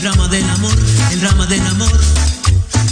el 0.00 0.04
drama 0.04 0.28
del 0.28 0.48
amor, 0.48 0.78
el 1.10 1.20
drama 1.20 1.46
del 1.46 1.66
amor. 1.66 2.00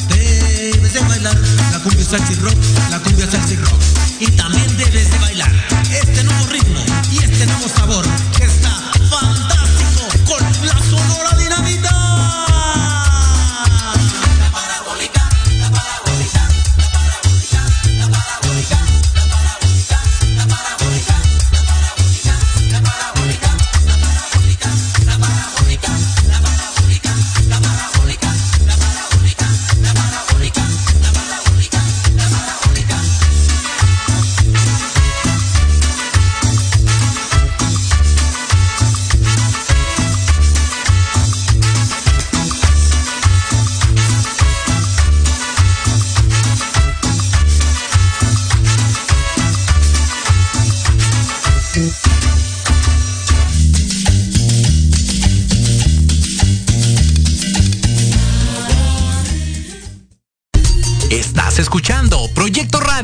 Debes 0.09 0.93
de 0.93 1.01
bailar 1.01 1.39
la 1.73 1.79
cumbia 1.79 2.05
salsa 2.05 2.35
rock, 2.43 2.55
la 2.91 2.99
cumbia 2.99 3.31
salsa 3.31 3.55
rock. 3.63 3.81
Y 4.21 4.27
también 4.33 4.77
debes 4.77 5.11
de 5.11 5.19
bailar 5.19 5.51
este 5.91 6.23
nuevo 6.25 6.47
ritmo 6.49 6.85
y 7.11 7.25
este 7.25 7.47
nuevo 7.47 7.67
sabor 7.67 8.05
que 8.37 8.45
está 8.45 8.71
fantástico 9.09 10.58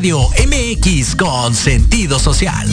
Radio 0.04 0.28
MX 0.36 1.16
con 1.16 1.54
sentido 1.54 2.18
social. 2.18 2.68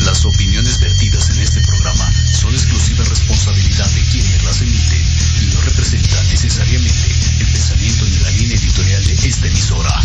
Las 0.00 0.24
opiniones 0.24 0.80
vertidas 0.80 1.30
en 1.30 1.38
este 1.38 1.60
programa 1.60 2.12
son 2.32 2.52
exclusiva 2.52 3.04
responsabilidad 3.04 3.88
de 3.90 4.00
quienes 4.10 4.42
las 4.42 4.60
emiten 4.60 5.04
y 5.40 5.54
no 5.54 5.60
representan 5.60 6.26
necesariamente 6.26 7.12
el 7.38 7.46
pensamiento 7.46 8.04
ni 8.06 8.18
la 8.18 8.30
línea 8.32 8.56
editorial 8.56 9.06
de 9.06 9.12
esta 9.12 9.46
emisora. 9.46 10.04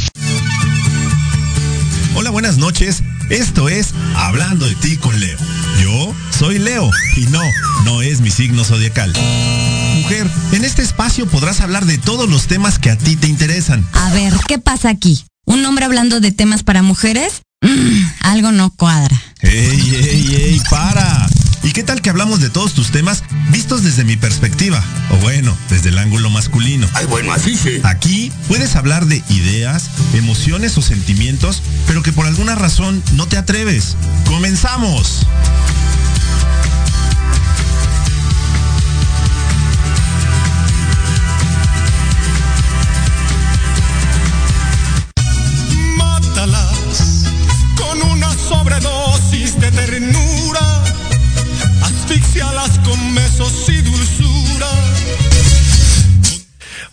Hola, 2.14 2.30
buenas 2.30 2.60
noches. 2.60 3.02
Esto 3.32 3.68
es 3.68 3.96
Hablando 4.14 4.68
de 4.68 4.76
ti 4.76 4.98
con 4.98 5.20
Leo. 5.20 5.40
Yo 5.82 6.14
soy 6.38 6.60
Leo 6.60 6.88
y 7.18 7.22
no, 7.32 7.42
no 7.84 8.04
es 8.04 8.22
mi 8.22 8.30
signo 8.30 8.64
zodiacal. 8.64 9.12
Mujer, 9.96 10.30
en 10.52 10.66
este 10.66 10.84
espacio 10.84 11.26
podrás 11.26 11.62
hablar 11.62 11.86
de 11.86 11.98
todos 11.98 12.30
los 12.30 12.46
temas 12.46 12.78
que 12.78 12.92
a 12.92 12.96
ti 12.96 13.16
te 13.16 13.26
interesan. 13.26 13.84
A 13.94 14.12
ver, 14.12 14.36
¿qué 14.48 14.60
pasa 14.60 14.90
aquí? 14.90 15.24
¿Un 15.46 15.66
hombre 15.66 15.86
hablando 15.86 16.20
de 16.20 16.32
temas 16.32 16.64
para 16.64 16.82
mujeres? 16.82 17.42
Mm, 17.62 18.04
algo 18.22 18.52
no 18.52 18.72
cuadra. 18.72 19.20
¡Ey, 19.42 19.96
ey, 19.96 20.36
ey! 20.36 20.62
¡Para! 20.70 21.28
¿Y 21.64 21.74
qué 21.74 21.84
tal 21.84 22.02
que 22.02 22.10
hablamos 22.10 22.42
de 22.42 22.50
todos 22.50 22.74
tus 22.74 22.92
temas 22.92 23.24
vistos 23.50 23.84
desde 23.84 24.04
mi 24.04 24.18
perspectiva? 24.18 24.84
O 25.12 25.18
bueno, 25.18 25.56
desde 25.70 25.90
el 25.90 25.98
ángulo 25.98 26.30
masculino. 26.30 26.88
Ay, 26.94 27.06
bueno, 27.06 27.32
así 27.34 27.56
sí. 27.56 27.80
Aquí 27.84 28.32
puedes 28.48 28.76
hablar 28.76 29.06
de 29.06 29.24
ideas, 29.30 29.90
emociones 30.14 30.78
o 30.78 30.82
sentimientos, 30.82 31.62
pero 31.88 32.02
que 32.02 32.12
por 32.12 32.26
alguna 32.26 32.56
razón 32.56 33.04
no 33.14 33.28
te 33.28 33.38
atreves. 33.38 33.96
¡Comenzamos! 34.26 35.28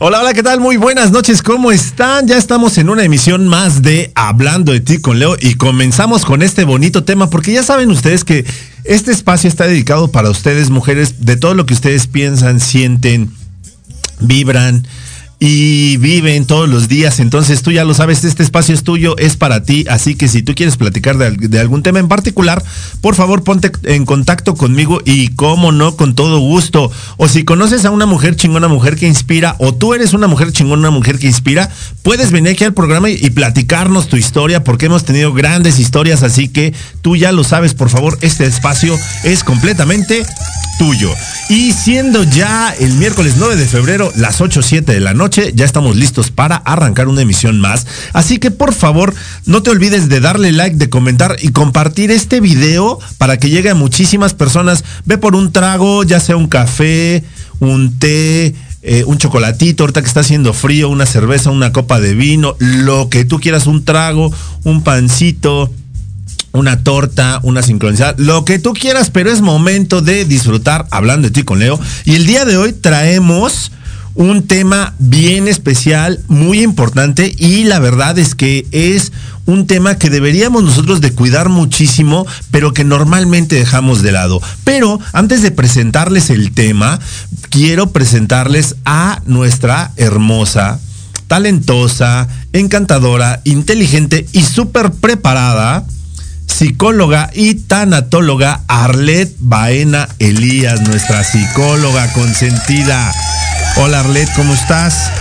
Hola, 0.01 0.21
hola, 0.21 0.33
¿qué 0.33 0.45
tal? 0.45 0.61
Muy 0.61 0.77
buenas 0.77 1.11
noches, 1.11 1.43
¿cómo 1.43 1.73
están? 1.73 2.29
Ya 2.29 2.37
estamos 2.37 2.79
en 2.79 2.89
una 2.89 3.03
emisión 3.03 3.49
más 3.49 3.83
de 3.83 4.13
Hablando 4.15 4.71
de 4.71 4.79
ti 4.79 4.99
con 4.99 5.19
Leo 5.19 5.37
y 5.41 5.55
comenzamos 5.55 6.25
con 6.25 6.43
este 6.43 6.63
bonito 6.63 7.03
tema 7.03 7.31
porque 7.31 7.51
ya 7.51 7.65
saben 7.65 7.91
ustedes 7.91 8.23
que 8.23 8.45
este 8.85 9.11
espacio 9.11 9.49
está 9.49 9.67
dedicado 9.67 10.13
para 10.13 10.31
ustedes, 10.31 10.71
mujeres, 10.71 11.27
de 11.27 11.35
todo 11.35 11.55
lo 11.55 11.67
que 11.67 11.75
ustedes 11.75 12.07
piensan, 12.07 12.61
sienten, 12.61 13.33
vibran, 14.21 14.87
y 15.41 15.97
viven 15.99 16.47
todos 16.47 16.69
los 16.69 16.89
días. 16.89 17.21
Entonces 17.21 17.63
tú 17.63 17.71
ya 17.71 17.85
lo 17.85 17.95
sabes, 17.95 18.25
este 18.25 18.43
espacio 18.43 18.75
es 18.75 18.83
tuyo, 18.83 19.17
es 19.19 19.37
para 19.37 19.63
ti. 19.63 19.85
Así 19.89 20.17
que 20.17 20.29
si 20.29 20.43
tú 20.43 20.55
quieres 20.55 20.77
platicar 20.77 21.17
de, 21.17 21.61
algún 21.61 21.83
tema 21.83 22.01
en 22.01 22.09
particular, 22.09 22.63
por 23.01 23.15
favor 23.15 23.45
ponte 23.45 23.71
en 23.85 24.05
contacto 24.05 24.55
conmigo 24.57 25.01
y 25.05 25.29
cómo 25.29 25.71
no, 25.71 25.97
con 25.97 26.15
todo 26.15 26.41
gusto. 26.41 26.91
O 27.17 27.29
si 27.29 27.45
conoces 27.45 27.85
a 27.85 27.91
una 27.91 28.07
mujer 28.07 28.37
chingona, 28.37 28.69
mujer 28.69 28.97
que 28.97 29.07
inspira, 29.07 29.55
o 29.59 29.75
tú 29.75 29.95
eres 29.95 30.13
una 30.13 30.27
mujer 30.27 30.53
chingona, 30.53 30.81
una 30.81 30.91
mujer 30.91 31.19
que 31.19 31.29
inspira, 31.29 31.71
puedes 32.03 32.31
venir 32.33 32.53
aquí 32.53 32.65
al 32.65 32.75
programa 32.75 33.11
y, 33.11 33.29
platicarnos 33.39 34.09
tu 34.09 34.17
historia 34.17 34.65
porque 34.65 34.87
hemos 34.87 35.05
tenido 35.05 35.33
grandes 35.33 35.79
historias. 35.79 36.23
Así 36.25 36.49
que 36.49 36.75
tú 37.03 37.15
ya 37.15 37.31
lo 37.31 37.45
sabes, 37.45 37.75
por 37.75 37.91
favor, 37.91 38.19
este 38.23 38.47
espacio 38.47 38.99
es 39.23 39.45
completamente 39.45 40.27
tuyo. 40.79 41.11
Y 41.49 41.73
siendo 41.73 42.25
ya 42.25 42.75
el 42.79 42.95
miércoles 42.95 43.35
9 43.37 43.57
de 43.57 43.67
febrero, 43.67 44.13
las 44.17 44.41
8 44.41 44.63
7 44.63 44.93
de 44.93 45.01
la 45.01 45.15
noche, 45.15 45.28
ya 45.31 45.65
estamos 45.65 45.97
listos 45.97 46.31
para 46.31 46.57
arrancar 46.57 47.09
una 47.09 47.23
emisión 47.23 47.61
más. 47.61 47.87
Así 48.13 48.39
que 48.39 48.51
por 48.51 48.75
favor, 48.75 49.15
no 49.47 49.63
te 49.63 49.71
olvides 49.71 50.09
de 50.09 50.21
darle 50.21 50.53
like, 50.53 50.77
de 50.77 50.91
comentar 50.91 51.37
y 51.41 51.51
compartir 51.51 52.11
este 52.11 52.41
video 52.41 52.99
para 53.19 53.39
que 53.39 53.51
llegue 53.51 53.71
a 53.71 53.75
muchísimas 53.75 54.35
personas. 54.35 54.85
Ve 55.05 55.19
por 55.19 55.35
un 55.35 55.53
trago, 55.53 56.05
ya 56.05 56.21
sea 56.21 56.37
un 56.37 56.49
café, 56.49 57.25
un 57.61 57.99
té, 57.99 58.55
eh, 58.83 59.05
un 59.05 59.19
chocolatito, 59.19 59.83
ahorita 59.83 60.03
que 60.03 60.09
está 60.09 60.21
haciendo 60.21 60.53
frío, 60.53 60.89
una 60.89 61.07
cerveza, 61.07 61.51
una 61.51 61.73
copa 61.73 62.01
de 62.01 62.15
vino, 62.15 62.57
lo 62.59 63.09
que 63.09 63.25
tú 63.25 63.41
quieras, 63.41 63.67
un 63.67 63.85
trago, 63.85 64.33
un 64.65 64.83
pancito, 64.83 65.71
una 66.53 66.83
torta, 66.83 67.41
una 67.43 67.63
sincronizada, 67.63 68.15
lo 68.19 68.45
que 68.45 68.59
tú 68.59 68.73
quieras, 68.73 69.11
pero 69.11 69.31
es 69.31 69.41
momento 69.41 70.01
de 70.01 70.25
disfrutar 70.25 70.87
hablando 70.91 71.29
de 71.29 71.33
ti 71.33 71.43
con 71.43 71.59
Leo. 71.59 71.79
Y 72.05 72.15
el 72.15 72.27
día 72.27 72.45
de 72.45 72.57
hoy 72.57 72.73
traemos 72.73 73.73
un 74.19 74.49
tema 74.49 74.95
bien 74.99 75.47
especial, 75.47 76.21
muy 76.27 76.63
importante 76.63 77.33
y 77.39 77.63
la 77.63 77.79
verdad 77.79 78.19
es 78.19 78.35
que 78.35 78.67
es 78.73 79.13
un 79.47 79.69
tema 79.69 79.97
que 79.97 80.11
deberíamos 80.11 80.65
nosotros 80.65 81.01
de 81.01 81.13
cuidar 81.13 81.49
muchísimo, 81.49 82.27
pero 82.51 82.75
que 82.75 82.83
normalmente 82.83 83.55
dejamos 83.55 84.03
de 84.03 84.11
lado. 84.11 84.43
Pero 84.65 84.99
antes 85.13 85.41
de 85.43 85.53
presentarles 85.53 86.31
el 86.31 86.51
tema, 86.51 86.99
quiero 87.49 87.93
presentarles 87.93 88.75
a 88.85 89.23
nuestra 89.25 89.93
hermosa, 89.97 90.81
talentosa, 91.29 92.27
encantadora, 92.53 93.41
inteligente 93.45 94.27
y 94.33 94.43
súper 94.43 94.91
preparada 94.91 95.87
psicóloga 96.49 97.31
y 97.35 97.55
tanatóloga 97.55 98.63
Arlet 98.67 99.33
Baena 99.39 100.09
Elías, 100.19 100.81
nuestra 100.81 101.23
psicóloga 101.23 102.13
consentida. 102.15 103.13
Hola 103.81 104.01
Arlet, 104.01 104.29
¿cómo 104.35 104.55
estás? 104.55 105.13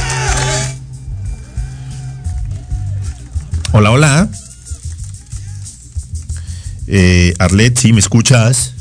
Hola, 3.71 3.92
hola. 3.92 4.30
Eh, 6.88 7.36
Arlet, 7.38 7.77
¿sí 7.77 7.94
me 7.94 8.00
escuchas? 8.00 8.74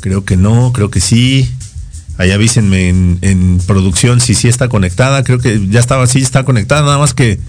Creo 0.00 0.26
que 0.26 0.36
no, 0.36 0.74
creo 0.74 0.90
que 0.90 1.00
sí. 1.00 1.50
Ahí 2.18 2.32
avísenme 2.32 2.90
en, 2.90 3.62
producción 3.66 4.20
si 4.20 4.34
sí 4.34 4.46
está 4.46 4.68
conectada. 4.68 5.24
Creo 5.24 5.38
que 5.38 5.66
ya 5.68 5.80
estaba, 5.80 6.06
sí 6.06 6.20
está 6.20 6.44
conectada, 6.44 6.82
nada 6.82 6.98
más 6.98 7.14
que 7.14 7.40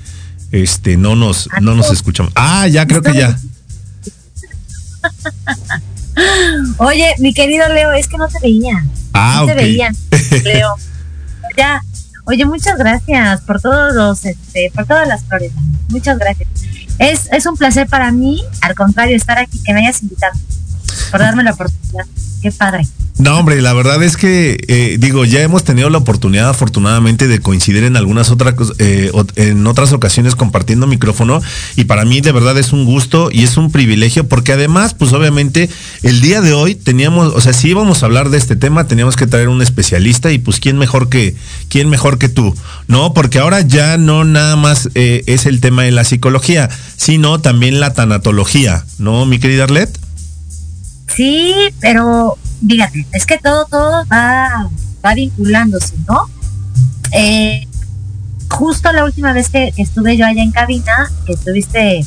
este 0.54 0.96
no 0.96 1.18
nos, 1.18 1.50
no 1.60 1.76
nos 1.76 1.92
escuchamos. 1.92 2.32
Ah, 2.36 2.70
ya 2.70 2.88
creo 2.88 3.02
que 3.02 3.14
ya. 3.14 3.38
Oye, 6.78 7.14
mi 7.20 7.34
querido 7.34 7.68
Leo, 7.68 7.92
es 7.92 8.08
que 8.08 8.18
no 8.18 8.30
te 8.30 8.40
veían. 8.42 8.90
Ah, 9.12 9.40
no 9.42 9.48
te 9.48 9.56
veían, 9.56 9.94
Leo. 10.46 10.78
Ya. 11.58 11.82
Oye, 12.26 12.46
muchas 12.46 12.78
gracias 12.78 13.42
por 13.42 13.62
todos 13.62 13.94
los, 13.94 14.26
este, 14.26 14.72
por 14.74 14.86
todas 14.86 15.08
las 15.08 15.24
flores. 15.26 15.52
Muchas 15.90 16.18
gracias. 16.18 16.48
Es, 17.00 17.28
es 17.32 17.46
un 17.46 17.58
placer 17.58 17.88
para 17.88 18.12
mí, 18.12 18.44
al 18.62 18.76
contrario, 18.76 19.16
estar 19.16 19.38
aquí, 19.40 19.62
que 19.64 19.74
me 19.74 19.80
hayas 19.82 20.04
invitado, 20.04 20.34
por 21.10 21.20
darme 21.20 21.44
la 21.44 21.52
oportunidad. 21.52 22.06
Qué 22.42 22.52
padre. 22.52 22.88
No, 23.20 23.38
hombre, 23.38 23.62
la 23.62 23.74
verdad 23.74 24.02
es 24.02 24.18
que, 24.18 24.58
eh, 24.68 24.98
digo, 25.00 25.26
ya 25.26 25.42
hemos 25.42 25.64
tenido 25.64 25.92
la 25.92 26.00
oportunidad, 26.00 26.50
afortunadamente, 26.50 27.28
de 27.28 27.40
coincidir 27.40 27.84
en 27.84 27.96
algunas 27.96 28.32
otras, 28.32 28.56
eh, 28.80 29.12
en 29.36 29.68
otras 29.68 29.94
ocasiones 29.94 30.34
compartiendo 30.34 30.88
micrófono. 30.88 31.40
Y 31.76 31.84
para 31.84 32.04
mí, 32.04 32.22
de 32.22 32.32
verdad, 32.32 32.58
es 32.58 32.74
un 32.74 32.84
gusto 32.84 33.30
y 33.32 33.44
es 33.44 33.58
un 33.58 33.72
privilegio, 33.72 34.28
porque 34.28 34.54
además, 34.54 34.96
pues 34.96 35.14
obviamente, 35.14 35.70
el 36.02 36.22
día 36.22 36.42
de 36.42 36.54
hoy 36.54 36.74
teníamos, 36.74 37.34
o 37.36 37.42
sea, 37.42 37.54
si 37.54 37.70
íbamos 37.70 38.02
a 38.02 38.08
hablar 38.08 38.32
de 38.32 38.40
este 38.40 38.56
tema, 38.56 38.88
teníamos 38.88 39.16
que 39.16 39.28
traer 39.28 39.50
un 39.50 39.62
especialista 39.62 40.32
y 40.32 40.40
pues, 40.40 40.60
¿quién 40.60 40.80
mejor 40.80 41.08
que, 41.08 41.36
quién 41.70 41.90
mejor 41.90 42.18
que 42.18 42.30
tú? 42.30 42.56
No, 42.88 43.14
porque 43.14 43.38
ahora 43.38 43.62
ya 43.62 44.00
no 44.00 44.24
nada 44.24 44.56
más 44.56 44.90
eh, 44.96 45.24
es 45.28 45.46
el 45.46 45.62
tema 45.62 45.84
de 45.84 45.92
la 45.92 46.06
psicología, 46.06 46.70
sino 46.98 47.40
también 47.40 47.80
la 47.80 47.94
tanatología, 47.94 48.84
¿no, 48.98 49.28
mi 49.28 49.38
querida 49.38 49.66
Arlet? 49.66 49.96
Sí, 51.16 51.54
pero 51.80 52.38
fíjate, 52.68 53.06
es 53.12 53.26
que 53.26 53.38
todo, 53.38 53.66
todo 53.66 54.06
va, 54.06 54.70
va 55.04 55.14
vinculándose, 55.14 55.96
¿no? 56.08 56.30
Eh, 57.12 57.68
justo 58.50 58.92
la 58.92 59.04
última 59.04 59.34
vez 59.34 59.50
que, 59.50 59.74
estuve 59.78 60.18
yo 60.18 60.26
allá 60.26 60.42
en 60.42 60.52
cabina, 60.52 61.12
que 61.26 61.34
estuviste, 61.34 62.06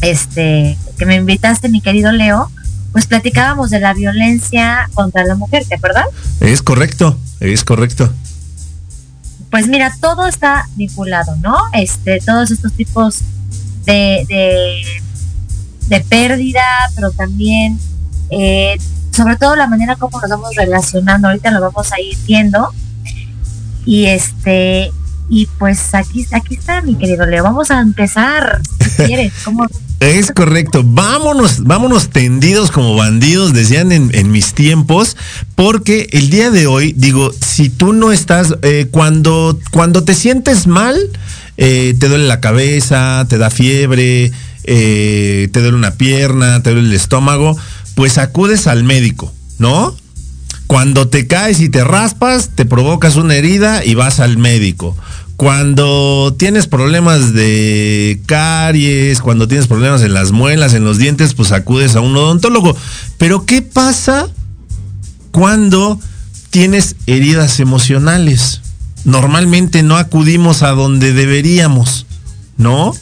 este, 0.00 0.78
que 0.96 1.06
me 1.06 1.16
invitaste, 1.16 1.68
mi 1.68 1.80
querido 1.80 2.12
Leo, 2.12 2.50
pues 2.92 3.06
platicábamos 3.06 3.70
de 3.70 3.80
la 3.80 3.92
violencia 3.94 4.88
contra 4.94 5.24
la 5.24 5.34
mujer, 5.34 5.64
¿te 5.66 5.74
acuerdas? 5.74 6.06
Es 6.40 6.62
correcto, 6.62 7.18
es 7.40 7.64
correcto. 7.64 8.12
Pues 9.50 9.66
mira, 9.66 9.94
todo 10.00 10.26
está 10.26 10.68
vinculado, 10.76 11.36
¿no? 11.36 11.56
Este, 11.72 12.20
todos 12.24 12.50
estos 12.50 12.72
tipos 12.72 13.20
de, 13.84 14.24
de, 14.28 14.82
de 15.88 16.00
pérdida, 16.04 16.62
pero 16.94 17.10
también 17.12 17.78
eh, 18.30 18.76
sobre 19.10 19.36
todo 19.36 19.56
la 19.56 19.66
manera 19.66 19.96
como 19.96 20.20
nos 20.20 20.30
vamos 20.30 20.54
relacionando, 20.54 21.28
ahorita 21.28 21.50
lo 21.50 21.60
vamos 21.60 21.92
a 21.92 22.00
ir 22.00 22.16
viendo. 22.26 22.72
Y 23.84 24.06
este, 24.06 24.92
y 25.30 25.46
pues 25.58 25.94
aquí, 25.94 26.26
aquí 26.32 26.54
está 26.54 26.80
mi 26.82 26.94
querido 26.94 27.26
Leo, 27.26 27.42
vamos 27.42 27.70
a 27.70 27.80
empezar, 27.80 28.60
si 28.96 29.02
quieres, 29.06 29.32
Es 30.00 30.30
correcto, 30.32 30.82
vámonos, 30.84 31.64
vámonos 31.64 32.08
tendidos 32.10 32.70
como 32.70 32.96
bandidos, 32.96 33.52
decían 33.52 33.92
en, 33.92 34.30
mis 34.30 34.54
tiempos, 34.54 35.16
porque 35.54 36.08
el 36.12 36.30
día 36.30 36.50
de 36.50 36.66
hoy, 36.66 36.94
digo, 36.96 37.30
si 37.32 37.68
tú 37.68 37.92
no 37.92 38.12
estás, 38.12 38.54
eh, 38.62 38.88
cuando, 38.90 39.58
cuando 39.70 40.04
te 40.04 40.14
sientes 40.14 40.66
mal, 40.66 40.96
eh, 41.56 41.94
te 41.98 42.08
duele 42.08 42.26
la 42.26 42.40
cabeza, 42.40 43.26
te 43.28 43.36
da 43.36 43.50
fiebre, 43.50 44.32
te 44.64 45.48
duele 45.52 45.76
una 45.76 45.92
pierna, 45.92 46.62
te 46.62 46.70
duele 46.70 46.88
el 46.88 46.94
estómago, 46.94 47.56
pues 47.98 48.16
acudes 48.16 48.68
al 48.68 48.84
médico, 48.84 49.32
¿no? 49.58 49.92
Cuando 50.68 51.08
te 51.08 51.26
caes 51.26 51.58
y 51.58 51.68
te 51.68 51.82
raspas, 51.82 52.50
te 52.54 52.64
provocas 52.64 53.16
una 53.16 53.34
herida 53.34 53.84
y 53.84 53.96
vas 53.96 54.20
al 54.20 54.38
médico. 54.38 54.96
Cuando 55.36 56.32
tienes 56.38 56.68
problemas 56.68 57.34
de 57.34 58.22
caries, 58.26 59.20
cuando 59.20 59.48
tienes 59.48 59.66
problemas 59.66 60.02
en 60.02 60.14
las 60.14 60.30
muelas, 60.30 60.74
en 60.74 60.84
los 60.84 60.98
dientes, 60.98 61.34
pues 61.34 61.50
acudes 61.50 61.96
a 61.96 62.00
un 62.00 62.16
odontólogo. 62.16 62.76
Pero 63.16 63.44
¿qué 63.44 63.62
pasa 63.62 64.28
cuando 65.32 65.98
tienes 66.50 66.94
heridas 67.08 67.58
emocionales? 67.58 68.60
Normalmente 69.04 69.82
no 69.82 69.96
acudimos 69.96 70.62
a 70.62 70.70
donde 70.70 71.12
deberíamos, 71.12 72.06
¿no? 72.58 72.94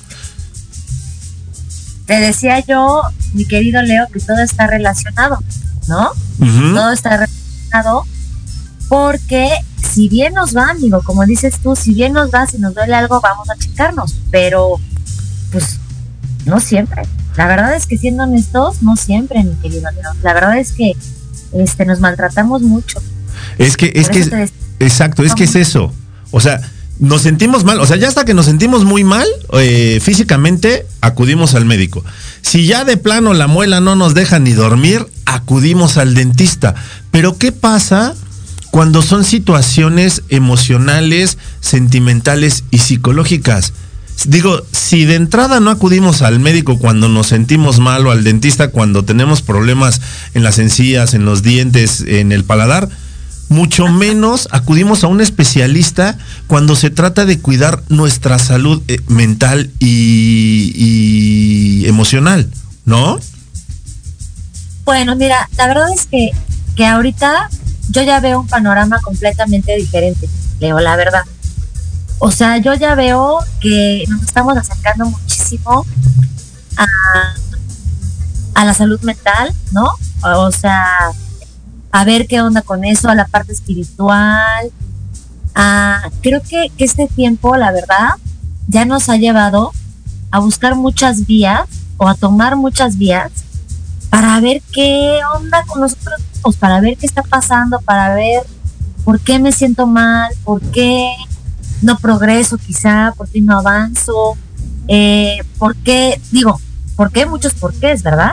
Te 2.06 2.14
decía 2.20 2.60
yo, 2.60 3.02
mi 3.34 3.44
querido 3.44 3.82
Leo, 3.82 4.06
que 4.12 4.20
todo 4.20 4.38
está 4.38 4.66
relacionado, 4.66 5.38
¿no? 5.88 6.10
Todo 6.74 6.92
está 6.92 7.10
relacionado 7.10 8.04
porque 8.88 9.50
si 9.76 10.08
bien 10.08 10.34
nos 10.34 10.56
va, 10.56 10.70
amigo, 10.70 11.02
como 11.02 11.24
dices 11.24 11.58
tú, 11.62 11.74
si 11.74 11.94
bien 11.94 12.12
nos 12.12 12.30
va, 12.32 12.46
si 12.46 12.58
nos 12.58 12.74
duele 12.74 12.94
algo, 12.94 13.20
vamos 13.20 13.50
a 13.50 13.56
checarnos, 13.56 14.14
pero 14.30 14.76
pues 15.50 15.78
no 16.44 16.60
siempre. 16.60 17.02
La 17.36 17.46
verdad 17.46 17.74
es 17.74 17.86
que 17.86 17.98
siendo 17.98 18.22
honestos, 18.22 18.82
no 18.82 18.96
siempre, 18.96 19.42
mi 19.42 19.54
querido 19.56 19.90
Leo. 19.90 20.12
La 20.22 20.34
verdad 20.34 20.58
es 20.58 20.72
que 20.72 20.96
este 21.52 21.84
nos 21.84 22.00
maltratamos 22.00 22.62
mucho. 22.62 23.00
Es 23.58 23.76
que, 23.76 23.92
es 23.94 24.08
que, 24.08 24.50
exacto, 24.80 25.22
es 25.24 25.34
que 25.34 25.44
es 25.44 25.56
eso. 25.56 25.92
O 26.30 26.40
sea, 26.40 26.60
nos 26.98 27.22
sentimos 27.22 27.64
mal, 27.64 27.80
o 27.80 27.86
sea, 27.86 27.96
ya 27.96 28.08
hasta 28.08 28.24
que 28.24 28.34
nos 28.34 28.46
sentimos 28.46 28.84
muy 28.84 29.04
mal 29.04 29.26
eh, 29.52 30.00
físicamente, 30.02 30.86
acudimos 31.00 31.54
al 31.54 31.64
médico. 31.64 32.04
Si 32.42 32.66
ya 32.66 32.84
de 32.84 32.96
plano 32.96 33.34
la 33.34 33.46
muela 33.46 33.80
no 33.80 33.96
nos 33.96 34.14
deja 34.14 34.38
ni 34.38 34.52
dormir, 34.52 35.06
acudimos 35.26 35.98
al 35.98 36.14
dentista. 36.14 36.74
Pero 37.10 37.36
¿qué 37.36 37.52
pasa 37.52 38.14
cuando 38.70 39.02
son 39.02 39.24
situaciones 39.24 40.22
emocionales, 40.28 41.38
sentimentales 41.60 42.64
y 42.70 42.78
psicológicas? 42.78 43.72
Digo, 44.24 44.62
si 44.72 45.04
de 45.04 45.16
entrada 45.16 45.60
no 45.60 45.70
acudimos 45.70 46.22
al 46.22 46.40
médico 46.40 46.78
cuando 46.78 47.08
nos 47.08 47.26
sentimos 47.26 47.80
mal 47.80 48.06
o 48.06 48.10
al 48.10 48.24
dentista 48.24 48.68
cuando 48.68 49.04
tenemos 49.04 49.42
problemas 49.42 50.00
en 50.32 50.42
las 50.42 50.58
encías, 50.58 51.12
en 51.12 51.26
los 51.26 51.42
dientes, 51.42 52.00
en 52.00 52.32
el 52.32 52.44
paladar, 52.44 52.88
mucho 53.48 53.88
menos 53.88 54.48
acudimos 54.50 55.04
a 55.04 55.06
un 55.06 55.20
especialista 55.20 56.18
cuando 56.46 56.76
se 56.76 56.90
trata 56.90 57.24
de 57.24 57.40
cuidar 57.40 57.82
nuestra 57.88 58.38
salud 58.38 58.82
eh, 58.88 59.00
mental 59.08 59.70
y, 59.78 61.84
emocional, 61.86 62.50
¿no? 62.84 63.18
Bueno, 64.84 65.16
mira, 65.16 65.48
la 65.56 65.68
verdad 65.68 65.92
es 65.92 66.06
que, 66.06 66.30
que 66.74 66.86
ahorita 66.86 67.48
yo 67.90 68.02
ya 68.02 68.20
veo 68.20 68.40
un 68.40 68.48
panorama 68.48 69.00
completamente 69.00 69.76
diferente, 69.76 70.28
Leo, 70.60 70.80
la 70.80 70.96
verdad. 70.96 71.22
O 72.18 72.30
sea, 72.30 72.58
yo 72.58 72.74
ya 72.74 72.94
veo 72.94 73.38
que 73.60 74.04
nos 74.08 74.22
estamos 74.22 74.56
acercando 74.56 75.06
muchísimo 75.06 75.86
a, 76.76 76.86
a 78.54 78.64
la 78.64 78.74
salud 78.74 79.00
mental, 79.02 79.54
¿no? 79.72 79.88
O 80.22 80.50
sea, 80.50 81.12
a 81.90 82.04
ver 82.04 82.26
qué 82.26 82.40
onda 82.40 82.62
con 82.62 82.84
eso, 82.84 83.08
a 83.08 83.14
la 83.14 83.26
parte 83.26 83.52
espiritual. 83.52 84.70
creo 86.22 86.42
que, 86.42 86.70
este 86.78 87.08
tiempo, 87.08 87.56
la 87.56 87.72
verdad, 87.72 88.10
ya 88.68 88.84
nos 88.84 89.08
ha 89.08 89.16
llevado 89.16 89.72
a 90.30 90.40
buscar 90.40 90.74
muchas 90.74 91.26
vías 91.26 91.62
o 91.96 92.08
a 92.08 92.14
tomar 92.14 92.56
muchas 92.56 92.98
vías 92.98 93.30
para 94.10 94.38
ver 94.40 94.62
qué 94.72 95.20
onda 95.34 95.64
con 95.66 95.80
nosotros 95.80 96.20
mismos, 96.20 96.56
para 96.56 96.80
ver 96.80 96.96
qué 96.96 97.06
está 97.06 97.22
pasando, 97.22 97.80
para 97.80 98.14
ver 98.14 98.42
por 99.04 99.20
qué 99.20 99.38
me 99.38 99.52
siento 99.52 99.86
mal, 99.86 100.32
por 100.44 100.60
qué 100.60 101.08
no 101.82 101.96
progreso 101.98 102.58
quizá, 102.58 103.14
por 103.16 103.28
qué 103.28 103.40
no 103.40 103.58
avanzo, 103.58 104.36
eh, 104.88 105.38
por 105.58 105.76
qué, 105.76 106.20
digo, 106.30 106.60
por 106.96 107.12
qué 107.12 107.26
muchos 107.26 107.54
porqués, 107.54 108.02
¿verdad? 108.02 108.32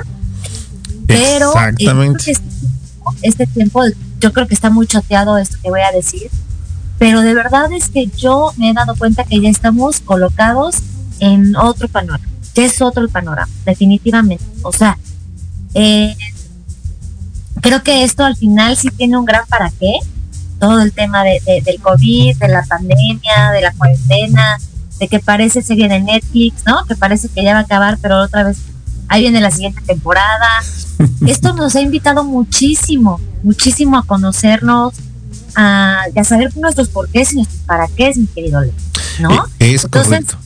Pero 1.06 1.50
eh, 1.50 1.70
Exactamente 1.70 2.34
este 3.22 3.46
tiempo, 3.48 3.82
yo 4.20 4.34
creo 4.34 4.48
que 4.48 4.54
está 4.54 4.70
muy 4.70 4.88
choteado 4.88 5.38
esto 5.38 5.58
que 5.62 5.70
voy 5.70 5.82
a 5.82 5.92
decir, 5.92 6.30
pero 6.98 7.22
de 7.22 7.34
verdad 7.34 7.72
es 7.72 7.90
que 7.90 8.08
yo 8.08 8.54
me 8.58 8.70
he 8.70 8.74
dado 8.74 8.96
cuenta 8.96 9.24
que 9.24 9.40
ya 9.42 9.50
estamos 9.50 10.00
colocados 10.00 10.78
en 11.20 11.56
otro 11.56 11.88
panorama, 11.88 12.26
ya 12.56 12.66
es 12.66 12.82
otro 12.82 13.04
el 13.04 13.10
panorama, 13.10 13.52
definitivamente. 13.66 14.46
O 14.62 14.72
sea, 14.72 14.98
eh, 15.74 16.16
creo 17.62 17.84
que 17.84 18.04
esto 18.04 18.24
al 18.24 18.36
final 18.36 18.78
sí 18.78 18.90
tiene 18.90 19.18
un 19.18 19.26
gran 19.26 19.46
para 19.48 19.72
qué, 19.72 19.94
todo 20.60 20.82
el 20.82 20.94
tema 20.94 21.24
de, 21.24 21.42
del 21.66 21.82
COVID, 21.82 22.38
de 22.38 22.48
la 22.48 22.64
pandemia, 22.64 23.52
de 23.54 23.62
la 23.62 23.74
cuarentena, 23.74 24.58
de 25.00 25.08
que 25.08 25.20
parece 25.20 25.62
serie 25.62 25.90
de 25.90 26.00
Netflix, 26.00 26.64
¿no? 26.66 26.86
Que 26.86 26.96
parece 26.96 27.28
que 27.28 27.44
ya 27.44 27.54
va 27.54 27.60
a 27.60 27.64
acabar, 27.64 27.98
pero 28.02 28.22
otra 28.22 28.44
vez 28.44 28.60
ahí 29.08 29.22
viene 29.22 29.42
la 29.42 29.52
siguiente 29.52 29.82
temporada. 29.82 30.48
Esto 31.28 31.54
nos 31.54 31.76
ha 31.76 31.82
invitado 31.82 32.24
muchísimo, 32.24 33.20
muchísimo 33.44 33.98
a 33.98 34.04
conocernos, 34.04 34.94
a, 35.56 36.06
saber 36.24 36.56
nuestros 36.58 36.90
porqués 36.90 37.34
y 37.34 37.38
nuestros 37.38 37.62
para 37.62 37.88
qué, 37.88 38.12
mi 38.16 38.28
querido 38.28 38.62
Leo. 38.62 38.74
¿No? 39.20 39.46
Eh, 39.60 39.76
es 39.76 39.88
correcto. 39.88 40.38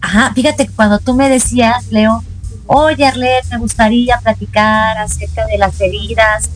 Ajá, 0.00 0.32
fíjate, 0.34 0.68
cuando 0.68 0.98
tú 0.98 1.14
me 1.14 1.28
decías, 1.28 1.90
Leo, 1.90 2.22
oye 2.66 3.04
Arlet, 3.04 3.44
me 3.50 3.58
gustaría 3.58 4.18
platicar 4.20 4.98
acerca 4.98 5.46
de 5.46 5.58
las 5.58 5.80
heridas. 5.80 6.48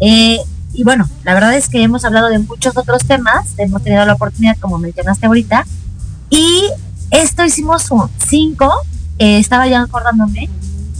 Eh, 0.00 0.38
y 0.72 0.84
bueno, 0.84 1.08
la 1.24 1.34
verdad 1.34 1.54
es 1.54 1.68
que 1.68 1.82
hemos 1.82 2.04
hablado 2.04 2.28
de 2.28 2.38
muchos 2.38 2.76
otros 2.76 3.04
temas, 3.06 3.54
hemos 3.58 3.82
tenido 3.82 4.04
la 4.04 4.14
oportunidad, 4.14 4.56
como 4.58 4.78
mencionaste 4.78 5.26
ahorita, 5.26 5.64
y 6.28 6.68
esto 7.10 7.44
hicimos 7.44 7.90
un 7.90 8.10
cinco 8.28 8.72
eh, 9.18 9.38
estaba 9.38 9.66
ya 9.66 9.82
acordándome 9.82 10.48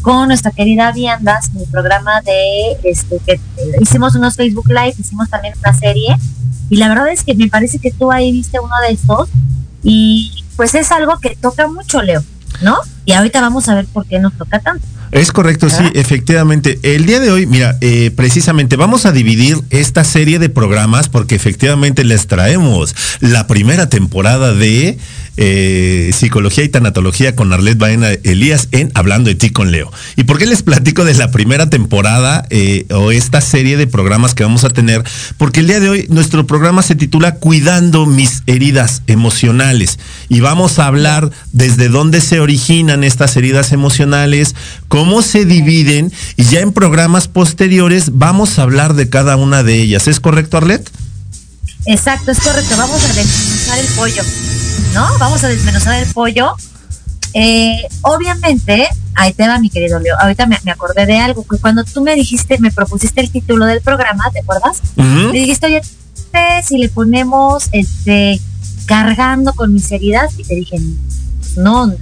con 0.03 0.29
nuestra 0.29 0.53
querida 0.53 0.93
Viandas, 0.93 1.53
mi 1.53 1.67
programa 1.67 2.21
de 2.23 2.79
este 2.85 3.19
que 3.27 3.41
hicimos 3.81 4.15
unos 4.15 4.37
Facebook 4.37 4.69
Live, 4.69 4.95
hicimos 4.99 5.29
también 5.29 5.55
una 5.59 5.75
serie 5.75 6.17
y 6.71 6.77
la 6.77 6.89
verdad 6.89 7.09
es 7.09 7.25
que 7.25 7.35
me 7.35 7.49
parece 7.49 7.79
que 7.79 7.91
tú 7.91 8.13
ahí 8.13 8.33
viste 8.33 8.61
uno 8.61 8.75
de 8.87 8.95
estos 8.95 9.29
y 9.83 10.45
pues 10.57 10.75
es 10.75 10.91
algo 10.93 11.19
que 11.19 11.37
toca 11.37 11.67
mucho, 11.69 12.03
Leo, 12.03 12.23
¿no? 12.63 12.77
Y 13.05 13.13
ahorita 13.13 13.41
vamos 13.41 13.69
a 13.69 13.75
ver 13.75 13.87
por 13.87 14.07
qué 14.07 14.19
nos 14.19 14.33
toca 14.37 14.61
tanto. 14.61 14.87
Es 15.13 15.33
correcto, 15.33 15.71
sí, 15.71 15.85
efectivamente. 15.95 16.79
El 16.83 17.07
día 17.07 17.21
de 17.21 17.31
hoy, 17.31 17.47
mira, 17.47 17.77
eh, 17.81 18.11
precisamente 18.15 18.77
vamos 18.77 19.07
a 19.07 19.13
dividir 19.13 19.59
esta 19.71 20.05
serie 20.05 20.39
de 20.39 20.49
programas 20.49 21.09
porque 21.09 21.35
efectivamente 21.35 22.05
les 22.05 22.27
traemos 22.27 22.95
la 23.21 23.47
primera 23.47 23.89
temporada 23.89 24.53
de 24.53 24.99
eh, 25.39 26.13
Psicología 26.15 26.65
y 26.65 26.69
Tanatología 26.71 27.37
con 27.37 27.53
Arlet 27.53 27.77
Baena 27.77 28.09
Elías 28.11 28.69
en 28.73 28.91
Hablando 28.95 29.29
de 29.29 29.35
ti 29.35 29.51
con 29.51 29.71
Leo. 29.71 29.93
¿Y 30.17 30.25
por 30.25 30.39
qué 30.39 30.47
les 30.47 30.63
platico 30.63 31.05
de 31.05 31.15
la 31.15 31.31
primera 31.31 31.69
temporada 31.69 32.47
eh, 32.49 32.87
o 32.91 33.13
esta 33.13 33.43
serie 33.43 33.77
de 33.77 33.87
programas 33.87 34.35
que 34.35 34.45
vamos 34.45 34.65
a 34.65 34.71
tener? 34.71 35.05
Porque 35.37 35.61
el 35.61 35.67
día 35.67 35.81
de 35.81 35.91
hoy 35.91 36.07
nuestro 36.09 36.47
programa 36.47 36.83
se 36.83 36.95
titula 36.95 37.35
Cuidando 37.35 38.07
mis 38.07 38.43
heridas 38.47 39.03
emocionales 39.07 39.99
y 40.31 40.41
vamos 40.41 40.79
a 40.79 40.87
hablar 40.87 41.31
desde 41.53 41.89
dónde 41.89 42.23
se 42.23 42.41
originan 42.41 43.05
estas 43.05 43.37
heridas 43.37 43.73
emocionales, 43.73 44.55
cómo 44.97 45.21
se 45.21 45.45
dividen 45.45 46.11
y 46.37 46.45
ya 46.45 46.61
en 46.61 46.73
programas 46.73 47.29
posteriores 47.29 48.13
vamos 48.15 48.59
a 48.59 48.63
hablar 48.63 48.95
de 48.95 49.11
cada 49.11 49.37
una 49.37 49.63
de 49.63 49.75
ellas. 49.75 50.09
¿Es 50.09 50.21
correcto, 50.21 50.57
Arlet? 50.57 50.91
Exacto, 51.85 52.31
es 52.31 52.41
correcto. 52.41 52.79
Vamos 52.79 53.05
a 53.05 53.09
desmenuzar 53.09 53.79
el 53.79 53.87
pollo. 53.89 54.23
¿no? 54.95 55.07
Vamos 55.19 55.45
a 55.45 55.49
desmenuzar 55.49 56.03
el 56.03 56.11
pollo. 56.15 56.55
Eh, 57.35 57.87
obviamente, 58.01 58.89
ahí 59.15 59.35
te 59.35 59.47
va 59.47 59.59
mi 59.59 59.69
querido 59.69 60.01
Leo. 60.01 60.17
Ahorita 60.19 60.47
me, 60.47 60.57
acordé 60.73 61.05
de 61.05 61.19
algo, 61.19 61.47
que 61.47 61.59
cuando 61.59 61.85
tú 61.85 62.01
me 62.01 62.15
dijiste, 62.15 62.57
me 62.59 62.73
propusiste 62.73 63.21
el 63.21 63.31
título 63.31 63.67
del 63.67 63.83
programa, 63.83 64.31
¿te 64.33 64.41
acuerdas? 64.41 64.81
Me 64.97 65.41
dijiste, 65.41 65.67
oye, 65.67 65.83
si 66.65 66.79
le 66.79 66.89
ponemos 66.89 67.69
este 67.73 68.41
cargando 68.87 69.53
con 69.53 69.75
mis 69.75 69.93
heridas, 69.93 70.33
y 70.39 70.45
te 70.45 70.55
dije, 70.55 70.79
no, 71.59 71.93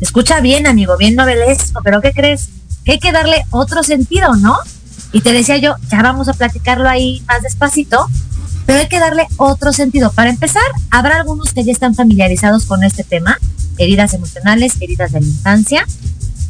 escucha 0.00 0.40
bien, 0.40 0.66
amigo, 0.66 0.96
bien 0.96 1.14
novelesco, 1.14 1.80
pero 1.82 2.00
¿qué 2.00 2.12
crees? 2.12 2.48
Que 2.84 2.92
hay 2.92 2.98
que 2.98 3.12
darle 3.12 3.44
otro 3.50 3.82
sentido, 3.82 4.34
¿no? 4.36 4.56
Y 5.12 5.20
te 5.20 5.32
decía 5.32 5.56
yo, 5.56 5.74
ya 5.90 6.02
vamos 6.02 6.28
a 6.28 6.34
platicarlo 6.34 6.88
ahí 6.88 7.22
más 7.26 7.42
despacito, 7.42 8.06
pero 8.66 8.80
hay 8.80 8.88
que 8.88 8.98
darle 9.00 9.26
otro 9.36 9.72
sentido. 9.72 10.12
Para 10.12 10.30
empezar, 10.30 10.64
habrá 10.90 11.16
algunos 11.16 11.52
que 11.52 11.64
ya 11.64 11.72
están 11.72 11.94
familiarizados 11.94 12.66
con 12.66 12.84
este 12.84 13.04
tema, 13.04 13.38
heridas 13.78 14.12
emocionales, 14.14 14.74
heridas 14.80 15.12
de 15.12 15.20
la 15.20 15.26
infancia. 15.26 15.86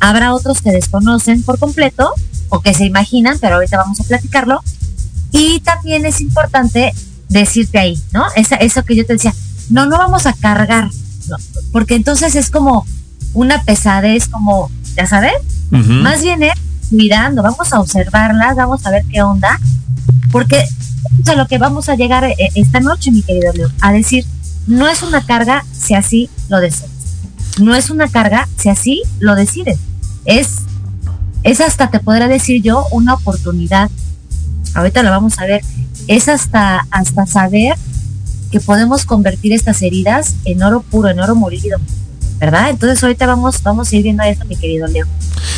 Habrá 0.00 0.35
otros 0.35 0.62
que 0.62 0.73
desconocen 0.73 1.43
por 1.43 1.59
completo 1.59 2.12
o 2.49 2.61
que 2.61 2.75
se 2.75 2.85
imaginan, 2.85 3.38
pero 3.41 3.57
ahorita 3.57 3.76
vamos 3.76 4.00
a 4.00 4.05
platicarlo. 4.05 4.62
Y 5.33 5.61
también 5.61 6.07
es 6.07 6.21
importante 6.21 6.93
decirte 7.29 7.79
ahí, 7.79 8.00
¿no? 8.12 8.25
Esa, 8.37 8.57
eso 8.57 8.83
que 8.85 8.97
yo 8.97 9.05
te 9.05 9.15
decía, 9.15 9.35
no, 9.69 9.87
no 9.87 9.99
vamos 9.99 10.26
a 10.26 10.33
cargar, 10.33 10.91
porque 11.73 11.95
entonces 11.95 12.37
es 12.37 12.50
como 12.50 12.87
una 13.37 13.62
pesadez, 13.62 14.28
como, 14.28 14.71
ya 14.97 15.07
sabes, 15.07 15.35
más 15.71 16.23
bien 16.23 16.43
es 16.43 16.55
mirando, 16.90 17.43
vamos 17.43 17.71
a 17.73 17.81
observarlas, 17.81 18.57
vamos 18.57 18.87
a 18.87 18.90
ver 18.90 19.05
qué 19.12 19.21
onda, 19.21 19.61
porque 20.33 20.64
a 21.26 21.35
lo 21.35 21.47
que 21.47 21.59
vamos 21.59 21.90
a 21.90 21.97
llegar 21.97 22.25
eh, 22.25 22.37
esta 22.55 22.81
noche, 22.81 23.11
mi 23.11 23.23
querido 23.23 23.52
Leo, 23.52 23.69
a 23.83 23.93
decir, 23.93 24.25
no 24.66 24.88
es 24.88 25.02
una 25.02 25.25
carga 25.25 25.64
si 25.73 25.95
así 25.95 26.31
lo 26.49 26.61
deseas. 26.61 26.90
No 27.61 27.75
es 27.75 27.90
una 27.90 28.09
carga 28.09 28.49
si 28.57 28.71
así 28.71 29.02
lo 29.19 29.35
decides. 29.35 29.78
Es, 30.25 30.62
es 31.43 31.61
hasta, 31.61 31.90
te 31.90 32.00
podrá 32.00 32.28
decir 32.28 32.62
yo, 32.62 32.87
una 32.90 33.14
oportunidad. 33.14 33.90
Ahorita 34.75 35.02
lo 35.02 35.11
vamos 35.11 35.38
a 35.38 35.45
ver. 35.45 35.62
Es 36.09 36.28
hasta, 36.28 36.87
hasta 36.90 37.26
saber 37.26 37.76
que 38.50 38.61
podemos 38.61 39.05
convertir 39.05 39.52
estas 39.52 39.83
heridas 39.83 40.35
en 40.45 40.62
oro 40.62 40.83
puro, 40.83 41.09
en 41.09 41.21
oro 41.21 41.35
molido. 41.35 41.78
¿Verdad? 42.38 42.71
Entonces 42.71 43.02
ahorita 43.02 43.26
vamos, 43.26 43.62
vamos 43.62 43.93
a 43.93 43.97
ir 43.97 44.02
viendo 44.02 44.23
esto, 44.23 44.45
mi 44.45 44.57
querido 44.57 44.87
Leo. 44.87 45.07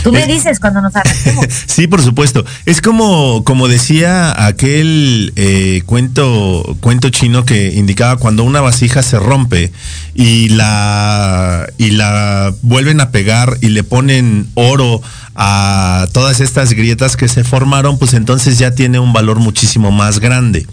Tú 0.02 0.12
me 0.12 0.26
dices 0.26 0.61
cuando 0.61 0.80
nos 0.80 0.94
arranquemos. 0.94 1.47
sí, 1.66 1.87
por 1.87 2.02
supuesto. 2.02 2.44
Es 2.66 2.80
como, 2.80 3.42
como 3.44 3.68
decía 3.68 4.47
aquel 4.47 5.32
eh, 5.37 5.82
cuento, 5.87 6.76
cuento 6.80 7.11
chino 7.11 7.44
que 7.44 7.75
indicaba 7.75 8.16
cuando 8.16 8.44
una 8.44 8.61
vasija 8.61 9.02
se 9.02 9.18
rompe 9.18 9.73
y 10.14 10.50
la, 10.50 11.66
y 11.78 11.90
la 11.92 12.54
vuelven 12.62 13.00
a 13.00 13.11
pegar 13.11 13.58
y 13.61 13.68
le 13.68 13.82
ponen 13.82 14.49
oro 14.54 15.00
a 15.35 16.06
todas 16.12 16.40
estas 16.40 16.73
grietas 16.73 17.16
que 17.16 17.28
se 17.28 17.44
formaron, 17.44 17.99
pues 17.99 18.14
entonces 18.14 18.58
ya 18.58 18.73
tiene 18.73 18.99
un 18.99 19.12
valor 19.12 19.38
muchísimo 19.38 19.90
más 19.90 20.18
grande. 20.18 20.66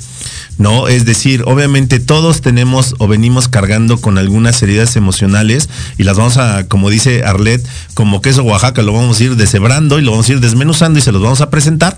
¿No? 0.58 0.88
Es 0.88 1.06
decir, 1.06 1.44
obviamente 1.46 2.00
todos 2.00 2.42
tenemos 2.42 2.96
o 3.00 3.08
venimos 3.08 3.48
cargando 3.48 4.00
con 4.00 4.18
algunas 4.18 4.62
heridas 4.62 4.96
emocionales 4.96 5.70
y 5.98 6.04
las 6.04 6.18
vamos 6.18 6.38
a, 6.38 6.68
como 6.68 6.90
dice 6.90 7.24
Arlet, 7.24 7.66
como 7.94 8.22
queso 8.22 8.44
Oaxaca, 8.44 8.82
lo 8.82 8.94
vamos 8.94 9.20
a 9.20 9.24
ir 9.24 9.36
deshebrando 9.36 10.00
y 10.00 10.02
lo 10.02 10.12
vamos 10.12 10.30
a 10.30 10.34
ir 10.34 10.40
desmenuzando 10.40 11.00
y 11.00 11.02
se 11.02 11.12
los 11.12 11.22
vamos 11.22 11.42
a 11.42 11.50
presentar. 11.50 11.98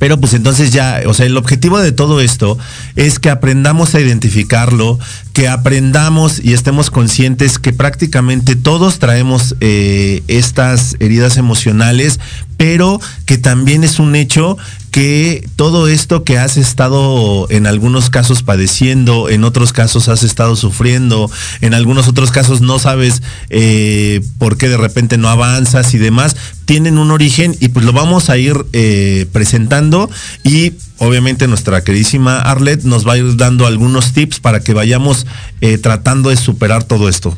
Pero 0.00 0.18
pues 0.18 0.32
entonces 0.32 0.72
ya, 0.72 1.02
o 1.04 1.12
sea, 1.12 1.26
el 1.26 1.36
objetivo 1.36 1.78
de 1.78 1.92
todo 1.92 2.22
esto 2.22 2.56
es 2.96 3.18
que 3.18 3.28
aprendamos 3.28 3.94
a 3.94 4.00
identificarlo, 4.00 4.98
que 5.34 5.46
aprendamos 5.46 6.42
y 6.42 6.54
estemos 6.54 6.90
conscientes 6.90 7.58
que 7.58 7.74
prácticamente 7.74 8.56
todos 8.56 8.98
traemos 8.98 9.56
eh, 9.60 10.22
estas 10.26 10.96
heridas 11.00 11.36
emocionales, 11.36 12.18
pero 12.56 12.98
que 13.26 13.36
también 13.36 13.84
es 13.84 13.98
un 13.98 14.16
hecho 14.16 14.56
que 14.90 15.48
todo 15.56 15.88
esto 15.88 16.24
que 16.24 16.38
has 16.38 16.56
estado 16.56 17.46
en 17.50 17.66
algunos 17.66 18.10
casos 18.10 18.42
padeciendo, 18.42 19.28
en 19.28 19.44
otros 19.44 19.72
casos 19.72 20.08
has 20.08 20.22
estado 20.22 20.56
sufriendo, 20.56 21.30
en 21.60 21.74
algunos 21.74 22.08
otros 22.08 22.30
casos 22.30 22.60
no 22.60 22.78
sabes 22.78 23.22
eh, 23.50 24.20
por 24.38 24.58
qué 24.58 24.68
de 24.68 24.76
repente 24.76 25.16
no 25.16 25.28
avanzas 25.28 25.94
y 25.94 25.98
demás, 25.98 26.36
tienen 26.64 26.98
un 26.98 27.10
origen 27.10 27.56
y 27.60 27.68
pues 27.68 27.84
lo 27.84 27.92
vamos 27.92 28.30
a 28.30 28.38
ir 28.38 28.66
eh, 28.72 29.26
presentando 29.32 30.10
y 30.42 30.72
obviamente 30.98 31.46
nuestra 31.46 31.82
queridísima 31.82 32.40
Arlet 32.40 32.82
nos 32.82 33.06
va 33.06 33.14
a 33.14 33.18
ir 33.18 33.36
dando 33.36 33.66
algunos 33.66 34.12
tips 34.12 34.40
para 34.40 34.60
que 34.60 34.74
vayamos 34.74 35.26
eh, 35.60 35.78
tratando 35.78 36.30
de 36.30 36.36
superar 36.36 36.84
todo 36.84 37.08
esto. 37.08 37.36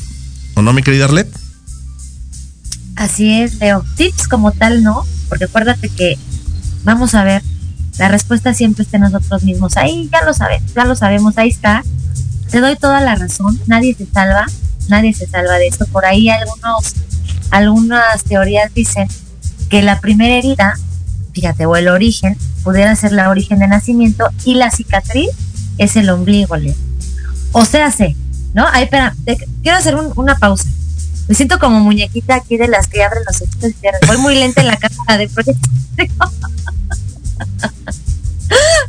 ¿O 0.54 0.62
no, 0.62 0.72
mi 0.72 0.82
querida 0.82 1.04
Arlet? 1.04 1.28
Así 2.96 3.32
es, 3.32 3.56
Leo. 3.56 3.84
Tips 3.96 4.28
como 4.28 4.52
tal, 4.52 4.82
¿no? 4.82 5.06
Porque 5.28 5.44
acuérdate 5.44 5.88
que 5.88 6.18
Vamos 6.84 7.14
a 7.14 7.24
ver, 7.24 7.42
la 7.98 8.08
respuesta 8.08 8.54
siempre 8.54 8.84
está 8.84 8.96
en 8.96 9.04
nosotros 9.04 9.44
mismos. 9.44 9.76
Ahí 9.76 10.08
ya 10.12 10.24
lo 10.24 10.34
sabes, 10.34 10.62
ya 10.74 10.84
lo 10.84 10.94
sabemos, 10.94 11.38
ahí 11.38 11.48
está. 11.48 11.82
Te 12.50 12.60
doy 12.60 12.76
toda 12.76 13.00
la 13.00 13.14
razón, 13.14 13.60
nadie 13.66 13.94
se 13.94 14.06
salva, 14.06 14.46
nadie 14.88 15.14
se 15.14 15.26
salva 15.26 15.54
de 15.54 15.68
esto. 15.68 15.86
Por 15.86 16.04
ahí 16.04 16.28
algunos, 16.28 16.94
algunas 17.50 18.24
teorías 18.24 18.72
dicen 18.74 19.08
que 19.70 19.82
la 19.82 20.00
primera 20.00 20.34
herida, 20.34 20.78
fíjate, 21.32 21.66
o 21.66 21.76
el 21.76 21.88
origen, 21.88 22.36
pudiera 22.62 22.94
ser 22.96 23.12
la 23.12 23.30
origen 23.30 23.58
de 23.58 23.68
nacimiento 23.68 24.28
y 24.44 24.54
la 24.54 24.70
cicatriz 24.70 25.30
es 25.78 25.96
el 25.96 26.10
ombligo, 26.10 26.56
O 27.52 27.64
sea, 27.64 27.90
sé, 27.90 28.16
¿no? 28.54 28.66
Ahí, 28.68 28.84
espera, 28.84 29.14
quiero 29.62 29.78
hacer 29.78 29.96
una 30.16 30.36
pausa. 30.36 30.68
Me 31.28 31.34
siento 31.34 31.58
como 31.58 31.80
muñequita 31.80 32.36
aquí 32.36 32.56
de 32.56 32.68
las 32.68 32.88
que 32.88 33.02
abren 33.02 33.22
los 33.26 33.40
ojitos 33.40 33.70
y 33.70 33.72
cierran. 33.74 34.00
Voy 34.06 34.18
muy 34.18 34.34
lenta 34.34 34.60
en 34.60 34.66
la 34.68 34.76
cámara 34.76 35.18
de 35.18 35.28
proyecto. 35.28 35.68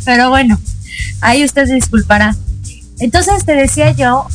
Pero 0.05 0.29
bueno, 0.29 0.59
ahí 1.21 1.43
usted 1.43 1.65
se 1.67 1.75
disculpará. 1.75 2.35
Entonces 2.99 3.45
te 3.45 3.53
decía 3.53 3.91
yo 3.91 4.27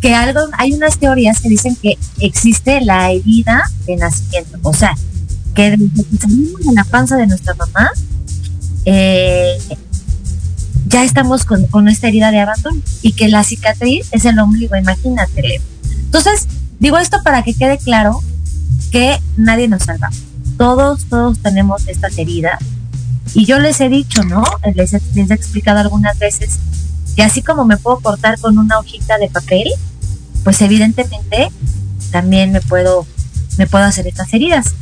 que 0.00 0.14
algo, 0.14 0.40
hay 0.58 0.72
unas 0.72 0.98
teorías 0.98 1.40
que 1.40 1.48
dicen 1.48 1.76
que 1.76 1.96
existe 2.20 2.80
la 2.80 3.12
herida 3.12 3.70
de 3.86 3.96
nacimiento. 3.96 4.58
O 4.62 4.72
sea, 4.72 4.94
que 5.54 5.70
desde 5.70 6.04
que 6.04 6.16
salimos 6.16 6.60
en 6.66 6.74
la 6.74 6.84
panza 6.84 7.16
de 7.16 7.26
nuestra 7.26 7.54
mamá, 7.54 7.90
eh, 8.84 9.58
ya 10.86 11.04
estamos 11.04 11.44
con, 11.44 11.66
con 11.66 11.88
esta 11.88 12.08
herida 12.08 12.30
de 12.30 12.40
abandono 12.40 12.80
y 13.00 13.12
que 13.12 13.28
la 13.28 13.44
cicatriz 13.44 14.08
es 14.10 14.24
el 14.24 14.38
ombligo, 14.38 14.76
imagínate. 14.76 15.60
Entonces, 16.04 16.48
digo 16.78 16.98
esto 16.98 17.22
para 17.22 17.42
que 17.42 17.54
quede 17.54 17.78
claro 17.78 18.20
que 18.90 19.18
nadie 19.36 19.68
nos 19.68 19.84
salva. 19.84 20.10
Todos, 20.58 21.04
todos 21.06 21.38
tenemos 21.38 21.88
estas 21.88 22.18
heridas 22.18 22.58
y 23.34 23.46
yo 23.46 23.58
les 23.58 23.80
he 23.80 23.88
dicho, 23.88 24.22
¿no? 24.24 24.44
Les 24.74 24.92
he, 24.92 25.00
explicado 25.30 25.80
algunas 25.80 26.18
veces 26.18 26.58
que 27.16 27.22
así 27.22 27.42
como 27.42 27.64
me 27.64 27.76
puedo 27.76 28.00
cortar 28.00 28.38
con 28.38 28.58
una 28.58 28.78
hojita 28.78 29.18
de 29.18 29.28
papel, 29.28 29.68
pues 30.44 30.60
evidentemente 30.60 31.50
también 32.10 32.52
me 32.52 32.60
puedo, 32.60 33.06
me 33.58 33.66
puedo 33.66 33.84
hacer 33.84 34.06
estas 34.06 34.32
heridas. 34.34 34.74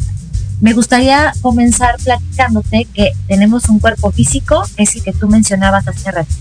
Me 0.61 0.73
gustaría 0.75 1.33
comenzar 1.41 1.97
platicándote 2.03 2.87
que 2.93 3.13
tenemos 3.29 3.69
un 3.69 3.79
cuerpo 3.79 4.11
físico, 4.11 4.63
que 4.77 4.83
es 4.83 4.97
el 4.97 5.03
que 5.03 5.13
tú 5.13 5.29
mencionabas 5.29 5.87
hace 5.89 6.11
rato. 6.11 6.35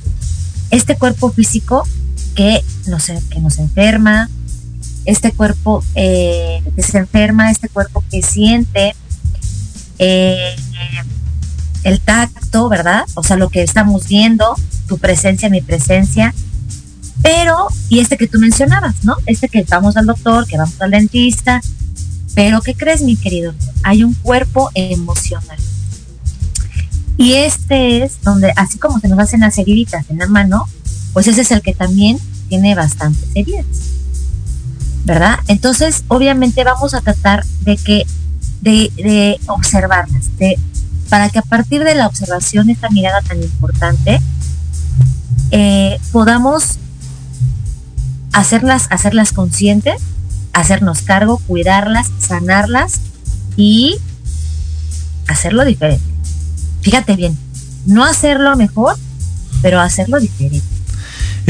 Este 0.72 0.98
cuerpo 0.98 1.32
físico 1.32 1.88
que 2.36 2.64
nos, 2.88 3.06
que 3.06 3.40
nos 3.40 3.60
enferma, 3.60 4.30
este 5.10 5.32
cuerpo 5.32 5.84
eh, 5.96 6.62
que 6.76 6.84
se 6.84 7.00
enferma, 7.00 7.52
este 7.52 7.70
cuerpo 7.70 8.04
que 8.12 8.22
siente, 8.22 8.96
eh, 9.98 10.56
el 11.84 12.00
tacto, 12.00 12.70
¿verdad? 12.70 13.06
O 13.16 13.24
sea, 13.24 13.38
lo 13.38 13.50
que 13.50 13.64
estamos 13.64 14.08
viendo, 14.08 14.56
tu 14.88 14.98
presencia, 14.98 15.50
mi 15.50 15.62
presencia. 15.62 16.34
Pero, 17.22 17.68
y 17.90 18.00
este 18.00 18.18
que 18.18 18.28
tú 18.28 18.40
mencionabas, 18.40 19.04
¿no? 19.04 19.16
Este 19.26 19.50
que 19.50 19.66
vamos 19.70 19.98
al 19.98 20.06
doctor, 20.06 20.48
que 20.48 20.58
vamos 20.58 20.80
al 20.80 20.92
dentista. 20.92 21.62
Pero, 22.36 22.62
¿qué 22.62 22.76
crees, 22.76 23.02
mi 23.02 23.16
querido? 23.16 23.54
Hay 23.84 24.04
un 24.04 24.14
cuerpo 24.14 24.70
emocional. 24.76 25.58
Y 27.18 27.34
este 27.34 28.04
es 28.04 28.22
donde, 28.22 28.54
así 28.56 28.78
como 28.78 29.00
se 29.00 29.10
nos 29.10 29.20
hacen 29.20 29.42
las 29.42 29.58
heriditas 29.58 30.10
en 30.10 30.20
la 30.20 30.28
mano, 30.28 30.68
pues 31.14 31.28
ese 31.28 31.42
es 31.42 31.52
el 31.52 31.62
que 31.62 31.74
también 31.74 32.18
tiene 32.48 32.76
bastantes 32.76 33.30
heridas. 33.36 33.66
¿Verdad? 35.10 35.40
Entonces, 35.48 36.04
obviamente 36.08 36.64
vamos 36.64 36.94
a 36.94 37.02
tratar 37.02 37.44
de 37.62 37.78
que, 37.78 38.06
de, 38.62 39.40
observarlas, 39.48 40.38
de 40.38 40.60
para 41.10 41.32
que 41.32 41.40
a 41.40 41.42
partir 41.42 41.84
de 41.84 41.96
la 41.96 42.06
observación, 42.06 42.70
esta 42.70 42.92
mirada 42.92 43.20
tan 43.22 43.42
importante, 43.42 44.22
eh, 45.50 46.00
podamos 46.12 46.78
hacerlas, 48.34 48.86
hacerlas 48.92 49.34
conscientes, 49.34 50.00
hacernos 50.54 51.02
cargo, 51.02 51.42
cuidarlas, 51.48 52.12
sanarlas 52.20 53.02
y 53.58 53.98
hacerlo 55.28 55.66
diferente. 55.66 56.06
Fíjate 56.82 57.16
bien, 57.16 57.36
no 57.88 58.06
hacerlo 58.06 58.56
mejor, 58.56 58.96
pero 59.64 59.80
hacerlo 59.80 60.20
diferente. 60.20 60.69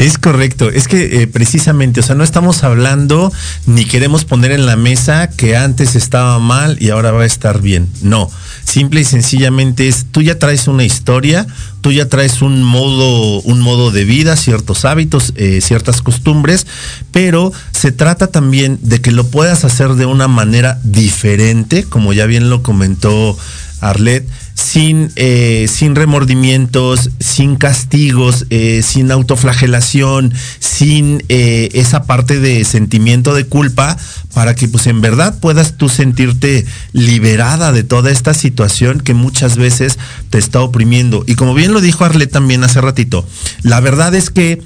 Es 0.00 0.16
correcto, 0.16 0.70
es 0.70 0.88
que 0.88 1.20
eh, 1.20 1.26
precisamente, 1.26 2.00
o 2.00 2.02
sea, 2.02 2.14
no 2.14 2.24
estamos 2.24 2.64
hablando 2.64 3.30
ni 3.66 3.84
queremos 3.84 4.24
poner 4.24 4.50
en 4.50 4.64
la 4.64 4.76
mesa 4.76 5.28
que 5.28 5.58
antes 5.58 5.94
estaba 5.94 6.38
mal 6.38 6.78
y 6.80 6.88
ahora 6.88 7.12
va 7.12 7.24
a 7.24 7.26
estar 7.26 7.60
bien. 7.60 7.86
No, 8.00 8.30
simple 8.64 9.02
y 9.02 9.04
sencillamente 9.04 9.88
es, 9.88 10.06
tú 10.10 10.22
ya 10.22 10.38
traes 10.38 10.68
una 10.68 10.84
historia, 10.84 11.46
tú 11.82 11.92
ya 11.92 12.08
traes 12.08 12.40
un 12.40 12.62
modo, 12.62 13.42
un 13.42 13.60
modo 13.60 13.90
de 13.90 14.06
vida, 14.06 14.36
ciertos 14.36 14.86
hábitos, 14.86 15.34
eh, 15.36 15.60
ciertas 15.60 16.00
costumbres, 16.00 16.66
pero 17.12 17.52
se 17.72 17.92
trata 17.92 18.28
también 18.28 18.78
de 18.80 19.02
que 19.02 19.12
lo 19.12 19.26
puedas 19.26 19.66
hacer 19.66 19.96
de 19.96 20.06
una 20.06 20.28
manera 20.28 20.80
diferente, 20.82 21.84
como 21.84 22.14
ya 22.14 22.24
bien 22.24 22.48
lo 22.48 22.62
comentó 22.62 23.36
Arlet, 23.82 24.26
sin, 24.54 25.10
eh, 25.16 25.66
sin 25.68 25.94
remordimientos, 25.94 27.10
sin 27.18 27.56
castigos, 27.56 28.46
eh, 28.50 28.82
sin 28.82 29.10
autoflagelación, 29.10 30.32
sin 30.58 31.24
eh, 31.28 31.70
esa 31.72 32.04
parte 32.04 32.40
de 32.40 32.64
sentimiento 32.64 33.34
de 33.34 33.46
culpa, 33.46 33.96
para 34.34 34.54
que 34.54 34.68
pues 34.68 34.86
en 34.86 35.00
verdad 35.00 35.38
puedas 35.40 35.76
tú 35.76 35.88
sentirte 35.88 36.64
liberada 36.92 37.72
de 37.72 37.82
toda 37.82 38.10
esta 38.10 38.34
situación 38.34 39.00
que 39.00 39.14
muchas 39.14 39.56
veces 39.56 39.98
te 40.30 40.38
está 40.38 40.60
oprimiendo. 40.60 41.24
Y 41.26 41.34
como 41.34 41.54
bien 41.54 41.72
lo 41.72 41.80
dijo 41.80 42.04
Arlet 42.04 42.30
también 42.30 42.62
hace 42.64 42.80
ratito, 42.80 43.26
la 43.62 43.80
verdad 43.80 44.14
es 44.14 44.30
que 44.30 44.62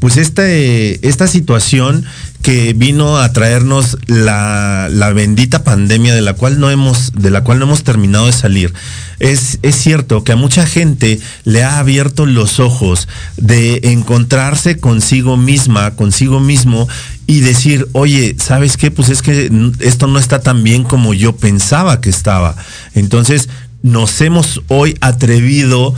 pues 0.00 0.16
esta 0.16 1.26
situación 1.26 2.04
que 2.44 2.74
vino 2.74 3.16
a 3.16 3.32
traernos 3.32 3.96
la, 4.06 4.90
bendita 5.14 5.64
pandemia 5.64 6.14
de 6.14 6.20
la 6.20 6.34
cual 6.34 6.60
no 6.60 6.70
hemos, 6.70 7.12
de 7.14 7.30
la 7.30 7.42
cual 7.42 7.58
no 7.58 7.64
hemos 7.64 7.84
terminado 7.84 8.26
de 8.26 8.32
salir. 8.32 8.74
Es, 9.18 9.58
es 9.62 9.76
cierto 9.76 10.24
que 10.24 10.32
a 10.32 10.36
mucha 10.36 10.66
gente 10.66 11.18
le 11.44 11.62
ha 11.62 11.78
abierto 11.78 12.26
los 12.26 12.60
ojos 12.60 13.08
de 13.38 13.80
encontrarse 13.84 14.76
consigo 14.76 15.38
misma, 15.38 15.92
consigo 15.92 16.38
mismo 16.38 16.86
y 17.26 17.40
decir, 17.40 17.88
oye, 17.92 18.36
¿sabes 18.38 18.76
qué? 18.76 18.90
Pues 18.90 19.08
es 19.08 19.22
que 19.22 19.50
esto 19.80 20.06
no 20.06 20.18
está 20.18 20.40
tan 20.40 20.62
bien 20.62 20.84
como 20.84 21.14
yo 21.14 21.36
pensaba 21.36 22.02
que 22.02 22.10
estaba. 22.10 22.56
Entonces, 22.94 23.48
nos 23.82 24.20
hemos 24.20 24.60
hoy 24.68 24.98
atrevido 25.00 25.94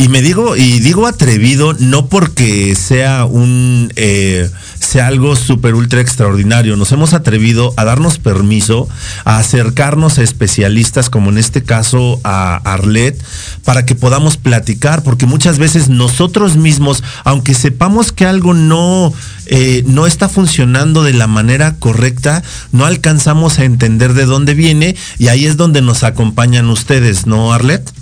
y 0.00 0.08
me 0.08 0.22
digo, 0.22 0.56
y 0.56 0.80
digo 0.80 1.06
atrevido 1.06 1.74
no 1.74 2.06
porque 2.06 2.74
sea 2.74 3.26
un 3.26 3.92
eh, 3.96 4.48
sea 4.78 5.08
algo 5.08 5.36
súper 5.36 5.74
ultra 5.74 6.00
extraordinario. 6.00 6.74
Nos 6.78 6.90
hemos 6.92 7.12
atrevido 7.12 7.74
a 7.76 7.84
darnos 7.84 8.18
permiso, 8.18 8.88
a 9.26 9.36
acercarnos 9.36 10.18
a 10.18 10.22
especialistas, 10.22 11.10
como 11.10 11.28
en 11.28 11.36
este 11.36 11.62
caso 11.62 12.18
a 12.24 12.56
Arlet, 12.64 13.22
para 13.66 13.84
que 13.84 13.94
podamos 13.94 14.38
platicar, 14.38 15.02
porque 15.02 15.26
muchas 15.26 15.58
veces 15.58 15.90
nosotros 15.90 16.56
mismos, 16.56 17.04
aunque 17.24 17.52
sepamos 17.52 18.10
que 18.10 18.24
algo 18.24 18.54
no, 18.54 19.12
eh, 19.48 19.84
no 19.86 20.06
está 20.06 20.30
funcionando 20.30 21.02
de 21.02 21.12
la 21.12 21.26
manera 21.26 21.76
correcta, 21.76 22.42
no 22.72 22.86
alcanzamos 22.86 23.58
a 23.58 23.64
entender 23.64 24.14
de 24.14 24.24
dónde 24.24 24.54
viene, 24.54 24.96
y 25.18 25.28
ahí 25.28 25.44
es 25.44 25.58
donde 25.58 25.82
nos 25.82 26.04
acompañan 26.04 26.70
ustedes, 26.70 27.26
¿no, 27.26 27.52
Arlet? 27.52 27.99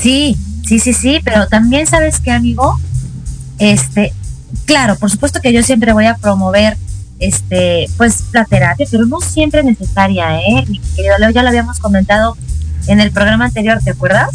Sí, 0.00 0.36
sí, 0.66 0.78
sí, 0.78 0.92
sí, 0.92 1.20
pero 1.24 1.46
también 1.46 1.86
sabes 1.86 2.20
que, 2.20 2.30
amigo, 2.30 2.78
este, 3.58 4.12
claro, 4.64 4.96
por 4.96 5.10
supuesto 5.10 5.40
que 5.40 5.52
yo 5.52 5.62
siempre 5.62 5.92
voy 5.92 6.06
a 6.06 6.16
promover 6.16 6.76
este, 7.18 7.86
pues 7.96 8.24
la 8.32 8.44
terapia, 8.44 8.86
pero 8.90 9.06
no 9.06 9.20
siempre 9.20 9.62
necesaria, 9.64 10.40
¿eh? 10.40 10.64
Mi 10.68 10.78
querido 10.78 11.18
Leo, 11.18 11.30
ya 11.30 11.42
lo 11.42 11.48
habíamos 11.48 11.78
comentado 11.80 12.36
en 12.86 13.00
el 13.00 13.10
programa 13.10 13.46
anterior, 13.46 13.80
¿te 13.82 13.90
acuerdas? 13.90 14.30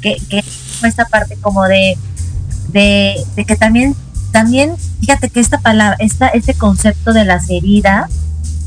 Que, 0.00 0.16
que 0.28 0.42
esta 0.82 1.04
parte 1.06 1.36
como 1.36 1.64
de, 1.64 1.98
de, 2.68 3.24
que 3.46 3.56
también, 3.56 3.94
también, 4.32 4.74
fíjate 5.00 5.28
que 5.28 5.40
esta 5.40 5.58
palabra, 5.58 5.96
esta, 6.00 6.28
este 6.28 6.54
concepto 6.54 7.12
de 7.12 7.24
las 7.24 7.50
heridas 7.50 8.10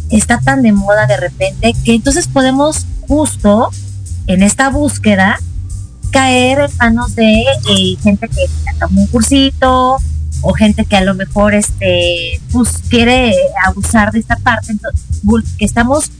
está 0.09 0.39
tan 0.39 0.61
de 0.61 0.71
moda 0.71 1.05
de 1.05 1.17
repente 1.17 1.73
que 1.83 1.93
entonces 1.93 2.27
podemos 2.27 2.85
justo 3.07 3.69
en 4.27 4.41
esta 4.41 4.69
búsqueda 4.69 5.39
caer 6.11 6.59
en 6.59 6.77
manos 6.77 7.15
de 7.15 7.41
eh, 7.41 7.97
gente 8.01 8.27
que 8.27 8.45
toma 8.79 9.01
un 9.01 9.07
cursito 9.07 9.97
o 10.41 10.53
gente 10.53 10.85
que 10.85 10.95
a 10.95 11.01
lo 11.01 11.15
mejor 11.15 11.53
este 11.53 12.39
pues 12.51 12.77
quiere 12.89 13.33
abusar 13.65 14.11
de 14.11 14.19
esta 14.19 14.35
parte 14.37 14.73
que 15.57 15.65
estamos 15.65 16.11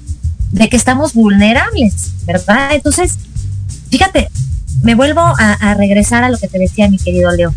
de 0.52 0.70
que 0.70 0.78
estamos 0.78 1.14
vulnerables 1.14 2.12
verdad 2.26 2.74
entonces 2.74 3.18
fíjate 3.90 4.30
me 4.82 4.96
vuelvo 4.96 5.22
a, 5.22 5.74
regresar 5.76 6.24
a 6.24 6.30
lo 6.30 6.38
que 6.38 6.48
te 6.48 6.60
decía 6.60 6.90
mi 6.90 6.98
querido 6.98 7.32
Leo. 7.32 7.54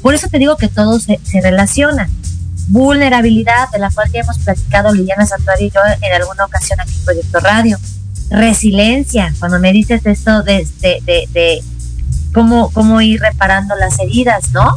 Por 0.00 0.14
eso 0.14 0.28
te 0.28 0.38
digo 0.38 0.56
que 0.56 0.68
todo 0.68 0.98
se, 0.98 1.20
se 1.22 1.40
relaciona. 1.40 2.08
Vulnerabilidad 2.68 3.68
de 3.70 3.78
la 3.78 3.90
cual 3.90 4.10
ya 4.12 4.20
hemos 4.20 4.38
platicado 4.38 4.94
Liliana 4.94 5.26
Santuario 5.26 5.66
y 5.66 5.70
yo 5.70 5.80
en 6.00 6.12
alguna 6.14 6.44
ocasión 6.44 6.80
aquí 6.80 6.92
en 6.96 7.04
Proyecto 7.04 7.40
Radio 7.40 7.78
resiliencia 8.32 9.34
cuando 9.38 9.58
me 9.58 9.72
dices 9.72 10.04
esto 10.06 10.42
de, 10.42 10.66
de, 10.80 11.28
de 11.32 11.62
cómo, 12.32 12.70
cómo 12.70 13.00
ir 13.00 13.20
reparando 13.20 13.74
las 13.76 13.98
heridas, 13.98 14.52
¿no? 14.52 14.74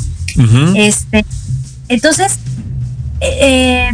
Este, 0.76 1.26
entonces, 1.88 2.38
eh, 3.22 3.90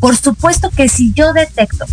por 0.00 0.16
supuesto 0.16 0.70
que 0.70 0.88
si 0.88 1.12
yo 1.12 1.32
detecto, 1.32 1.86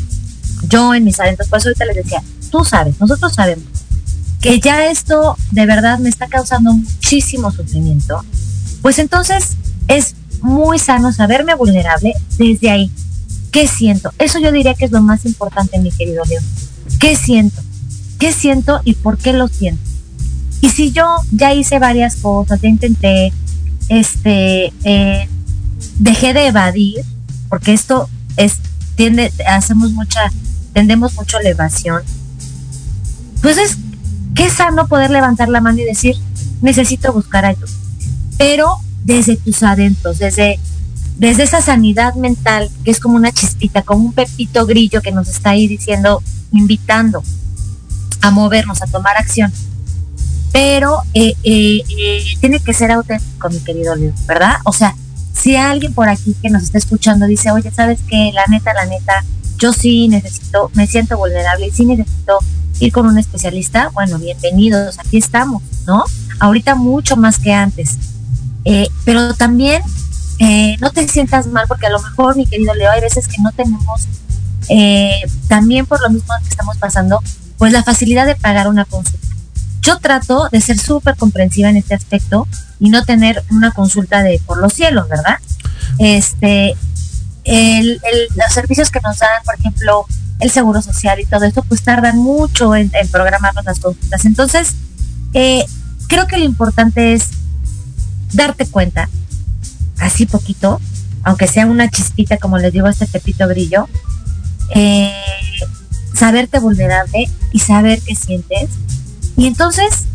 yo 0.67 0.93
en 0.95 1.03
mis 1.03 1.19
adentros, 1.19 1.47
por 1.49 1.59
eso 1.59 1.69
ahorita 1.69 1.85
les 1.85 1.97
decía, 1.97 2.23
tú 2.49 2.65
sabes, 2.65 2.99
nosotros 2.99 3.33
sabemos 3.33 3.65
que 4.41 4.59
ya 4.59 4.87
esto 4.87 5.37
de 5.51 5.65
verdad 5.65 5.99
me 5.99 6.09
está 6.09 6.27
causando 6.27 6.73
muchísimo 6.73 7.51
sufrimiento, 7.51 8.23
pues 8.81 8.99
entonces 8.99 9.57
es 9.87 10.15
muy 10.41 10.79
sano 10.79 11.11
saberme 11.11 11.55
vulnerable 11.55 12.13
desde 12.37 12.69
ahí. 12.69 12.91
¿Qué 13.51 13.67
siento? 13.67 14.11
Eso 14.19 14.39
yo 14.39 14.51
diría 14.51 14.73
que 14.73 14.85
es 14.85 14.91
lo 14.91 15.01
más 15.01 15.25
importante, 15.25 15.79
mi 15.79 15.91
querido 15.91 16.23
Leo. 16.25 16.41
¿Qué 16.99 17.15
siento? 17.15 17.61
¿Qué 18.19 18.31
siento 18.31 18.81
y 18.83 18.93
por 18.93 19.17
qué 19.17 19.33
lo 19.33 19.47
siento? 19.47 19.81
Y 20.61 20.69
si 20.69 20.91
yo 20.91 21.05
ya 21.31 21.53
hice 21.53 21.79
varias 21.79 22.15
cosas, 22.15 22.59
ya 22.61 22.69
intenté, 22.69 23.31
este, 23.89 24.73
eh, 24.83 25.27
dejé 25.99 26.33
de 26.33 26.47
evadir, 26.47 27.03
porque 27.49 27.73
esto 27.73 28.09
es, 28.37 28.57
tiende, 28.95 29.31
hacemos 29.47 29.91
mucha, 29.91 30.21
tendemos 30.73 31.13
mucho 31.15 31.37
a 31.37 31.43
la 31.43 31.49
evasión, 31.49 32.01
pues 33.41 33.57
es, 33.57 33.77
qué 34.33 34.49
sano 34.49 34.87
poder 34.87 35.11
levantar 35.11 35.49
la 35.49 35.61
mano 35.61 35.79
y 35.79 35.83
decir, 35.83 36.15
necesito 36.61 37.13
buscar 37.13 37.45
ayuda. 37.45 37.67
Pero 38.37 38.79
desde 39.03 39.37
tus 39.37 39.61
adentros, 39.61 40.17
desde, 40.17 40.59
desde 41.17 41.43
esa 41.43 41.61
sanidad 41.61 42.15
mental, 42.15 42.69
que 42.83 42.91
es 42.91 42.99
como 42.99 43.15
una 43.15 43.31
chispita, 43.31 43.83
como 43.83 44.05
un 44.05 44.13
pepito 44.13 44.65
grillo 44.65 45.01
que 45.01 45.11
nos 45.11 45.27
está 45.27 45.51
ahí 45.51 45.67
diciendo, 45.67 46.23
invitando 46.57 47.23
a 48.21 48.31
movernos, 48.31 48.81
a 48.81 48.87
tomar 48.87 49.17
acción 49.17 49.51
pero 50.55 50.99
eh, 51.13 51.33
eh, 51.43 51.83
eh, 51.97 52.23
tiene 52.39 52.61
que 52.61 52.73
ser 52.73 52.89
auténtico, 52.89 53.49
mi 53.49 53.59
querido 53.59 53.93
Leo, 53.93 54.13
¿verdad? 54.25 54.53
O 54.63 54.71
sea, 54.71 54.95
si 55.33 55.57
alguien 55.57 55.93
por 55.93 56.07
aquí 56.07 56.33
que 56.41 56.49
nos 56.49 56.63
está 56.63 56.77
escuchando 56.77 57.25
dice, 57.25 57.51
oye, 57.51 57.69
¿sabes 57.71 57.99
qué? 58.07 58.31
La 58.33 58.45
neta, 58.47 58.73
la 58.73 58.85
neta, 58.85 59.25
yo 59.57 59.73
sí 59.73 60.07
necesito, 60.07 60.71
me 60.73 60.87
siento 60.87 61.17
vulnerable 61.17 61.67
y 61.67 61.71
sí 61.71 61.83
necesito 61.83 62.39
ir 62.79 62.93
con 62.93 63.05
un 63.05 63.17
especialista, 63.17 63.89
bueno, 63.89 64.17
bienvenidos, 64.17 64.97
aquí 64.97 65.17
estamos, 65.17 65.61
¿no? 65.85 66.05
Ahorita 66.39 66.75
mucho 66.75 67.17
más 67.17 67.37
que 67.37 67.51
antes. 67.51 67.97
pero 69.03 69.33
también 69.33 69.81
no 70.79 70.89
te 70.91 71.05
sientas 71.09 71.47
mal 71.47 71.65
porque 71.67 71.87
a 71.87 71.89
lo 71.89 72.01
mejor, 72.01 72.37
mi 72.37 72.45
querido 72.45 72.73
Leo, 72.75 72.91
hay 72.91 73.01
veces 73.01 73.27
que 73.27 73.41
no 73.41 73.51
tenemos, 73.51 74.07
también 75.47 75.85
por 75.85 76.01
lo 76.01 76.09
mismo 76.09 76.33
que 76.43 76.49
estamos 76.49 76.77
pasando, 76.77 77.21
pues 77.57 77.71
la 77.71 77.83
facilidad 77.83 78.25
de 78.25 78.35
pagar 78.35 78.67
una 78.67 78.85
consulta 78.85 79.25
yo 79.85 79.99
trato 79.99 80.49
de 80.51 80.61
ser 80.61 80.79
súper 80.79 81.15
comprensiva 81.15 81.69
en 81.69 81.77
este 81.77 81.93
aspecto 81.93 82.47
y 82.79 82.89
no 82.89 83.05
tener 83.05 83.43
una 83.51 83.71
consulta 83.71 84.23
de 84.23 84.41
por 84.43 84.57
los 84.57 84.73
cielos, 84.73 85.07
¿verdad? 85.07 85.37
Este, 85.99 86.75
los 87.45 88.51
servicios 88.51 88.89
que 88.89 88.99
nos 89.01 89.19
dan, 89.19 89.43
por 89.45 89.53
ejemplo, 89.53 90.05
el 90.39 90.49
seguro 90.49 90.81
social 90.81 91.19
y 91.19 91.25
todo 91.25 91.45
esto, 91.45 91.63
pues 91.63 91.83
tardan 91.83 92.17
mucho 92.17 92.75
en, 92.75 92.89
programarnos 93.11 93.63
las 93.63 93.79
consultas. 93.79 94.25
Entonces, 94.25 94.73
eh, 95.33 95.63
creo 96.07 96.25
que 96.25 96.37
lo 96.37 96.45
importante 96.45 97.13
es 97.13 97.29
darte 98.33 98.65
cuenta, 98.65 99.07
así 99.99 100.25
poquito, 100.25 100.81
aunque 101.23 101.47
sea 101.47 101.67
una 101.67 101.89
chispita, 101.89 102.37
como 102.37 102.57
les 102.57 102.73
digo, 102.73 102.87
este 102.87 103.05
pepito 103.05 103.47
brillo, 103.47 103.87
eh, 104.73 105.11
saberte 106.13 106.59
vulnerable 106.59 107.29
y 107.51 107.59
saber 107.59 107.99
qué 108.01 108.15
sientes 108.15 108.69
y 109.37 109.47
entonces, 109.47 110.05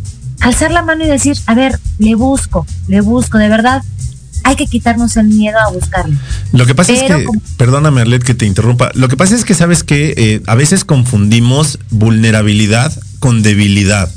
alzar 0.41 0.71
la 0.71 0.83
mano 0.83 1.05
y 1.05 1.09
decir, 1.09 1.37
a 1.47 1.55
ver, 1.55 1.79
le 1.99 2.15
busco, 2.15 2.67
le 2.89 3.01
busco, 3.01 3.39
de 3.39 3.49
verdad, 3.49 3.83
hay 4.45 4.57
que 4.57 4.67
quitarnos 4.67 5.17
el 5.17 5.29
miedo 5.29 5.59
a 5.59 5.71
buscarle. 5.71 6.17
Lo 6.53 6.65
que 6.65 6.75
pasa 6.75 6.93
es 6.93 7.03
que, 7.03 7.27
perdóname 7.59 8.01
Arlet 8.01 8.23
que 8.23 8.35
te 8.35 8.47
interrumpa, 8.47 8.91
lo 8.95 9.09
que 9.09 9.17
pasa 9.17 9.35
es 9.35 9.45
que 9.45 9.55
sabes 9.55 9.85
que 9.85 10.15
eh, 10.17 10.43
a 10.47 10.55
veces 10.55 10.85
confundimos 10.85 11.79
vulnerabilidad 11.91 12.93
con 13.19 13.43
debilidad. 13.43 14.11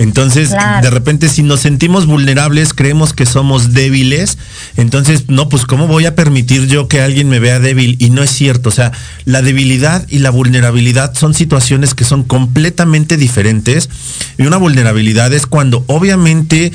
Entonces, 0.00 0.48
de 0.48 0.88
repente, 0.88 1.28
si 1.28 1.42
nos 1.42 1.60
sentimos 1.60 2.06
vulnerables, 2.06 2.72
creemos 2.72 3.12
que 3.12 3.26
somos 3.26 3.74
débiles. 3.74 4.38
Entonces, 4.78 5.28
no, 5.28 5.50
pues, 5.50 5.66
¿cómo 5.66 5.88
voy 5.88 6.06
a 6.06 6.14
permitir 6.14 6.66
yo 6.68 6.88
que 6.88 7.02
alguien 7.02 7.28
me 7.28 7.38
vea 7.38 7.60
débil? 7.60 7.96
Y 7.98 8.08
no 8.08 8.22
es 8.22 8.30
cierto. 8.30 8.70
O 8.70 8.72
sea, 8.72 8.92
la 9.26 9.42
debilidad 9.42 10.06
y 10.08 10.20
la 10.20 10.30
vulnerabilidad 10.30 11.12
son 11.12 11.34
situaciones 11.34 11.92
que 11.92 12.04
son 12.04 12.22
completamente 12.22 13.18
diferentes. 13.18 13.90
Y 14.38 14.44
una 14.44 14.56
vulnerabilidad 14.56 15.34
es 15.34 15.44
cuando 15.44 15.84
obviamente 15.86 16.72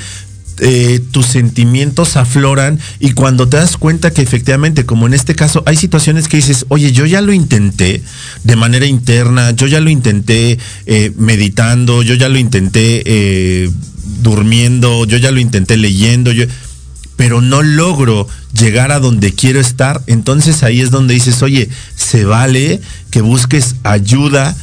eh, 0.58 1.00
tus 1.10 1.26
sentimientos 1.26 2.16
afloran 2.16 2.78
y 2.98 3.12
cuando 3.12 3.48
te 3.48 3.58
das 3.58 3.76
cuenta 3.76 4.10
que 4.10 4.22
efectivamente, 4.22 4.86
como 4.86 5.06
en 5.06 5.14
este 5.14 5.34
caso, 5.34 5.62
hay 5.66 5.76
situaciones 5.76 6.28
que 6.28 6.38
dices, 6.38 6.64
oye, 6.68 6.92
yo 6.92 7.04
ya 7.04 7.20
lo 7.20 7.32
intenté 7.32 8.02
de 8.44 8.56
manera 8.56 8.86
interna, 8.86 9.50
yo 9.50 9.66
ya 9.66 9.80
lo 9.80 9.90
intenté 9.90 10.58
eh, 10.86 11.12
meditando, 11.16 12.02
yo 12.02 12.14
ya 12.14 12.28
lo 12.28 12.38
intenté 12.38 13.02
eh, 13.04 13.70
durmiendo, 14.22 15.04
yo 15.04 15.18
ya 15.18 15.30
lo 15.30 15.40
intenté 15.40 15.76
leyendo, 15.76 16.32
yo, 16.32 16.46
pero 17.16 17.40
no 17.40 17.62
logro 17.62 18.26
llegar 18.58 18.92
a 18.92 19.00
donde 19.00 19.34
quiero 19.34 19.60
estar, 19.60 20.02
entonces 20.06 20.62
ahí 20.62 20.80
es 20.80 20.90
donde 20.90 21.14
dices, 21.14 21.42
oye, 21.42 21.68
se 21.96 22.24
vale 22.24 22.80
que 23.10 23.20
busques 23.20 23.76
ayuda 23.82 24.56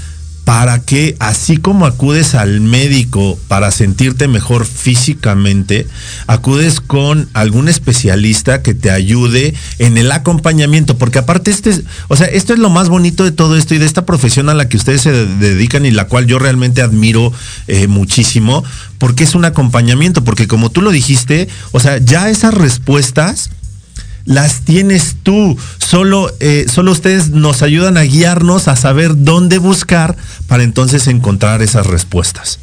para 0.44 0.80
que 0.80 1.16
así 1.20 1.58
como 1.58 1.86
acudes 1.86 2.36
al 2.36 2.60
médico 2.60 3.40
para 3.48 3.72
sentirte 3.72 4.28
mejor 4.28 4.66
físicamente, 4.66 5.88
acudes 6.28 6.82
con 6.82 7.30
algún 7.34 7.70
especialista 7.70 8.62
que 8.62 8.74
te 8.74 8.92
ayude 8.92 9.54
en 9.80 9.98
el 9.98 10.12
acompañamiento, 10.12 10.98
porque 10.98 11.20
aparte 11.20 11.50
este, 11.50 11.82
o 12.10 12.16
sea, 12.18 12.28
esto 12.28 12.54
es 12.54 12.60
lo 12.60 12.70
más 12.70 12.90
bonito 12.90 13.24
de 13.24 13.32
todo 13.32 13.58
esto 13.58 13.74
y 13.74 13.78
de 13.78 13.86
esta 13.86 14.06
profesión 14.06 14.50
a 14.50 14.54
la 14.54 14.68
que 14.68 14.78
ustedes 14.78 15.02
se 15.02 15.12
dedican 15.12 15.86
y 15.86 15.92
la 15.92 16.08
cual 16.08 16.28
yo 16.28 16.40
realmente 16.40 16.82
admiro 16.82 17.32
eh, 17.68 17.88
muchísimo, 17.88 18.66
porque 18.98 19.24
es 19.24 19.36
un 19.36 19.46
acompañamiento, 19.46 20.24
porque 20.24 20.48
como 20.48 20.70
tú 20.70 20.82
lo 20.82 20.92
dijiste, 20.92 21.48
o 21.72 21.80
sea, 21.80 22.00
ya 22.00 22.30
esas 22.30 22.54
respuestas 22.54 23.50
las 24.26 24.62
tienes 24.62 25.18
tú. 25.24 25.58
Solo, 25.78 26.32
eh, 26.40 26.66
solo 26.70 26.92
ustedes 26.92 27.30
nos 27.30 27.62
ayudan 27.62 27.98
a 27.98 28.02
guiarnos 28.02 28.68
a 28.68 28.76
saber 28.76 29.24
dónde 29.24 29.58
buscar 29.58 30.16
para 30.48 30.64
entonces 30.64 31.08
encontrar 31.08 31.62
esas 31.62 31.88
respuestas. 31.88 32.60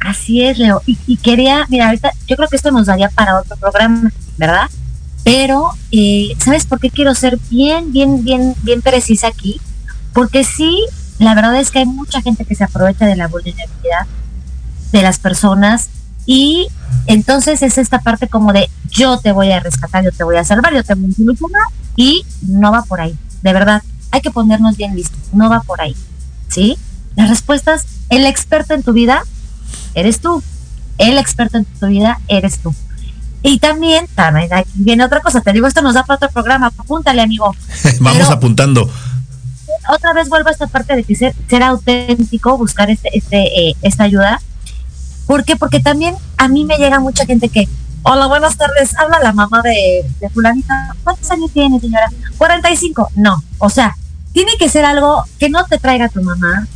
Así 0.00 0.42
es, 0.42 0.58
Leo. 0.58 0.82
Y, 0.86 1.16
quería, 1.16 1.66
mira, 1.68 1.86
ahorita 1.86 2.10
yo 2.26 2.36
creo 2.36 2.48
que 2.48 2.56
esto 2.56 2.70
nos 2.70 2.86
daría 2.86 3.08
para 3.10 3.38
otro 3.38 3.56
programa, 3.56 4.12
¿verdad? 4.36 4.70
Pero, 5.24 5.72
eh, 5.90 6.34
¿sabes 6.38 6.66
por 6.66 6.78
qué 6.78 6.90
quiero 6.90 7.14
ser 7.14 7.38
bien, 7.50 7.92
bien, 7.92 8.24
bien, 8.24 8.54
bien 8.62 8.80
precisa 8.80 9.26
aquí? 9.26 9.60
Porque 10.14 10.44
sí, 10.44 10.84
la 11.18 11.34
verdad 11.34 11.58
es 11.60 11.70
que 11.70 11.80
hay 11.80 11.86
mucha 11.86 12.22
gente 12.22 12.44
que 12.44 12.54
se 12.54 12.64
aprovecha 12.64 13.06
de 13.06 13.16
la 13.16 13.26
vulnerabilidad 13.26 14.06
de 14.92 15.02
las 15.02 15.18
personas 15.18 15.90
y 16.28 16.68
entonces 17.06 17.62
es 17.62 17.78
esta 17.78 18.00
parte 18.00 18.28
como 18.28 18.52
de 18.52 18.68
yo 18.90 19.18
te 19.18 19.32
voy 19.32 19.50
a 19.50 19.60
rescatar, 19.60 20.04
yo 20.04 20.12
te 20.12 20.24
voy 20.24 20.36
a 20.36 20.44
salvar, 20.44 20.74
yo 20.74 20.84
te 20.84 20.94
voy 20.94 21.10
a 21.10 21.14
solucionar 21.14 21.62
y 21.96 22.22
no 22.42 22.70
va 22.70 22.82
por 22.82 23.00
ahí. 23.00 23.16
De 23.40 23.54
verdad, 23.54 23.82
hay 24.10 24.20
que 24.20 24.30
ponernos 24.30 24.76
bien 24.76 24.94
listos, 24.94 25.18
no 25.32 25.48
va 25.48 25.62
por 25.62 25.80
ahí. 25.80 25.96
¿Sí? 26.48 26.76
Las 27.16 27.30
respuestas, 27.30 27.86
el 28.10 28.26
experto 28.26 28.74
en 28.74 28.82
tu 28.82 28.92
vida 28.92 29.22
eres 29.94 30.20
tú. 30.20 30.42
El 30.98 31.16
experto 31.16 31.56
en 31.56 31.64
tu 31.64 31.86
vida 31.86 32.20
eres 32.28 32.58
tú. 32.58 32.74
Y 33.42 33.58
también, 33.58 34.06
también 34.14 34.52
aquí 34.52 34.70
viene 34.74 35.06
otra 35.06 35.22
cosa, 35.22 35.40
te 35.40 35.54
digo, 35.54 35.66
esto 35.66 35.80
nos 35.80 35.94
da 35.94 36.02
para 36.04 36.16
otro 36.16 36.28
programa, 36.28 36.66
apúntale 36.66 37.22
amigo. 37.22 37.56
Vamos 38.00 38.28
apuntando. 38.28 38.90
Otra 39.88 40.12
vez 40.12 40.28
vuelvo 40.28 40.50
a 40.50 40.52
esta 40.52 40.66
parte 40.66 40.94
de 40.94 41.04
que 41.04 41.14
ser, 41.14 41.34
ser 41.48 41.62
auténtico, 41.62 42.58
buscar 42.58 42.90
este, 42.90 43.16
este, 43.16 43.68
eh, 43.70 43.76
esta 43.80 44.04
ayuda, 44.04 44.42
¿Por 45.28 45.44
qué? 45.44 45.56
Porque 45.56 45.78
también 45.78 46.16
a 46.38 46.48
mí 46.48 46.64
me 46.64 46.78
llega 46.78 46.98
mucha 47.00 47.26
gente 47.26 47.50
que, 47.50 47.68
Hola, 48.02 48.28
buenas 48.28 48.56
tardes. 48.56 48.96
Habla 48.96 49.18
la 49.22 49.32
mamá 49.34 49.60
de, 49.60 50.08
de 50.20 50.30
fulanita. 50.30 50.96
¿Cuántos 51.04 51.30
años 51.30 51.50
tiene, 51.52 51.78
señora? 51.78 52.10
45. 52.38 53.10
No, 53.16 53.42
o 53.58 53.68
sea, 53.68 53.94
tiene 54.32 54.52
que 54.58 54.70
ser 54.70 54.86
algo 54.86 55.24
que 55.38 55.50
no 55.50 55.66
te 55.66 55.78
traiga 55.78 56.08
tu 56.08 56.22
mamá, 56.22 56.66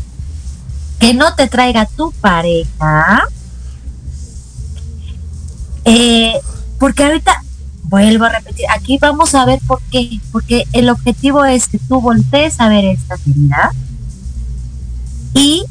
que 0.98 1.14
no 1.14 1.34
te 1.34 1.48
traiga 1.48 1.86
tu 1.86 2.12
pareja. 2.20 3.26
Eh, 5.86 6.34
porque 6.78 7.04
ahorita, 7.04 7.42
vuelvo 7.84 8.26
a 8.26 8.30
repetir, 8.30 8.66
aquí 8.76 8.98
vamos 8.98 9.34
a 9.34 9.46
ver 9.46 9.60
por 9.66 9.80
qué. 9.90 10.20
Porque 10.30 10.66
el 10.74 10.90
objetivo 10.90 11.46
es 11.46 11.68
que 11.68 11.78
tú 11.78 12.02
voltees 12.02 12.60
a 12.60 12.68
ver 12.68 12.84
esta 12.84 13.14
actividad 13.14 13.70
y 15.32 15.64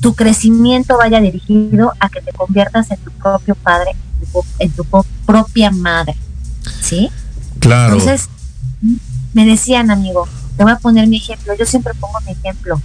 tu 0.00 0.14
crecimiento 0.14 0.96
vaya 0.96 1.20
dirigido 1.20 1.92
a 1.98 2.08
que 2.08 2.20
te 2.20 2.32
conviertas 2.32 2.90
en 2.90 2.98
tu 2.98 3.10
propio 3.12 3.54
padre, 3.56 3.96
en 4.58 4.70
tu, 4.70 4.84
propia 5.26 5.70
madre. 5.70 6.16
¿Sí? 6.80 7.10
Claro. 7.58 7.94
Entonces, 7.94 8.28
me 9.32 9.44
decían, 9.44 9.90
amigo, 9.90 10.28
te 10.56 10.62
voy 10.62 10.72
a 10.72 10.78
poner 10.78 11.08
mi 11.08 11.16
ejemplo. 11.16 11.54
Yo 11.54 11.66
siempre 11.66 11.94
pongo 11.94 12.20
mi 12.20 12.32
ejemplo. 12.32 12.80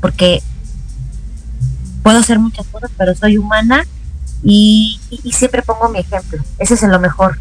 Porque 0.00 0.42
puedo 2.02 2.18
hacer 2.18 2.38
muchas 2.38 2.66
cosas, 2.68 2.90
pero 2.96 3.14
soy 3.14 3.36
humana 3.36 3.84
y, 4.42 5.00
siempre 5.32 5.62
pongo 5.62 5.88
mi 5.88 5.98
ejemplo. 5.98 6.42
Ese 6.58 6.74
es 6.74 6.82
lo 6.82 7.00
mejor. 7.00 7.38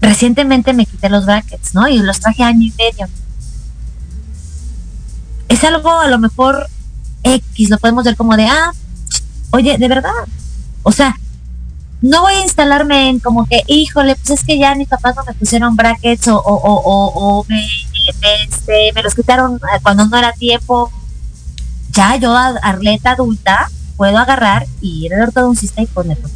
Recientemente 0.00 0.72
me 0.72 0.86
quité 0.86 1.10
los 1.10 1.26
brackets, 1.26 1.74
¿no? 1.74 1.88
Y 1.88 1.98
los 1.98 2.20
traje 2.20 2.42
año 2.42 2.62
y 2.62 2.72
medio 2.78 3.06
es 5.50 5.64
algo 5.64 5.90
a 5.90 6.06
lo 6.06 6.18
mejor 6.18 6.68
X, 7.24 7.70
lo 7.70 7.78
podemos 7.78 8.04
ver 8.04 8.16
como 8.16 8.36
de, 8.36 8.46
ah, 8.46 8.72
oye, 9.50 9.76
de 9.76 9.88
verdad. 9.88 10.12
O 10.84 10.92
sea, 10.92 11.16
no 12.00 12.22
voy 12.22 12.34
a 12.34 12.42
instalarme 12.42 13.10
en 13.10 13.18
como 13.18 13.46
que, 13.46 13.62
híjole, 13.66 14.14
pues 14.14 14.30
es 14.30 14.44
que 14.44 14.58
ya 14.58 14.76
mis 14.76 14.88
papás 14.88 15.16
no 15.16 15.24
me 15.24 15.34
pusieron 15.34 15.74
brackets 15.76 16.28
o, 16.28 16.36
o, 16.36 17.40
o, 17.40 17.44
me, 17.48 17.66
este, 18.44 18.92
me 18.94 19.02
los 19.02 19.14
quitaron 19.14 19.56
eh, 19.56 19.80
cuando 19.82 20.06
no 20.06 20.16
era 20.16 20.32
tiempo. 20.32 20.90
Ya 21.90 22.14
yo, 22.14 22.34
Arleta 22.36 23.10
adulta, 23.10 23.68
puedo 23.96 24.16
agarrar 24.18 24.66
y 24.80 25.06
ir 25.06 25.14
al 25.14 25.22
ortodoncista 25.22 25.82
y 25.82 25.86
ponerlo. 25.86 26.28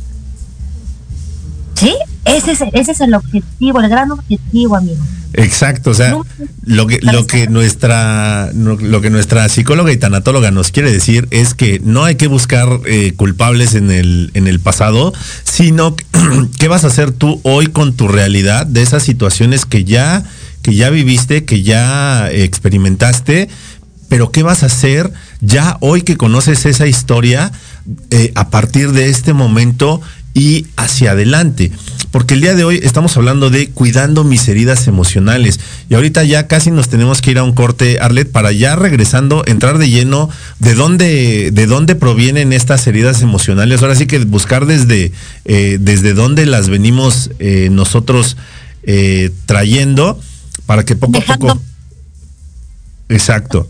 ¿Sí? 1.75 1.97
Ese 2.25 2.51
es, 2.51 2.63
ese 2.73 2.93
es 2.93 3.01
el 3.01 3.15
objetivo, 3.15 3.81
el 3.81 3.89
gran 3.89 4.11
objetivo, 4.11 4.75
amigo. 4.75 5.05
Exacto, 5.37 5.91
o 5.91 5.95
sea, 5.95 6.17
lo 6.65 6.87
que, 6.87 7.01
lo 7.03 7.27
que 7.27 7.49
nuestra, 7.49 8.51
lo 8.53 9.01
que 9.01 9.11
nuestra 9.11 9.49
psicóloga 9.49 9.91
y 9.93 9.97
tanatóloga 9.97 10.53
nos 10.53 10.71
quiere 10.71 10.93
decir 10.93 11.27
es 11.31 11.55
que 11.55 11.81
no 11.83 12.05
hay 12.05 12.15
que 12.15 12.29
buscar 12.29 12.69
eh, 12.87 13.13
culpables 13.17 13.75
en 13.75 13.91
el, 13.91 14.31
en 14.35 14.47
el 14.47 14.61
pasado, 14.61 15.13
sino 15.43 15.97
qué 16.59 16.69
vas 16.69 16.85
a 16.85 16.87
hacer 16.87 17.11
tú 17.11 17.41
hoy 17.43 17.67
con 17.67 17.95
tu 17.95 18.07
realidad 18.07 18.65
de 18.67 18.83
esas 18.83 19.03
situaciones 19.03 19.67
que 19.67 19.85
ya, 19.85 20.25
que 20.63 20.75
ya 20.75 20.91
viviste, 20.91 21.45
que 21.45 21.63
ya 21.63 22.31
experimentaste, 22.31 23.49
pero 24.09 24.31
qué 24.31 24.45
vas 24.45 24.63
a 24.63 24.67
hacer 24.67 25.13
ya 25.41 25.79
hoy 25.81 26.03
que 26.03 26.17
conoces 26.17 26.65
esa 26.67 26.87
historia 26.87 27.51
eh, 28.11 28.31
a 28.37 28.51
partir 28.51 28.93
de 28.93 29.09
este 29.09 29.33
momento 29.33 30.01
y 30.35 30.67
hacia 30.77 31.13
adelante. 31.13 31.71
Porque 32.11 32.35
el 32.35 32.41
día 32.41 32.55
de 32.55 32.65
hoy 32.65 32.81
estamos 32.83 33.17
hablando 33.17 33.51
de 33.51 33.71
cuidando 33.71 34.23
mis 34.25 34.47
heridas 34.47 34.87
emocionales. 34.87 35.59
Y 35.89 35.95
ahorita 35.95 36.23
ya 36.25 36.47
casi 36.47 36.71
nos 36.71 36.89
tenemos 36.89 37.21
que 37.21 37.31
ir 37.31 37.39
a 37.39 37.45
un 37.45 37.55
corte, 37.55 37.99
Arlet, 38.01 38.31
para 38.31 38.53
ya 38.53 38.77
regresando, 38.77 39.45
entrar 39.47 39.79
de 39.79 39.89
lleno 39.89 40.29
de 40.59 40.75
dónde, 40.75 41.51
de 41.53 41.67
dónde 41.67 41.95
provienen 41.95 42.53
estas 42.53 42.87
heridas 42.87 43.23
emocionales. 43.23 43.83
Ahora 43.83 43.95
sí 43.95 44.07
que 44.07 44.19
buscar 44.19 44.67
desde, 44.67 45.13
eh, 45.45 45.79
desde 45.81 46.15
dónde 46.15 46.47
las 46.47 46.69
venimos 46.69 47.31
eh, 47.39 47.69
nosotros 47.71 48.37
eh, 48.83 49.31
trayendo 49.47 50.21
para 50.67 50.85
que 50.85 50.97
poco 50.97 51.19
a 51.19 51.21
poco. 51.23 51.61
Exacto 53.09 53.69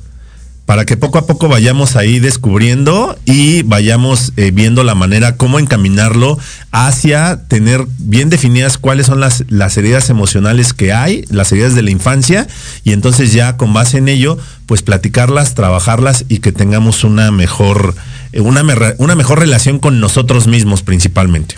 para 0.66 0.87
que 0.87 0.96
poco 0.96 1.18
a 1.18 1.27
poco 1.27 1.48
vayamos 1.48 1.96
ahí 1.96 2.20
descubriendo 2.20 3.18
y 3.27 3.62
vayamos 3.62 4.33
eh, 4.37 4.50
viendo 4.50 4.83
la 4.83 4.94
manera 4.94 5.37
cómo 5.37 5.59
encaminarlo 5.59 6.38
hacia 6.70 7.42
tener 7.48 7.85
bien 7.98 8.31
definidas 8.31 8.79
cuáles 8.79 9.07
son 9.07 9.20
las, 9.20 9.44
las 9.48 9.77
heridas 9.77 10.09
emocionales 10.09 10.72
que 10.72 10.92
hay, 10.92 11.24
las 11.29 11.53
heridas 11.53 11.74
de 11.74 11.83
la 11.83 11.90
infancia, 11.90 12.46
y 12.83 12.92
entonces 12.92 13.33
ya 13.33 13.57
con 13.57 13.74
base 13.74 13.98
en 13.98 14.09
ello, 14.09 14.38
pues 14.66 14.83
platicarlas, 14.83 15.55
trabajarlas 15.55 16.24
y 16.29 16.38
que 16.38 16.53
tengamos 16.53 17.05
una 17.05 17.31
mejor, 17.31 17.94
eh, 18.33 18.40
una, 18.40 18.62
una 18.98 19.14
mejor 19.14 19.40
relación 19.40 19.79
con 19.79 20.00
nosotros 20.00 20.46
mismos 20.46 20.83
principalmente. 20.83 21.57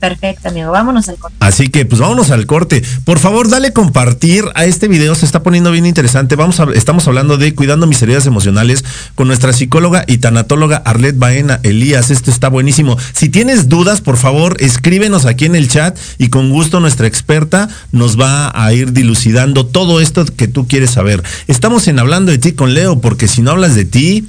Perfecto, 0.00 0.48
amigo. 0.48 0.70
Vámonos 0.70 1.10
al 1.10 1.18
corte. 1.18 1.36
Así 1.40 1.68
que, 1.68 1.84
pues 1.84 2.00
vámonos 2.00 2.30
al 2.30 2.46
corte. 2.46 2.82
Por 3.04 3.18
favor, 3.18 3.50
dale 3.50 3.74
compartir 3.74 4.46
a 4.54 4.64
este 4.64 4.88
video. 4.88 5.14
Se 5.14 5.26
está 5.26 5.42
poniendo 5.42 5.70
bien 5.70 5.84
interesante. 5.84 6.36
Vamos 6.36 6.58
a, 6.58 6.64
estamos 6.74 7.06
hablando 7.06 7.36
de 7.36 7.54
cuidando 7.54 7.86
mis 7.86 8.00
heridas 8.00 8.26
emocionales 8.26 8.82
con 9.14 9.28
nuestra 9.28 9.52
psicóloga 9.52 10.04
y 10.06 10.16
tanatóloga 10.18 10.78
Arlet 10.78 11.18
Baena 11.18 11.60
Elías. 11.64 12.10
Esto 12.10 12.30
está 12.30 12.48
buenísimo. 12.48 12.96
Si 13.12 13.28
tienes 13.28 13.68
dudas, 13.68 14.00
por 14.00 14.16
favor, 14.16 14.56
escríbenos 14.58 15.26
aquí 15.26 15.44
en 15.44 15.54
el 15.54 15.68
chat 15.68 15.98
y 16.16 16.30
con 16.30 16.48
gusto 16.48 16.80
nuestra 16.80 17.06
experta 17.06 17.68
nos 17.92 18.18
va 18.18 18.50
a 18.54 18.72
ir 18.72 18.94
dilucidando 18.94 19.66
todo 19.66 20.00
esto 20.00 20.24
que 20.24 20.48
tú 20.48 20.66
quieres 20.66 20.92
saber. 20.92 21.22
Estamos 21.46 21.86
en 21.88 21.98
hablando 21.98 22.32
de 22.32 22.38
ti 22.38 22.52
con 22.52 22.72
Leo, 22.72 23.00
porque 23.00 23.28
si 23.28 23.42
no 23.42 23.50
hablas 23.50 23.74
de 23.74 23.84
ti. 23.84 24.26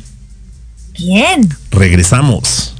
¿Quién? 0.94 1.48
Regresamos. 1.72 2.76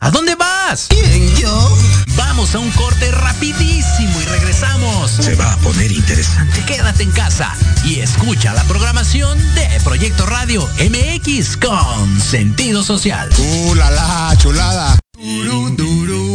¿A 0.00 0.10
dónde 0.10 0.34
vas? 0.34 0.86
¿Quién, 0.88 1.36
yo? 1.36 1.76
Vamos 2.16 2.54
a 2.54 2.58
un 2.58 2.70
corte 2.70 3.10
rapidísimo 3.10 4.18
y 4.22 4.24
regresamos. 4.24 5.10
Se 5.10 5.34
va 5.34 5.52
a 5.52 5.56
poner 5.58 5.92
interesante. 5.92 6.64
Quédate 6.64 7.02
en 7.02 7.10
casa 7.10 7.54
y 7.84 8.00
escucha 8.00 8.54
la 8.54 8.64
programación 8.64 9.36
de 9.54 9.68
Proyecto 9.84 10.24
Radio 10.24 10.66
MX 10.78 11.58
con 11.58 12.18
sentido 12.18 12.82
social. 12.82 13.28
¡Uh, 13.38 13.74
la, 13.74 13.90
la 13.90 14.34
chulada! 14.38 14.98
9 15.18 16.27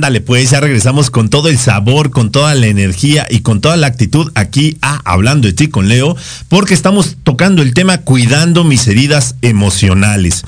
Ándale, 0.00 0.22
pues 0.22 0.48
ya 0.48 0.60
regresamos 0.60 1.10
con 1.10 1.28
todo 1.28 1.50
el 1.50 1.58
sabor, 1.58 2.08
con 2.08 2.32
toda 2.32 2.54
la 2.54 2.68
energía 2.68 3.26
y 3.28 3.40
con 3.40 3.60
toda 3.60 3.76
la 3.76 3.88
actitud 3.88 4.32
aquí 4.34 4.78
a 4.80 4.98
Hablando 5.04 5.46
de 5.46 5.52
ti 5.52 5.68
con 5.68 5.88
Leo, 5.88 6.16
porque 6.48 6.72
estamos 6.72 7.18
tocando 7.22 7.60
el 7.60 7.74
tema 7.74 7.98
cuidando 7.98 8.64
mis 8.64 8.88
heridas 8.88 9.34
emocionales. 9.42 10.46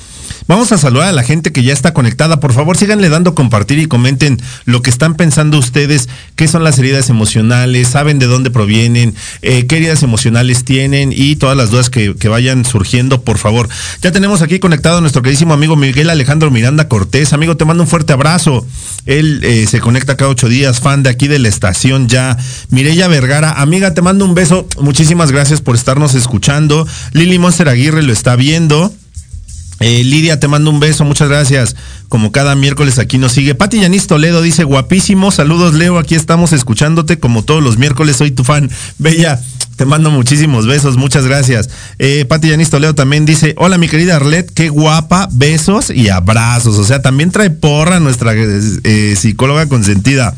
Vamos 0.48 0.72
a 0.72 0.78
saludar 0.78 1.08
a 1.08 1.12
la 1.12 1.22
gente 1.22 1.52
que 1.52 1.62
ya 1.62 1.72
está 1.72 1.94
conectada. 1.94 2.40
Por 2.40 2.52
favor, 2.52 2.76
síganle 2.76 3.08
dando 3.08 3.34
compartir 3.34 3.78
y 3.78 3.86
comenten 3.86 4.40
lo 4.64 4.82
que 4.82 4.90
están 4.90 5.14
pensando 5.14 5.58
ustedes, 5.58 6.08
qué 6.36 6.48
son 6.48 6.64
las 6.64 6.78
heridas 6.78 7.10
emocionales, 7.10 7.88
saben 7.88 8.18
de 8.18 8.26
dónde 8.26 8.50
provienen, 8.50 9.14
eh, 9.42 9.66
qué 9.66 9.76
heridas 9.76 10.02
emocionales 10.02 10.64
tienen 10.64 11.12
y 11.14 11.36
todas 11.36 11.56
las 11.56 11.70
dudas 11.70 11.90
que, 11.90 12.12
vayan 12.32 12.64
surgiendo, 12.64 13.22
por 13.22 13.36
favor. 13.36 13.68
Ya 14.00 14.10
tenemos 14.10 14.40
aquí 14.40 14.58
conectado 14.58 14.98
a 14.98 15.00
nuestro 15.02 15.20
queridísimo 15.20 15.52
amigo 15.52 15.76
Miguel 15.76 16.08
Alejandro 16.08 16.50
Miranda 16.50 16.88
Cortés. 16.88 17.34
Amigo, 17.34 17.56
te 17.58 17.66
mando 17.66 17.82
un 17.82 17.88
fuerte 17.88 18.14
abrazo. 18.14 18.66
Él 19.04 19.40
eh, 19.42 19.66
se 19.68 19.80
conecta 19.80 20.16
cada 20.16 20.30
ocho 20.30 20.48
días, 20.48 20.80
fan 20.80 21.02
de 21.02 21.10
aquí 21.10 21.28
de 21.28 21.38
la 21.38 21.48
estación 21.48 22.08
ya. 22.08 22.38
Mireya 22.70 23.06
Vergara, 23.08 23.52
amiga, 23.60 23.92
te 23.92 24.00
mando 24.00 24.24
un 24.24 24.34
beso. 24.34 24.66
Muchísimas 24.80 25.30
gracias 25.30 25.60
por 25.60 25.74
estarnos 25.74 26.14
escuchando. 26.14 26.86
Lili 27.12 27.38
Monster 27.38 27.68
Aguirre 27.68 28.02
lo 28.02 28.12
está 28.12 28.34
viendo. 28.34 28.92
Eh, 29.82 30.04
Lidia, 30.04 30.38
te 30.38 30.46
mando 30.46 30.70
un 30.70 30.78
beso, 30.78 31.04
muchas 31.04 31.28
gracias. 31.28 31.74
Como 32.08 32.30
cada 32.30 32.54
miércoles 32.54 32.98
aquí 32.98 33.18
nos 33.18 33.32
sigue. 33.32 33.54
Pati 33.56 33.80
Yanis 33.80 34.06
Toledo 34.06 34.40
dice, 34.40 34.64
guapísimo, 34.64 35.32
saludos 35.32 35.74
Leo, 35.74 35.98
aquí 35.98 36.14
estamos 36.14 36.52
escuchándote 36.52 37.18
como 37.18 37.42
todos 37.42 37.62
los 37.62 37.78
miércoles, 37.78 38.16
soy 38.16 38.30
tu 38.30 38.44
fan. 38.44 38.70
Bella, 38.98 39.40
te 39.76 39.84
mando 39.84 40.10
muchísimos 40.10 40.66
besos, 40.66 40.96
muchas 40.96 41.26
gracias. 41.26 41.68
Eh, 41.98 42.24
Pati 42.28 42.48
Yanis 42.50 42.70
Toledo 42.70 42.94
también 42.94 43.24
dice, 43.24 43.54
hola 43.58 43.76
mi 43.76 43.88
querida 43.88 44.16
Arlet, 44.16 44.48
qué 44.54 44.68
guapa, 44.68 45.28
besos 45.32 45.90
y 45.90 46.10
abrazos. 46.10 46.78
O 46.78 46.84
sea, 46.84 47.02
también 47.02 47.32
trae 47.32 47.50
porra 47.50 47.98
nuestra 47.98 48.34
eh, 48.34 49.16
psicóloga 49.18 49.66
consentida. 49.66 50.36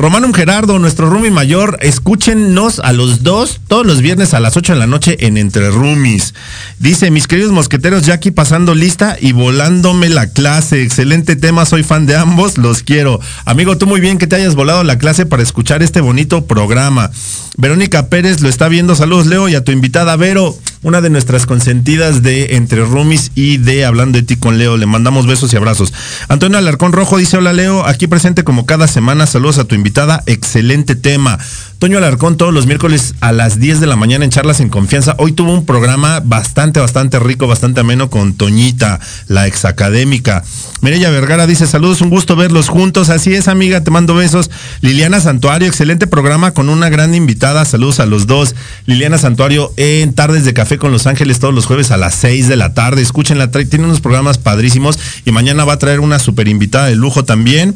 Romano 0.00 0.32
Gerardo, 0.32 0.78
nuestro 0.78 1.10
roomie 1.10 1.30
mayor, 1.30 1.76
escúchenos 1.82 2.78
a 2.78 2.94
los 2.94 3.22
dos 3.22 3.60
todos 3.68 3.84
los 3.84 4.00
viernes 4.00 4.32
a 4.32 4.40
las 4.40 4.56
8 4.56 4.72
de 4.72 4.78
la 4.78 4.86
noche 4.86 5.26
en 5.26 5.36
Entre 5.36 5.70
Roomies. 5.70 6.32
Dice, 6.78 7.10
mis 7.10 7.26
queridos 7.26 7.52
mosqueteros, 7.52 8.06
ya 8.06 8.14
aquí 8.14 8.30
pasando 8.30 8.74
lista 8.74 9.18
y 9.20 9.32
volándome 9.32 10.08
la 10.08 10.28
clase. 10.28 10.82
Excelente 10.82 11.36
tema, 11.36 11.66
soy 11.66 11.82
fan 11.82 12.06
de 12.06 12.16
ambos, 12.16 12.56
los 12.56 12.82
quiero. 12.82 13.20
Amigo, 13.44 13.76
tú 13.76 13.86
muy 13.86 14.00
bien 14.00 14.16
que 14.16 14.26
te 14.26 14.36
hayas 14.36 14.54
volado 14.54 14.84
la 14.84 14.96
clase 14.96 15.26
para 15.26 15.42
escuchar 15.42 15.82
este 15.82 16.00
bonito 16.00 16.46
programa. 16.46 17.10
Verónica 17.58 18.08
Pérez 18.08 18.40
lo 18.40 18.48
está 18.48 18.68
viendo. 18.68 18.94
Saludos, 18.94 19.26
Leo, 19.26 19.50
y 19.50 19.54
a 19.54 19.64
tu 19.64 19.70
invitada 19.70 20.16
Vero, 20.16 20.56
una 20.82 21.00
de 21.00 21.10
nuestras 21.10 21.46
consentidas 21.46 22.22
de 22.22 22.56
Entre 22.56 22.84
Roomies 22.84 23.32
y 23.34 23.58
de 23.58 23.84
Hablando 23.84 24.18
de 24.18 24.24
ti 24.24 24.36
con 24.36 24.58
Leo. 24.58 24.76
Le 24.76 24.86
mandamos 24.86 25.26
besos 25.26 25.52
y 25.52 25.56
abrazos. 25.56 25.92
Antonio 26.28 26.58
Alarcón 26.58 26.92
Rojo 26.92 27.18
dice, 27.18 27.36
hola 27.36 27.52
Leo, 27.52 27.86
aquí 27.86 28.06
presente 28.06 28.44
como 28.44 28.64
cada 28.64 28.88
semana. 28.88 29.26
Saludos 29.26 29.58
a 29.58 29.64
tu 29.64 29.74
invitada. 29.74 30.22
Excelente 30.26 30.94
tema. 30.94 31.38
Toño 31.80 31.96
Alarcón 31.96 32.36
todos 32.36 32.52
los 32.52 32.66
miércoles 32.66 33.14
a 33.20 33.32
las 33.32 33.58
10 33.58 33.80
de 33.80 33.86
la 33.86 33.96
mañana 33.96 34.26
en 34.26 34.30
Charlas 34.30 34.60
en 34.60 34.68
Confianza. 34.68 35.14
Hoy 35.16 35.32
tuvo 35.32 35.54
un 35.54 35.64
programa 35.64 36.20
bastante, 36.20 36.78
bastante 36.78 37.18
rico, 37.18 37.46
bastante 37.46 37.80
ameno 37.80 38.10
con 38.10 38.34
Toñita, 38.34 39.00
la 39.28 39.46
exacadémica. 39.46 40.44
Mireya 40.82 41.08
Vergara 41.08 41.46
dice, 41.46 41.66
saludos, 41.66 42.02
un 42.02 42.10
gusto 42.10 42.36
verlos 42.36 42.68
juntos. 42.68 43.08
Así 43.08 43.32
es, 43.32 43.48
amiga, 43.48 43.82
te 43.82 43.90
mando 43.90 44.14
besos. 44.14 44.50
Liliana 44.82 45.20
Santuario, 45.20 45.68
excelente 45.68 46.06
programa 46.06 46.50
con 46.50 46.68
una 46.68 46.90
gran 46.90 47.14
invitada. 47.14 47.64
Saludos 47.64 47.98
a 47.98 48.04
los 48.04 48.26
dos. 48.26 48.54
Liliana 48.84 49.16
Santuario 49.16 49.72
en 49.78 50.12
Tardes 50.12 50.44
de 50.44 50.52
Café 50.52 50.76
con 50.76 50.92
Los 50.92 51.06
Ángeles 51.06 51.38
todos 51.38 51.54
los 51.54 51.64
jueves 51.64 51.90
a 51.92 51.96
las 51.96 52.14
6 52.16 52.46
de 52.46 52.56
la 52.56 52.74
tarde. 52.74 53.00
Escúchenla, 53.00 53.50
tiene 53.50 53.86
unos 53.86 54.02
programas 54.02 54.36
padrísimos 54.36 54.98
y 55.24 55.32
mañana 55.32 55.64
va 55.64 55.72
a 55.72 55.78
traer 55.78 56.00
una 56.00 56.18
super 56.18 56.46
invitada 56.46 56.88
de 56.88 56.96
lujo 56.96 57.24
también. 57.24 57.74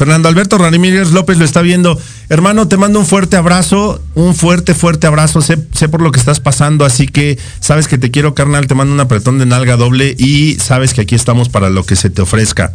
Fernando 0.00 0.30
Alberto 0.30 0.56
Ramírez 0.56 1.10
López 1.10 1.36
lo 1.36 1.44
está 1.44 1.60
viendo. 1.60 2.00
Hermano, 2.30 2.66
te 2.66 2.78
mando 2.78 2.98
un 2.98 3.04
fuerte 3.04 3.36
abrazo, 3.36 4.00
un 4.14 4.34
fuerte, 4.34 4.72
fuerte 4.72 5.06
abrazo. 5.06 5.42
Sé, 5.42 5.58
sé 5.74 5.90
por 5.90 6.00
lo 6.00 6.10
que 6.10 6.18
estás 6.18 6.40
pasando, 6.40 6.86
así 6.86 7.06
que 7.06 7.38
sabes 7.60 7.86
que 7.86 7.98
te 7.98 8.10
quiero, 8.10 8.34
carnal. 8.34 8.66
Te 8.66 8.74
mando 8.74 8.94
un 8.94 9.00
apretón 9.00 9.38
de 9.38 9.44
nalga 9.44 9.76
doble 9.76 10.16
y 10.18 10.54
sabes 10.54 10.94
que 10.94 11.02
aquí 11.02 11.14
estamos 11.14 11.50
para 11.50 11.68
lo 11.68 11.84
que 11.84 11.96
se 11.96 12.08
te 12.08 12.22
ofrezca. 12.22 12.72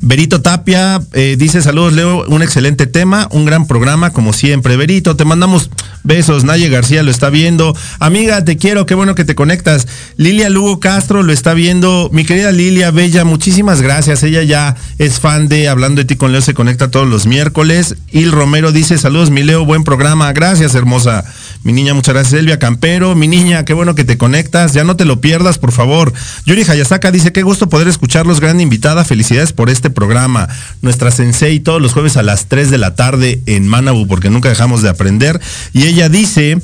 Berito 0.00 0.40
Tapia 0.40 1.00
eh, 1.12 1.36
dice 1.38 1.62
saludos 1.62 1.92
Leo, 1.92 2.24
un 2.28 2.42
excelente 2.42 2.86
tema, 2.86 3.28
un 3.30 3.44
gran 3.44 3.66
programa 3.66 4.10
como 4.10 4.32
siempre. 4.32 4.76
Berito, 4.76 5.16
te 5.16 5.24
mandamos 5.24 5.70
besos. 6.04 6.44
Naye 6.44 6.68
García 6.68 7.02
lo 7.02 7.10
está 7.10 7.30
viendo. 7.30 7.76
Amiga, 7.98 8.44
te 8.44 8.56
quiero, 8.56 8.86
qué 8.86 8.94
bueno 8.94 9.14
que 9.14 9.24
te 9.24 9.34
conectas. 9.34 9.86
Lilia 10.16 10.50
Lugo 10.50 10.80
Castro 10.80 11.22
lo 11.22 11.32
está 11.32 11.54
viendo. 11.54 12.10
Mi 12.12 12.24
querida 12.24 12.52
Lilia 12.52 12.90
Bella, 12.90 13.24
muchísimas 13.24 13.82
gracias. 13.82 14.22
Ella 14.22 14.42
ya 14.42 14.76
es 14.98 15.20
fan 15.20 15.48
de 15.48 15.68
Hablando 15.68 16.00
de 16.00 16.04
ti 16.04 16.16
con 16.16 16.32
Leo, 16.32 16.40
se 16.40 16.54
conecta 16.54 16.90
todos 16.90 17.08
los 17.08 17.26
miércoles. 17.26 17.96
Il 18.10 18.32
Romero 18.32 18.72
dice 18.72 18.98
saludos 18.98 19.30
mi 19.30 19.42
Leo, 19.42 19.64
buen 19.64 19.84
programa. 19.84 20.32
Gracias, 20.32 20.74
hermosa. 20.74 21.24
Mi 21.64 21.72
niña, 21.72 21.94
muchas 21.94 22.14
gracias. 22.14 22.40
Elvia 22.40 22.58
Campero, 22.58 23.14
mi 23.14 23.28
niña, 23.28 23.64
qué 23.64 23.72
bueno 23.72 23.94
que 23.94 24.04
te 24.04 24.18
conectas. 24.18 24.72
Ya 24.74 24.84
no 24.84 24.96
te 24.96 25.04
lo 25.04 25.20
pierdas, 25.20 25.58
por 25.58 25.72
favor. 25.72 26.12
Yuri 26.44 26.62
Hayasaka 26.62 27.12
dice, 27.12 27.32
qué 27.32 27.42
gusto 27.42 27.68
poder 27.68 27.88
escucharlos. 27.88 28.40
Gran 28.40 28.60
invitada. 28.60 29.04
Felicidades 29.04 29.52
por 29.52 29.70
este 29.70 29.90
programa. 29.90 30.48
Nuestra 30.80 31.10
sensei 31.10 31.60
todos 31.60 31.80
los 31.80 31.92
jueves 31.92 32.16
a 32.16 32.22
las 32.22 32.46
3 32.46 32.70
de 32.70 32.78
la 32.78 32.94
tarde 32.96 33.40
en 33.46 33.68
Manabu, 33.68 34.06
porque 34.06 34.30
nunca 34.30 34.48
dejamos 34.48 34.82
de 34.82 34.88
aprender. 34.88 35.40
Y 35.72 35.86
ella 35.86 36.08
dice... 36.08 36.58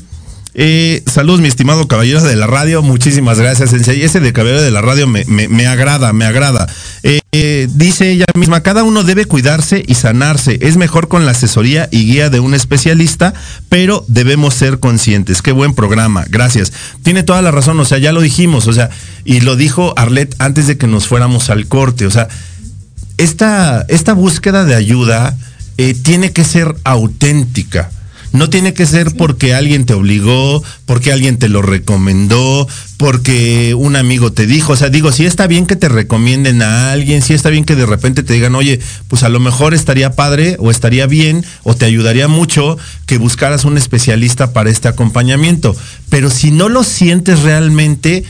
Eh, 0.60 1.04
saludos, 1.06 1.40
mi 1.40 1.46
estimado 1.46 1.86
caballero 1.86 2.20
de 2.20 2.34
la 2.34 2.48
radio. 2.48 2.82
Muchísimas 2.82 3.38
gracias, 3.38 3.70
Sensei. 3.70 4.02
Ese 4.02 4.18
de 4.18 4.32
caballero 4.32 4.60
de 4.60 4.72
la 4.72 4.80
radio 4.80 5.06
me 5.06 5.66
agrada, 5.68 6.12
me 6.12 6.24
agrada. 6.24 6.66
Eh, 7.04 7.20
eh, 7.40 7.68
dice 7.72 8.10
ella 8.10 8.26
misma, 8.34 8.62
cada 8.62 8.82
uno 8.82 9.04
debe 9.04 9.24
cuidarse 9.24 9.84
y 9.86 9.94
sanarse. 9.94 10.58
Es 10.60 10.76
mejor 10.76 11.08
con 11.08 11.24
la 11.24 11.32
asesoría 11.32 11.88
y 11.90 12.04
guía 12.04 12.30
de 12.30 12.40
un 12.40 12.54
especialista, 12.54 13.32
pero 13.68 14.04
debemos 14.08 14.54
ser 14.54 14.80
conscientes. 14.80 15.40
Qué 15.42 15.52
buen 15.52 15.74
programa, 15.74 16.24
gracias. 16.28 16.72
Tiene 17.02 17.22
toda 17.22 17.42
la 17.42 17.50
razón, 17.50 17.78
o 17.78 17.84
sea, 17.84 17.98
ya 17.98 18.12
lo 18.12 18.20
dijimos, 18.20 18.66
o 18.66 18.72
sea, 18.72 18.90
y 19.24 19.40
lo 19.40 19.56
dijo 19.56 19.94
Arlet 19.96 20.34
antes 20.38 20.66
de 20.66 20.78
que 20.78 20.86
nos 20.86 21.06
fuéramos 21.06 21.50
al 21.50 21.66
corte, 21.68 22.06
o 22.06 22.10
sea, 22.10 22.28
esta, 23.18 23.84
esta 23.88 24.14
búsqueda 24.14 24.64
de 24.64 24.74
ayuda 24.74 25.36
eh, 25.76 25.94
tiene 25.94 26.32
que 26.32 26.44
ser 26.44 26.74
auténtica. 26.84 27.90
No 28.32 28.50
tiene 28.50 28.74
que 28.74 28.86
ser 28.86 29.14
porque 29.16 29.54
alguien 29.54 29.86
te 29.86 29.94
obligó, 29.94 30.62
porque 30.84 31.12
alguien 31.12 31.38
te 31.38 31.48
lo 31.48 31.62
recomendó, 31.62 32.68
porque 32.98 33.74
un 33.74 33.96
amigo 33.96 34.32
te 34.32 34.46
dijo. 34.46 34.72
O 34.74 34.76
sea, 34.76 34.90
digo, 34.90 35.12
si 35.12 35.24
está 35.24 35.46
bien 35.46 35.66
que 35.66 35.76
te 35.76 35.88
recomienden 35.88 36.60
a 36.62 36.92
alguien, 36.92 37.22
si 37.22 37.32
está 37.32 37.48
bien 37.48 37.64
que 37.64 37.76
de 37.76 37.86
repente 37.86 38.22
te 38.22 38.34
digan, 38.34 38.54
oye, 38.54 38.80
pues 39.08 39.22
a 39.22 39.28
lo 39.28 39.40
mejor 39.40 39.72
estaría 39.72 40.12
padre 40.12 40.56
o 40.58 40.70
estaría 40.70 41.06
bien 41.06 41.44
o 41.62 41.74
te 41.74 41.86
ayudaría 41.86 42.28
mucho 42.28 42.76
que 43.06 43.18
buscaras 43.18 43.64
un 43.64 43.78
especialista 43.78 44.52
para 44.52 44.70
este 44.70 44.88
acompañamiento. 44.88 45.74
Pero 46.10 46.28
si 46.28 46.50
no 46.50 46.68
lo 46.68 46.84
sientes 46.84 47.40
realmente, 47.40 48.24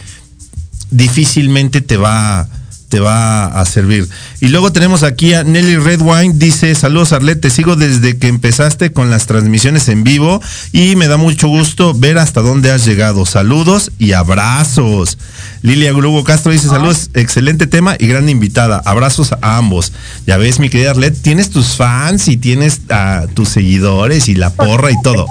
difícilmente 0.90 1.80
te 1.80 1.96
va 1.96 2.48
te 2.88 3.00
va 3.00 3.46
a 3.46 3.64
servir. 3.64 4.08
Y 4.40 4.48
luego 4.48 4.72
tenemos 4.72 5.02
aquí 5.02 5.34
a 5.34 5.44
Nelly 5.44 5.76
Redwine, 5.76 6.34
dice, 6.34 6.74
saludos 6.74 7.12
Arlet, 7.12 7.40
te 7.40 7.50
sigo 7.50 7.76
desde 7.76 8.16
que 8.18 8.28
empezaste 8.28 8.92
con 8.92 9.10
las 9.10 9.26
transmisiones 9.26 9.88
en 9.88 10.04
vivo 10.04 10.40
y 10.72 10.96
me 10.96 11.06
da 11.06 11.16
mucho 11.16 11.48
gusto 11.48 11.92
ver 11.94 12.18
hasta 12.18 12.40
dónde 12.40 12.70
has 12.70 12.86
llegado. 12.86 13.26
Saludos 13.26 13.92
y 13.98 14.12
abrazos. 14.12 15.18
Lilia 15.62 15.92
Grubo 15.92 16.24
Castro 16.24 16.52
dice, 16.52 16.68
saludos, 16.68 17.10
excelente 17.14 17.66
tema 17.66 17.96
y 17.98 18.06
gran 18.06 18.28
invitada. 18.28 18.80
Abrazos 18.84 19.32
a 19.32 19.56
ambos. 19.56 19.92
Ya 20.26 20.36
ves, 20.36 20.58
mi 20.58 20.70
querida 20.70 20.92
Arlet, 20.92 21.20
tienes 21.20 21.50
tus 21.50 21.76
fans 21.76 22.28
y 22.28 22.36
tienes 22.36 22.80
a 22.88 23.26
tus 23.34 23.50
seguidores 23.50 24.28
y 24.28 24.34
la 24.34 24.50
porra 24.50 24.90
y 24.90 25.02
todo. 25.02 25.26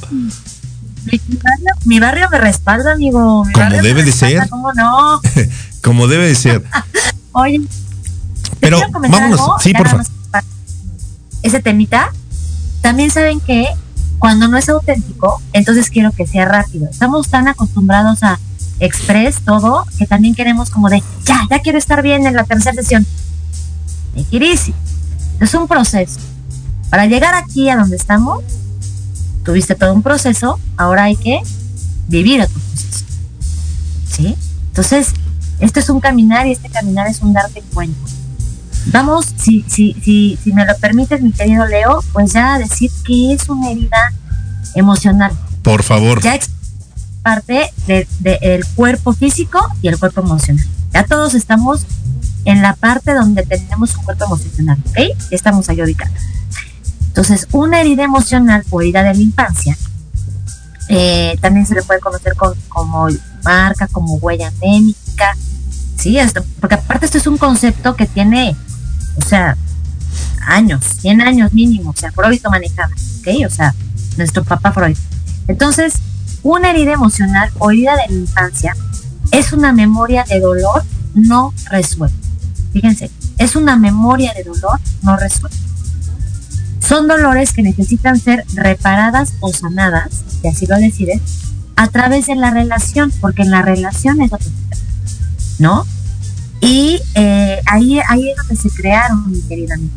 Mi 1.85 1.99
barrio, 1.99 2.27
me 2.29 2.37
respalda, 2.37 2.93
amigo. 2.93 3.45
Como 3.53 3.81
debe 3.81 4.03
de 4.03 4.11
ser. 4.11 4.47
¿Cómo 4.49 4.73
no? 4.73 5.21
Como 5.81 6.07
debe 6.07 6.27
de 6.27 6.35
ser. 6.35 6.63
Oye, 7.39 7.61
pero 8.59 8.81
vámonos, 8.91 9.41
sí, 9.61 9.71
por 9.71 9.87
favor. 9.87 10.05
Ese 11.43 11.61
temita, 11.61 12.11
también 12.81 13.11
saben 13.11 13.39
que 13.39 13.67
cuando 14.17 14.47
no 14.47 14.57
es 14.57 14.67
auténtico, 14.69 15.39
entonces 15.53 15.91
quiero 15.91 16.11
que 16.11 16.25
sea 16.25 16.45
rápido. 16.45 16.89
Estamos 16.89 17.27
tan 17.29 17.47
acostumbrados 17.47 18.23
a 18.23 18.39
express 18.79 19.41
todo 19.41 19.85
que 19.99 20.07
también 20.07 20.33
queremos 20.33 20.71
como 20.71 20.89
de, 20.89 21.03
ya, 21.25 21.45
ya 21.47 21.59
quiero 21.59 21.77
estar 21.77 22.01
bien 22.01 22.25
en 22.25 22.33
la 22.33 22.43
tercera 22.43 22.73
sesión. 22.73 23.05
Es 25.39 25.53
un 25.53 25.67
proceso. 25.67 26.19
Para 26.89 27.05
llegar 27.05 27.35
aquí 27.35 27.69
a 27.69 27.77
donde 27.77 27.97
estamos, 27.97 28.43
tuviste 29.45 29.75
todo 29.75 29.93
un 29.93 30.01
proceso, 30.01 30.59
ahora 30.75 31.03
hay 31.03 31.15
que 31.15 31.39
vivir 32.07 32.41
a 32.41 32.47
tu 32.47 32.53
proceso. 32.53 33.05
¿Sí? 34.09 34.35
Entonces, 34.69 35.13
este 35.59 35.79
es 35.79 35.89
un 35.89 35.99
caminar 35.99 36.47
y 36.47 36.51
este 36.51 36.69
caminar 36.69 37.07
es 37.07 37.21
un 37.21 37.33
darte 37.33 37.61
cuenta. 37.73 37.99
Vamos, 38.87 39.25
si, 39.37 39.65
si, 39.67 39.93
si, 40.01 40.37
si 40.41 40.53
me 40.53 40.65
lo 40.65 40.75
permites, 40.77 41.21
mi 41.21 41.31
querido 41.31 41.65
Leo, 41.65 42.03
pues 42.13 42.33
ya 42.33 42.55
a 42.55 42.59
decir 42.59 42.89
que 43.05 43.33
es 43.33 43.49
una 43.49 43.71
herida 43.71 44.13
emocional. 44.75 45.31
Por 45.61 45.83
favor. 45.83 46.21
Ya 46.21 46.35
es 46.35 46.49
parte 47.21 47.73
del 47.87 48.07
de, 48.19 48.65
cuerpo 48.75 49.11
físico 49.11 49.59
y 49.81 49.89
el 49.89 49.99
cuerpo 49.99 50.21
emocional. 50.21 50.65
Ya 50.93 51.03
todos 51.03 51.33
estamos 51.33 51.85
en 52.45 52.61
la 52.61 52.73
parte 52.75 53.13
donde 53.13 53.43
tenemos 53.43 53.95
un 53.97 54.03
cuerpo 54.05 54.25
emocional, 54.25 54.77
¿ok? 54.89 55.17
Estamos 55.31 55.67
ahí 55.67 55.81
ubicados. 55.81 56.17
Entonces, 57.07 57.47
una 57.51 57.81
herida 57.81 58.03
emocional 58.03 58.63
o 58.69 58.79
herida 58.79 59.03
de 59.03 59.13
la 59.13 59.21
infancia, 59.21 59.77
eh, 60.87 61.35
también 61.41 61.65
se 61.65 61.75
le 61.75 61.83
puede 61.83 61.99
conocer 61.99 62.33
como 62.69 63.07
marca, 63.43 63.87
como 63.87 64.15
huella 64.15 64.47
anémica, 64.47 64.99
Sí, 65.97 66.19
hasta, 66.19 66.43
porque 66.59 66.75
aparte 66.75 67.05
esto 67.05 67.17
es 67.17 67.27
un 67.27 67.37
concepto 67.37 67.95
que 67.95 68.05
tiene, 68.05 68.55
o 69.17 69.25
sea, 69.25 69.57
años, 70.45 70.83
100 71.01 71.21
años 71.21 71.53
mínimo, 71.53 71.89
o 71.89 71.95
sea, 71.95 72.11
Freud 72.11 72.39
lo 72.43 72.49
manejaba, 72.49 72.93
¿ok? 73.19 73.45
O 73.45 73.49
sea, 73.49 73.73
nuestro 74.17 74.43
papá 74.43 74.71
Freud. 74.71 74.97
Entonces, 75.47 75.95
una 76.43 76.71
herida 76.71 76.93
emocional 76.93 77.51
o 77.57 77.71
herida 77.71 77.95
de 77.95 78.13
la 78.13 78.19
infancia 78.21 78.75
es 79.31 79.53
una 79.53 79.73
memoria 79.73 80.23
de 80.23 80.39
dolor 80.39 80.83
no 81.13 81.53
resuelta. 81.69 82.15
Fíjense, 82.73 83.09
es 83.37 83.55
una 83.55 83.75
memoria 83.75 84.33
de 84.33 84.43
dolor 84.43 84.79
no 85.01 85.17
resuelta. 85.17 85.57
Son 86.79 87.07
dolores 87.07 87.51
que 87.53 87.63
necesitan 87.63 88.19
ser 88.19 88.45
reparadas 88.53 89.33
o 89.41 89.51
sanadas, 89.51 90.23
si 90.41 90.47
así 90.47 90.67
lo 90.67 90.77
decides, 90.77 91.21
a 91.75 91.87
través 91.87 92.27
de 92.27 92.35
la 92.35 92.51
relación, 92.51 93.11
porque 93.19 93.41
en 93.41 93.51
la 93.51 93.61
relación 93.61 94.21
es 94.21 94.31
lo 94.31 94.37
que 94.37 94.45
¿no? 95.59 95.85
Y 96.61 96.99
eh, 97.15 97.61
ahí, 97.65 97.99
es 97.99 98.37
donde 98.37 98.55
se 98.55 98.69
crearon, 98.69 99.31
mi 99.31 99.41
querida 99.41 99.75
amiga. 99.75 99.93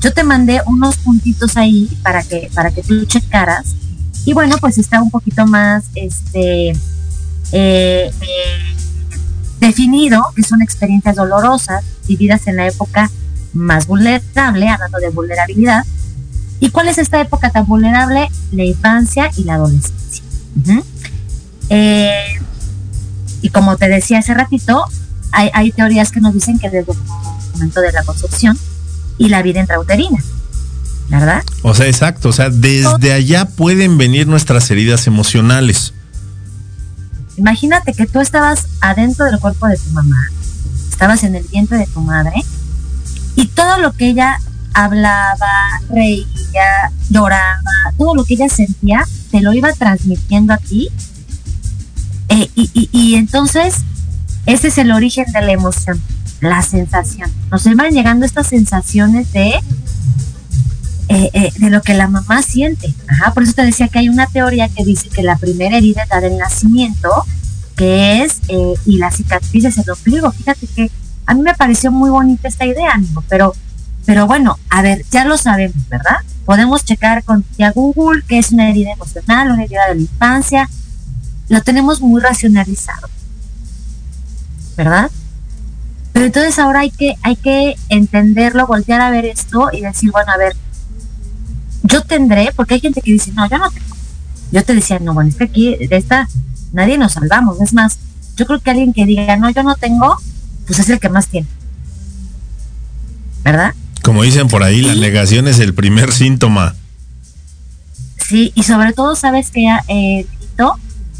Yo 0.00 0.12
te 0.12 0.22
mandé 0.22 0.60
unos 0.66 0.96
puntitos 0.98 1.56
ahí 1.56 1.88
para 2.02 2.22
que, 2.22 2.50
para 2.54 2.70
que 2.70 2.82
tú 2.82 3.04
checaras. 3.04 3.74
Y 4.24 4.32
bueno, 4.32 4.56
pues 4.58 4.78
está 4.78 5.02
un 5.02 5.10
poquito 5.10 5.46
más 5.46 5.84
este, 5.94 6.72
eh, 7.52 8.10
definido, 9.60 10.24
que 10.34 10.42
son 10.42 10.62
experiencias 10.62 11.16
dolorosas, 11.16 11.84
vividas 12.06 12.46
en 12.46 12.56
la 12.56 12.68
época 12.68 13.10
más 13.52 13.86
vulnerable, 13.86 14.68
hablando 14.68 14.98
de 14.98 15.10
vulnerabilidad. 15.10 15.84
¿Y 16.60 16.70
cuál 16.70 16.88
es 16.88 16.98
esta 16.98 17.20
época 17.20 17.50
tan 17.50 17.66
vulnerable? 17.66 18.28
La 18.52 18.64
infancia 18.64 19.30
y 19.36 19.44
la 19.44 19.54
adolescencia. 19.54 20.24
eh, 21.70 22.40
y 23.42 23.50
como 23.50 23.76
te 23.76 23.88
decía 23.88 24.18
hace 24.18 24.34
ratito, 24.34 24.84
hay, 25.32 25.72
teorías 25.72 26.10
que 26.10 26.20
nos 26.20 26.34
dicen 26.34 26.58
que 26.58 26.70
desde 26.70 26.92
el 26.92 26.98
momento 27.52 27.80
de 27.80 27.92
la 27.92 28.02
concepción 28.02 28.58
y 29.18 29.28
la 29.28 29.42
vida 29.42 29.60
intrauterina, 29.60 30.22
¿verdad? 31.08 31.42
O 31.62 31.74
sea, 31.74 31.86
exacto, 31.86 32.30
o 32.30 32.32
sea, 32.32 32.50
desde 32.50 33.12
allá 33.12 33.44
pueden 33.44 33.98
venir 33.98 34.26
nuestras 34.26 34.70
heridas 34.70 35.06
emocionales. 35.06 35.92
Imagínate 37.36 37.92
que 37.92 38.06
tú 38.06 38.20
estabas 38.20 38.66
adentro 38.80 39.26
del 39.26 39.38
cuerpo 39.38 39.68
de 39.68 39.76
tu 39.76 39.90
mamá, 39.90 40.30
estabas 40.90 41.22
en 41.22 41.36
el 41.36 41.44
vientre 41.44 41.78
de 41.78 41.86
tu 41.86 42.00
madre 42.00 42.42
y 43.36 43.46
todo 43.46 43.78
lo 43.78 43.92
que 43.92 44.08
ella 44.08 44.40
hablaba, 44.74 45.80
reía, 45.88 46.90
lloraba, 47.10 47.62
todo 47.96 48.14
lo 48.14 48.24
que 48.24 48.34
ella 48.34 48.48
sentía, 48.48 49.04
te 49.30 49.40
lo 49.40 49.52
iba 49.52 49.72
transmitiendo 49.72 50.52
a 50.52 50.58
ti 50.58 50.88
eh, 52.42 52.50
y, 52.54 53.14
entonces, 53.16 53.76
ese 54.46 54.68
es 54.68 54.78
el 54.78 54.92
origen 54.92 55.26
de 55.32 55.42
la 55.42 55.52
emoción, 55.52 56.00
la 56.40 56.62
sensación. 56.62 57.30
Nos 57.50 57.66
iban 57.66 57.92
llegando 57.92 58.26
estas 58.26 58.46
sensaciones 58.46 59.32
de, 59.32 59.54
eh, 61.08 61.30
eh, 61.32 61.52
de 61.56 61.70
lo 61.70 61.82
que 61.82 61.94
la 61.94 62.08
mamá 62.08 62.42
siente. 62.42 62.94
Ajá, 63.08 63.34
por 63.34 63.42
eso 63.42 63.54
te 63.54 63.64
decía 63.64 63.88
que 63.88 63.98
hay 63.98 64.08
una 64.08 64.26
teoría 64.26 64.68
que 64.68 64.84
dice 64.84 65.08
que 65.08 65.22
la 65.22 65.36
primera 65.36 65.76
herida 65.78 66.04
es 66.04 66.10
la 66.10 66.20
del 66.20 66.38
nacimiento, 66.38 67.08
que 67.76 68.22
es, 68.22 68.40
y 68.86 68.98
la 68.98 69.10
cicatriz 69.10 69.64
es 69.64 69.78
el 69.78 69.90
ombligo. 69.90 70.30
Fíjate 70.32 70.66
que 70.66 70.90
a 71.26 71.34
mí 71.34 71.42
me 71.42 71.54
pareció 71.54 71.90
muy 71.92 72.10
bonita 72.10 72.48
esta 72.48 72.66
idea, 72.66 72.92
amigo, 72.92 73.22
pero, 73.28 73.54
pero 74.06 74.26
bueno, 74.26 74.58
a 74.70 74.82
ver, 74.82 75.04
ya 75.10 75.24
lo 75.24 75.38
sabemos, 75.38 75.88
¿verdad? 75.88 76.16
Podemos 76.44 76.84
checar 76.84 77.22
con 77.22 77.42
tía 77.42 77.70
Google 77.72 78.22
qué 78.26 78.38
es 78.38 78.50
una 78.50 78.70
herida 78.70 78.92
emocional, 78.92 79.50
una 79.50 79.64
herida 79.64 79.86
de 79.88 79.94
la 79.96 80.00
infancia, 80.00 80.68
lo 81.48 81.62
tenemos 81.62 82.00
muy 82.00 82.20
racionalizado, 82.20 83.08
¿verdad? 84.76 85.10
Pero 86.12 86.26
entonces 86.26 86.58
ahora 86.58 86.80
hay 86.80 86.90
que, 86.90 87.14
hay 87.22 87.36
que 87.36 87.76
entenderlo, 87.88 88.66
voltear 88.66 89.00
a 89.00 89.10
ver 89.10 89.24
esto 89.24 89.68
y 89.72 89.80
decir, 89.80 90.10
bueno, 90.10 90.32
a 90.32 90.36
ver, 90.36 90.56
yo 91.84 92.02
tendré, 92.02 92.50
porque 92.54 92.74
hay 92.74 92.80
gente 92.80 93.00
que 93.00 93.12
dice, 93.12 93.32
no, 93.32 93.48
yo 93.48 93.58
no 93.58 93.70
tengo. 93.70 93.96
Yo 94.50 94.64
te 94.64 94.74
decía, 94.74 94.98
no, 94.98 95.14
bueno, 95.14 95.30
es 95.30 95.36
que 95.36 95.44
aquí 95.44 95.76
de 95.76 95.96
esta 95.96 96.28
nadie 96.72 96.98
nos 96.98 97.12
salvamos. 97.12 97.60
Es 97.60 97.72
más, 97.72 97.98
yo 98.36 98.46
creo 98.46 98.60
que 98.60 98.70
alguien 98.70 98.92
que 98.92 99.06
diga, 99.06 99.36
no, 99.36 99.50
yo 99.50 99.62
no 99.62 99.76
tengo, 99.76 100.16
pues 100.66 100.78
es 100.78 100.88
el 100.88 101.00
que 101.00 101.08
más 101.08 101.28
tiene. 101.28 101.46
¿Verdad? 103.44 103.74
Como 104.02 104.22
dicen 104.22 104.48
por 104.48 104.62
ahí, 104.62 104.82
la 104.82 104.94
negación 104.94 105.48
es 105.48 105.58
el 105.58 105.74
primer 105.74 106.12
síntoma. 106.12 106.74
Sí, 108.16 108.52
y 108.54 108.62
sobre 108.62 108.92
todo, 108.92 109.16
sabes 109.16 109.50
que 109.50 109.66
eh, 109.88 110.26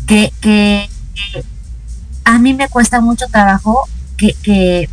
que, 0.09 0.33
que, 0.41 0.89
a 2.25 2.39
mí 2.39 2.55
me 2.55 2.69
cuesta 2.69 3.01
mucho 3.01 3.27
trabajo 3.27 3.89
que, 4.17 4.35
que, 4.43 4.89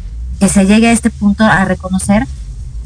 se 0.48 0.66
llegue 0.66 0.90
a 0.90 0.92
este 0.92 1.10
punto 1.10 1.44
a 1.44 1.66
reconocer, 1.66 2.28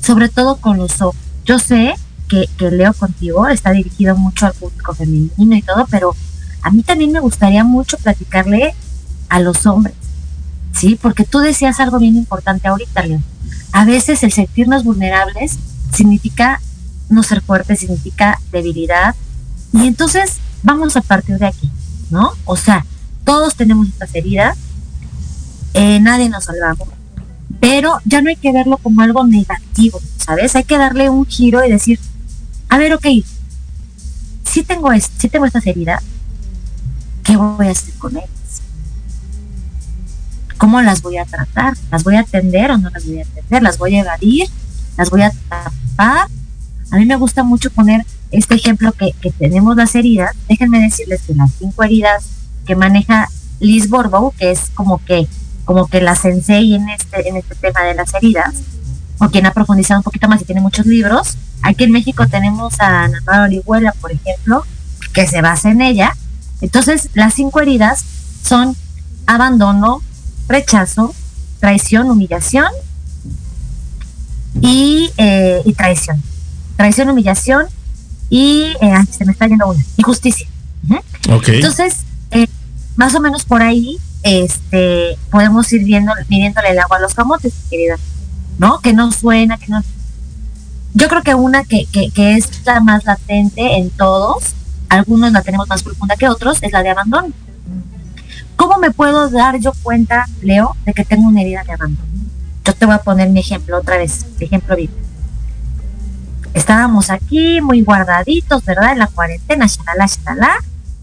sobre 0.02 0.30
todo 0.30 0.58
con 0.58 0.78
los 0.78 1.02
ojos. 1.02 1.18
Yo 1.44 1.60
sé 1.60 1.94
que, 2.30 2.48
que 2.58 2.72
leo 2.72 2.94
contigo, 2.94 3.48
está 3.50 3.72
dirigido 3.72 4.16
mucho 4.16 4.46
al 4.46 4.54
público 4.54 4.94
femenino 4.94 5.56
y 5.56 5.62
todo, 5.62 5.86
pero 5.90 6.16
a 6.62 6.72
mí 6.72 6.84
también 6.84 7.12
me 7.12 7.20
gustaría 7.20 7.66
mucho 7.66 7.98
platicarle 7.98 8.74
a 9.28 9.40
los 9.42 9.66
hombres, 9.66 9.96
¿sí? 10.74 10.98
Porque 11.02 11.26
tú 11.26 11.40
decías 11.40 11.82
algo 11.82 12.00
bien 12.00 12.16
importante 12.16 12.70
ahorita, 12.70 13.06
León. 13.06 13.24
a 13.74 13.84
veces 13.84 14.24
el 14.24 14.32
sentirnos 14.32 14.86
vulnerables 14.86 15.58
significa 15.94 16.62
no 17.10 17.24
ser 17.24 17.42
fuertes, 17.42 17.80
significa 17.80 18.40
debilidad. 18.52 19.16
Y 19.74 19.88
entonces 19.88 20.38
vamos 20.64 20.96
a 20.96 21.02
partir 21.02 21.38
de 21.40 21.48
aquí, 21.48 21.70
¿no? 22.10 22.34
O 22.46 22.56
sea, 22.56 22.86
todos 23.24 23.56
tenemos 23.56 23.88
estas 23.88 24.14
heridas, 24.16 24.58
eh, 25.74 26.00
nadie 26.00 26.30
nos 26.30 26.46
salvamos, 26.46 26.88
pero 27.60 28.00
ya 28.06 28.22
no 28.22 28.30
hay 28.30 28.36
que 28.36 28.52
verlo 28.52 28.78
como 28.78 29.02
algo 29.02 29.26
negativo, 29.26 30.00
¿sabes? 30.18 30.56
Hay 30.56 30.64
que 30.64 30.78
darle 30.78 31.10
un 31.10 31.26
giro 31.26 31.64
y 31.64 31.70
decir, 31.70 32.00
a 32.70 32.78
ver, 32.78 32.94
ok, 32.94 33.06
si 34.44 34.64
tengo, 34.64 34.92
es, 34.92 35.10
si 35.18 35.30
tengo 35.30 35.46
estas 35.46 35.66
heridas, 35.68 36.04
¿qué 37.24 37.36
voy 37.36 37.68
a 37.68 37.72
hacer 37.72 37.94
con 37.96 38.18
ellas? 38.18 38.30
¿Cómo 40.58 40.82
las 40.82 41.02
voy 41.02 41.18
a 41.18 41.26
tratar? 41.26 41.78
¿Las 41.92 42.04
voy 42.04 42.16
a 42.16 42.22
atender 42.22 42.72
o 42.72 42.78
no 42.78 42.90
las 42.90 43.06
voy 43.06 43.20
a 43.20 43.24
atender? 43.24 43.64
¿Las 43.64 43.78
voy 43.78 43.96
a 43.96 44.02
evadir? 44.02 44.50
¿Las 44.98 45.10
voy 45.10 45.22
a 45.22 45.32
tapar? 45.32 46.28
A 46.92 46.98
mí 46.98 47.06
me 47.06 47.16
gusta 47.16 47.44
mucho 47.44 47.72
poner 47.72 48.06
este 48.32 48.56
ejemplo 48.56 48.92
que, 48.92 49.12
que 49.22 49.32
tenemos 49.32 49.76
las 49.76 49.96
heridas. 49.96 50.36
Déjenme 50.48 50.80
decirles 50.80 51.22
que 51.26 51.34
las 51.34 51.52
cinco 51.58 51.84
heridas 51.84 52.26
que 52.66 52.76
maneja 52.76 53.28
Liz 53.60 53.90
Borbow, 53.90 54.34
que 54.38 54.52
es 54.52 54.72
como 54.74 55.04
que 55.04 55.28
como 55.70 55.86
que 55.86 56.02
la 56.02 56.16
sensei 56.16 56.74
en 56.74 56.90
este, 56.90 57.30
en 57.30 57.38
este 57.38 57.54
tema 57.54 57.84
de 57.84 57.94
las 57.94 58.12
heridas, 58.16 58.56
o 59.20 59.30
quien 59.30 59.46
ha 59.46 59.54
profundizado 59.54 60.00
un 60.00 60.04
poquito 60.04 60.28
más 60.28 60.42
y 60.42 60.46
tiene 60.46 60.62
muchos 60.62 60.88
libros. 60.88 61.38
Aquí 61.62 61.84
en 61.84 61.92
México 61.92 62.26
tenemos 62.28 62.82
a 62.82 63.04
Ana 63.04 63.44
Orihuela, 63.44 63.94
por 64.02 64.12
ejemplo, 64.12 64.64
que 65.14 65.28
se 65.28 65.44
basa 65.44 65.70
en 65.70 65.82
ella. 65.82 66.18
Entonces, 66.62 67.10
las 67.14 67.36
cinco 67.36 67.60
heridas 67.60 68.04
son 68.44 68.76
abandono, 69.28 70.02
rechazo, 70.48 71.14
traición, 71.60 72.10
humillación 72.10 72.72
y, 74.62 75.12
eh, 75.18 75.62
y 75.66 75.74
traición. 75.74 76.20
Traición, 76.78 77.10
humillación 77.10 77.68
y 78.30 78.74
eh, 78.82 78.94
se 79.10 79.26
me 79.26 79.32
está 79.32 79.48
yendo 79.48 79.68
una, 79.68 79.84
injusticia. 79.98 80.48
Entonces, 81.28 81.98
eh, 82.32 82.48
más 82.96 83.14
o 83.16 83.20
menos 83.20 83.46
por 83.46 83.62
ahí 83.62 83.98
este, 84.24 85.18
podemos 85.32 85.72
ir 85.74 85.84
viendo, 85.84 86.12
midiéndole 86.28 86.70
el 86.70 86.80
agua 86.80 86.98
a 86.98 87.02
los 87.02 87.14
camotes, 87.14 87.54
querida, 87.70 87.98
¿no? 88.58 88.80
Que 88.80 88.94
no 88.94 89.12
suena, 89.12 89.58
que 89.58 89.68
no... 89.68 89.82
Yo 90.94 91.08
creo 91.08 91.22
que 91.22 91.36
una 91.36 91.64
que, 91.64 91.86
que, 91.86 92.10
que 92.10 92.36
es 92.36 92.66
la 92.66 92.80
más 92.82 93.06
latente 93.06 93.78
en 93.78 93.90
todos, 93.92 94.56
algunos 94.90 95.32
la 95.32 95.42
tenemos 95.42 95.68
más 95.70 95.84
profunda 95.84 96.16
que 96.16 96.28
otros, 96.28 96.58
es 96.62 96.72
la 96.72 96.82
de 96.84 96.90
abandono. 96.90 97.30
¿Cómo 98.56 98.78
me 98.78 98.92
puedo 98.92 99.30
dar 99.30 99.60
yo 99.60 99.72
cuenta, 99.84 100.28
Leo, 100.42 100.76
de 100.86 100.94
que 100.94 101.06
tengo 101.06 101.28
una 101.28 101.42
herida 101.42 101.64
de 101.64 101.74
abandono? 101.74 102.08
Yo 102.66 102.74
te 102.74 102.86
voy 102.86 102.96
a 102.96 103.00
poner 103.00 103.30
mi 103.30 103.40
ejemplo 103.40 103.78
otra 103.78 103.98
vez, 103.98 104.26
ejemplo 104.40 104.76
vivo. 104.76 104.94
Estábamos 106.54 107.10
aquí 107.10 107.62
muy 107.62 107.82
guardaditos, 107.82 108.66
¿verdad? 108.66 108.94
En 108.94 109.00
la 109.00 109.08
cuarentena, 109.08 109.68
shalala, 109.68 110.08
shalala. 110.08 110.56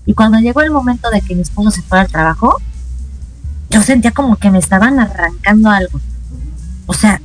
Y 0.04 0.14
cuando 0.14 0.38
llegó 0.38 0.60
el 0.60 0.70
momento 0.70 1.10
de 1.10 1.20
que 1.20 1.34
mi 1.34 1.42
esposo 1.42 1.70
se 1.70 1.82
fuera 1.82 2.02
al 2.02 2.10
trabajo, 2.10 2.60
yo 3.70 3.82
sentía 3.82 4.10
como 4.10 4.36
que 4.36 4.50
me 4.50 4.58
estaban 4.58 4.98
arrancando 4.98 5.70
algo. 5.70 6.00
O 6.86 6.94
sea, 6.94 7.20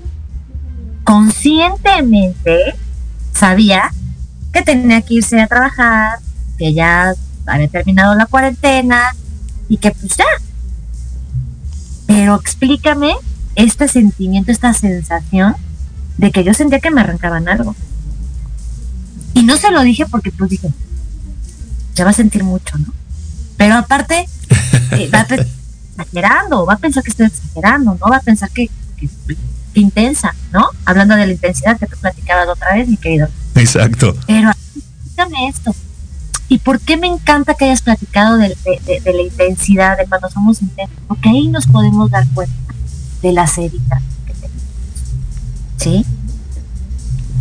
conscientemente 1.03 2.75
sabía 3.33 3.91
que 4.51 4.61
tenía 4.61 5.01
que 5.01 5.15
irse 5.15 5.39
a 5.39 5.47
trabajar, 5.47 6.19
que 6.57 6.73
ya 6.73 7.13
había 7.45 7.67
terminado 7.67 8.15
la 8.15 8.25
cuarentena 8.25 9.15
y 9.69 9.77
que 9.77 9.91
pues 9.91 10.17
ya. 10.17 10.25
Pero 12.07 12.35
explícame 12.35 13.13
este 13.55 13.87
sentimiento, 13.87 14.51
esta 14.51 14.73
sensación 14.73 15.55
de 16.17 16.31
que 16.31 16.43
yo 16.43 16.53
sentía 16.53 16.79
que 16.79 16.91
me 16.91 17.01
arrancaban 17.01 17.47
algo. 17.47 17.75
Y 19.33 19.43
no 19.43 19.57
se 19.57 19.71
lo 19.71 19.81
dije 19.81 20.05
porque 20.05 20.31
pues 20.31 20.49
dije, 20.49 20.69
ya 21.95 22.03
va 22.03 22.11
a 22.11 22.13
sentir 22.13 22.43
mucho, 22.43 22.77
¿no? 22.77 22.93
Pero 23.57 23.75
aparte, 23.75 24.27
eh, 24.91 25.09
va 25.13 25.19
a 25.19 25.27
exagerando, 26.01 26.65
va 26.65 26.73
a 26.73 26.77
pensar 26.77 27.03
que 27.03 27.11
estoy 27.11 27.27
exagerando, 27.27 27.97
¿no? 27.99 28.09
Va 28.09 28.17
a 28.17 28.21
pensar 28.21 28.49
que, 28.49 28.69
intensa, 29.73 30.33
¿no? 30.51 30.69
Hablando 30.85 31.15
de 31.15 31.27
la 31.27 31.33
intensidad 31.33 31.77
que 31.79 31.87
tú 31.87 31.97
platicabas 31.99 32.47
otra 32.47 32.75
vez, 32.75 32.87
mi 32.87 32.97
querido. 32.97 33.27
Exacto. 33.55 34.15
Pero 34.27 34.49
explícame 34.49 35.47
esto. 35.47 35.75
¿Y 36.49 36.57
por 36.59 36.81
qué 36.81 36.97
me 36.97 37.07
encanta 37.07 37.53
que 37.53 37.65
hayas 37.65 37.81
platicado 37.81 38.37
de, 38.37 38.49
la 39.05 39.21
intensidad, 39.21 39.97
de 39.97 40.05
cuando 40.05 40.29
somos 40.29 40.61
intensos? 40.61 40.97
Porque 41.07 41.29
ahí 41.29 41.47
nos 41.47 41.65
podemos 41.67 42.11
dar 42.11 42.27
cuenta 42.33 42.53
de 43.21 43.31
la 43.31 43.45
heridas 43.45 44.03
que 44.25 44.33
tenemos. 44.33 44.63
¿Sí? 45.77 46.05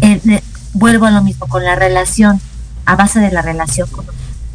Eh, 0.03 0.41
vuelvo 0.73 1.07
a 1.07 1.11
lo 1.11 1.23
mismo 1.23 1.47
con 1.47 1.65
la 1.65 1.75
relación, 1.75 2.41
a 2.85 2.97
base 2.97 3.21
de 3.21 3.31
la 3.31 3.43
relación 3.43 3.89
con 3.89 4.07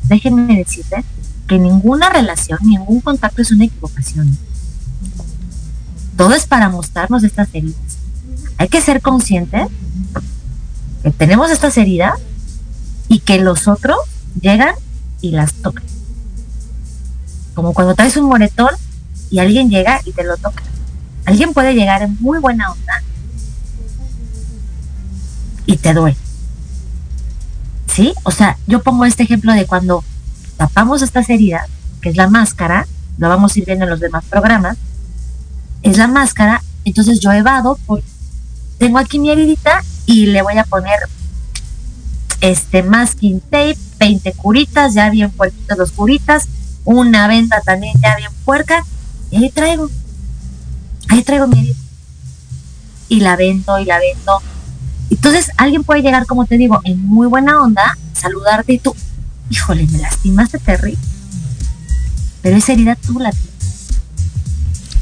Déjenme 0.03 0.55
decirles 0.55 1.03
que 1.47 1.57
ninguna 1.57 2.09
relación, 2.09 2.59
ningún 2.61 3.01
contacto 3.01 3.41
es 3.41 3.51
una 3.51 3.65
equivocación. 3.65 4.37
Todo 6.15 6.33
es 6.33 6.45
para 6.45 6.69
mostrarnos 6.69 7.23
estas 7.23 7.49
heridas. 7.53 7.79
Hay 8.57 8.67
que 8.67 8.81
ser 8.81 9.01
conscientes 9.01 9.67
que 11.03 11.11
tenemos 11.11 11.51
estas 11.51 11.77
heridas 11.77 12.19
y 13.07 13.19
que 13.19 13.39
los 13.39 13.67
otros 13.67 13.97
llegan 14.39 14.75
y 15.21 15.31
las 15.31 15.53
tocan. 15.53 15.83
Como 17.53 17.73
cuando 17.73 17.95
traes 17.95 18.17
un 18.17 18.25
moretón 18.25 18.71
y 19.29 19.39
alguien 19.39 19.69
llega 19.69 20.01
y 20.05 20.11
te 20.11 20.23
lo 20.23 20.37
toca. 20.37 20.63
Alguien 21.25 21.53
puede 21.53 21.73
llegar 21.73 22.03
en 22.03 22.17
muy 22.19 22.39
buena 22.39 22.71
onda 22.71 23.03
y 25.65 25.77
te 25.77 25.93
duele. 25.93 26.17
¿Sí? 27.87 28.13
O 28.23 28.31
sea, 28.31 28.57
yo 28.67 28.81
pongo 28.81 29.05
este 29.05 29.23
ejemplo 29.23 29.53
de 29.53 29.65
cuando 29.65 30.03
tapamos 30.57 31.01
estas 31.01 31.29
heridas, 31.29 31.67
que 32.01 32.09
es 32.09 32.17
la 32.17 32.27
máscara, 32.27 32.87
lo 33.17 33.29
vamos 33.29 33.55
a 33.55 33.59
ir 33.59 33.65
viendo 33.65 33.85
en 33.85 33.91
los 33.91 33.99
demás 33.99 34.25
programas, 34.25 34.77
es 35.81 35.97
la 35.97 36.07
máscara, 36.07 36.61
entonces 36.83 37.19
yo 37.19 37.31
evado, 37.31 37.77
por, 37.85 38.01
tengo 38.77 38.97
aquí 38.97 39.19
mi 39.19 39.29
heridita 39.29 39.83
y 40.05 40.27
le 40.27 40.41
voy 40.41 40.57
a 40.57 40.63
poner 40.63 40.99
este 42.41 42.83
masking 42.83 43.39
tape, 43.39 43.77
20 43.99 44.33
curitas, 44.33 44.93
ya 44.93 45.09
bien 45.09 45.31
puerquitos 45.31 45.77
los 45.77 45.91
curitas, 45.91 46.47
una 46.83 47.27
venta 47.27 47.61
también 47.61 47.93
ya 48.01 48.15
bien 48.15 48.31
puerca, 48.43 48.83
y 49.31 49.37
ahí 49.37 49.49
traigo, 49.49 49.89
ahí 51.09 51.23
traigo 51.23 51.47
mi 51.47 51.59
herida. 51.59 51.75
Y 53.07 53.19
la 53.19 53.35
vendo 53.35 53.79
y 53.79 53.85
la 53.85 53.99
vendo. 53.99 54.41
Entonces 55.09 55.51
alguien 55.57 55.83
puede 55.83 56.01
llegar, 56.01 56.25
como 56.25 56.45
te 56.45 56.57
digo, 56.57 56.81
en 56.83 57.05
muy 57.05 57.27
buena 57.27 57.61
onda, 57.61 57.97
saludarte 58.13 58.73
y 58.73 58.79
tú, 58.79 58.95
híjole, 59.49 59.87
me 59.87 59.99
lastimaste 59.99 60.59
terrible. 60.59 60.99
Pero 62.41 62.57
esa 62.57 62.73
herida 62.73 62.95
tú 62.95 63.19
la 63.19 63.31
tienes. 63.31 63.54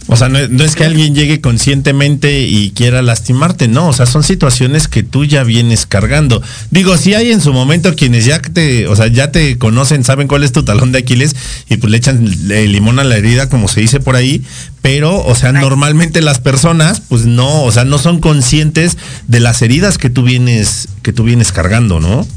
O 0.07 0.17
sea, 0.17 0.27
no, 0.27 0.37
es 0.37 0.75
que 0.75 0.83
alguien 0.83 1.15
llegue 1.15 1.39
conscientemente 1.39 2.41
y 2.41 2.71
quiera 2.71 3.01
lastimarte, 3.01 3.67
no, 3.67 3.87
o 3.87 3.93
sea, 3.93 4.05
son 4.05 4.23
situaciones 4.23 4.87
que 4.87 5.01
tú 5.01 5.23
ya 5.23 5.43
vienes 5.43 5.85
cargando. 5.85 6.41
Digo, 6.71 6.97
si 6.97 7.13
hay 7.13 7.31
en 7.31 7.39
su 7.39 7.53
momento 7.53 7.95
quienes 7.95 8.25
ya 8.25 8.41
te, 8.41 8.87
o 8.87 8.95
sea, 8.95 9.07
ya 9.07 9.31
te 9.31 9.57
conocen, 9.57 10.03
saben 10.03 10.27
cuál 10.27 10.43
es 10.43 10.51
tu 10.51 10.63
talón 10.63 10.91
de 10.91 10.99
Aquiles 10.99 11.35
y 11.69 11.77
pues 11.77 11.89
le 11.89 11.97
echan 11.97 12.25
limón 12.47 12.99
a 12.99 13.05
la 13.05 13.15
herida, 13.15 13.47
como 13.47 13.67
se 13.69 13.79
dice 13.79 14.01
por 14.01 14.15
ahí, 14.17 14.43
pero, 14.81 15.23
o 15.25 15.35
sea, 15.35 15.53
normalmente 15.53 16.21
las 16.21 16.39
personas, 16.39 17.01
pues 17.01 17.25
no, 17.25 17.63
o 17.63 17.71
sea, 17.71 17.85
no 17.85 17.97
son 17.97 18.19
conscientes 18.19 18.97
de 19.27 19.39
las 19.39 19.61
heridas 19.61 19.97
que 19.97 20.09
tú 20.09 20.23
vienes, 20.23 20.89
que 21.01 21.13
tú 21.13 21.23
vienes 21.23 21.53
cargando, 21.53 22.01
¿no? 22.01 22.27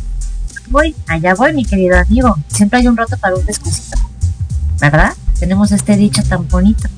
Voy, 0.68 0.94
allá 1.08 1.34
voy, 1.34 1.52
mi 1.52 1.64
querido 1.64 1.98
amigo. 1.98 2.36
Siempre 2.48 2.78
hay 2.78 2.86
un 2.86 2.96
rato 2.96 3.16
para 3.18 3.34
un 3.34 3.44
descansito, 3.44 3.98
¿verdad? 4.80 5.12
Tenemos 5.38 5.72
este 5.72 5.96
dicho 5.96 6.22
tan 6.22 6.48
bonito. 6.48 6.88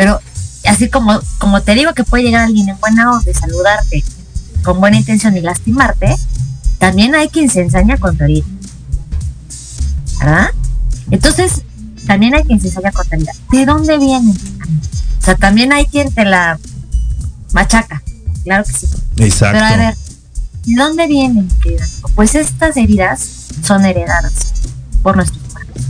Pero 0.00 0.18
así 0.64 0.88
como, 0.88 1.20
como 1.36 1.60
te 1.60 1.74
digo 1.74 1.92
que 1.92 2.04
puede 2.04 2.22
llegar 2.22 2.46
alguien 2.46 2.70
en 2.70 2.80
buena 2.80 3.12
onda 3.12 3.30
y 3.30 3.34
saludarte 3.34 4.02
con 4.64 4.80
buena 4.80 4.96
intención 4.96 5.36
y 5.36 5.42
lastimarte, 5.42 6.16
también 6.78 7.14
hay 7.14 7.28
quien 7.28 7.50
se 7.50 7.60
ensaña 7.60 7.98
con 7.98 8.16
tu 8.16 8.24
herida. 8.24 8.46
¿Verdad? 10.18 10.52
Entonces, 11.10 11.60
también 12.06 12.34
hay 12.34 12.44
quien 12.44 12.58
se 12.58 12.68
ensaña 12.68 12.92
con 12.92 13.06
tu 13.06 13.14
herida. 13.14 13.32
¿De 13.52 13.66
dónde 13.66 13.98
viene? 13.98 14.30
O 14.30 15.22
sea, 15.22 15.34
también 15.34 15.70
hay 15.70 15.84
quien 15.84 16.10
te 16.10 16.24
la 16.24 16.58
machaca. 17.52 18.02
Claro 18.44 18.64
que 18.64 18.72
sí. 18.72 18.88
Exacto. 19.18 19.58
Pero 19.58 19.66
a 19.66 19.76
ver, 19.76 19.94
¿de 20.64 20.74
dónde 20.76 21.06
vienen? 21.08 21.46
Pues 22.14 22.34
estas 22.34 22.78
heridas 22.78 23.20
son 23.62 23.84
heredadas 23.84 24.32
por 25.02 25.16
nuestros 25.16 25.42
padres. 25.52 25.84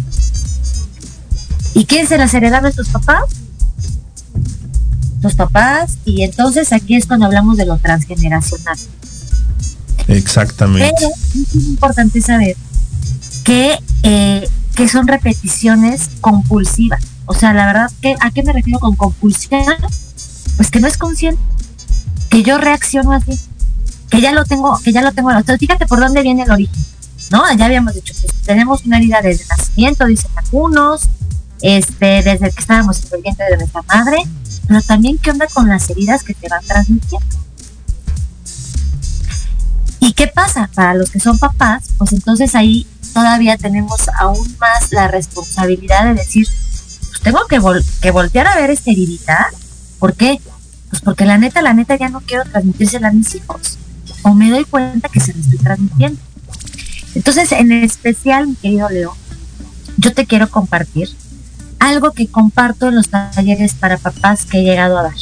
¿Y 1.75 1.85
quién 1.85 2.09
se 2.09 2.19
las 2.19 2.35
hereda 2.35 2.59
a 2.59 2.61
nuestros 2.61 2.89
papás? 2.89 3.23
Los 5.23 5.35
papás, 5.35 5.99
y 6.05 6.23
entonces 6.23 6.73
aquí 6.73 6.95
es 6.97 7.07
cuando 7.07 7.27
hablamos 7.27 7.57
de 7.57 7.67
lo 7.67 7.77
transgeneracional. 7.79 8.79
Exactamente. 10.09 10.93
Pero 10.99 11.13
es 11.35 11.55
importante 11.55 12.21
saber 12.21 12.57
que, 13.45 13.79
eh, 14.03 14.49
que 14.75 14.89
son 14.89 15.07
repeticiones 15.07 16.11
compulsivas. 16.21 17.03
O 17.27 17.35
sea, 17.35 17.53
la 17.53 17.67
verdad, 17.67 17.91
que 18.01 18.17
¿a 18.21 18.31
qué 18.31 18.43
me 18.43 18.53
refiero 18.53 18.81
con 18.81 18.97
compulsión? 18.97 19.63
Pues 20.57 20.71
que 20.71 20.81
no 20.81 20.89
es 20.89 20.97
consciente. 20.97 21.41
que 22.29 22.43
yo 22.43 22.59
reacciono 22.59 23.13
así, 23.13 23.39
que 24.09 24.21
ya 24.21 24.33
lo 24.33 24.45
tengo, 24.45 24.79
que 24.85 24.93
ya 24.93 25.03
lo 25.03 25.13
tengo. 25.13 25.31
Entonces, 25.31 25.59
fíjate 25.59 25.87
por 25.87 25.99
dónde 26.01 26.23
viene 26.23 26.45
el 26.45 26.51
origen, 26.51 26.85
¿no? 27.31 27.43
Ya 27.57 27.67
habíamos 27.67 27.95
dicho, 27.95 28.15
pues 28.21 28.33
tenemos 28.43 28.85
una 28.87 28.99
herida 28.99 29.21
desde 29.21 29.45
nacimiento, 29.47 30.07
dicen 30.07 30.31
algunos, 30.37 31.03
este, 31.61 32.23
desde 32.23 32.51
que 32.51 32.61
estábamos 32.61 32.99
en 33.05 33.17
el 33.17 33.23
vientre 33.23 33.47
de 33.51 33.57
nuestra 33.59 33.83
madre, 33.83 34.19
pero 34.71 34.83
también 34.83 35.19
qué 35.19 35.33
onda 35.33 35.49
con 35.49 35.69
las 35.69 35.91
heridas 35.91 36.23
que 36.23 36.33
te 36.33 36.49
van 36.49 36.65
transmitiendo. 36.65 37.27
¿Y 39.99 40.13
qué 40.13 40.29
pasa? 40.29 40.71
Para 40.73 40.95
los 40.95 41.11
que 41.11 41.19
son 41.19 41.41
papás, 41.41 41.89
pues 41.99 42.13
entonces 42.13 42.55
ahí 42.55 42.87
todavía 43.13 43.57
tenemos 43.57 44.09
aún 44.21 44.57
más 44.61 44.93
la 44.93 45.09
responsabilidad 45.09 46.05
de 46.05 46.15
decir, 46.15 46.47
pues 46.47 47.21
tengo 47.21 47.41
que, 47.49 47.61
que 48.01 48.13
voltear 48.13 48.47
a 48.47 48.55
ver 48.55 48.71
esta 48.71 48.93
heridita. 48.93 49.49
¿Por 49.99 50.15
qué? 50.15 50.41
Pues 50.89 51.03
porque 51.03 51.25
la 51.25 51.37
neta, 51.37 51.63
la 51.63 51.75
neta 51.75 51.97
ya 51.97 52.09
no 52.09 52.21
quiero 52.21 52.45
transmitírsela 52.45 53.09
a 53.09 53.13
mis 53.13 53.35
hijos. 53.35 53.77
O 54.23 54.35
me 54.35 54.51
doy 54.51 54.65
cuenta 54.67 55.09
que 55.09 55.19
se 55.19 55.35
me 55.35 55.41
estoy 55.41 55.59
transmitiendo. 55.59 56.21
Entonces, 57.17 57.51
en 57.51 57.73
especial, 57.73 58.47
mi 58.47 58.55
querido 58.55 58.89
Leo, 58.89 59.17
yo 59.97 60.15
te 60.15 60.27
quiero 60.27 60.49
compartir 60.49 61.09
algo 61.81 62.13
que 62.13 62.29
comparto 62.29 62.89
en 62.89 62.95
los 62.95 63.09
talleres 63.09 63.75
para 63.75 63.99
papás 63.99 64.45
que 64.45 64.59
he 64.59 64.63
llegado 64.63 64.99
a 64.99 65.03
dar. 65.03 65.15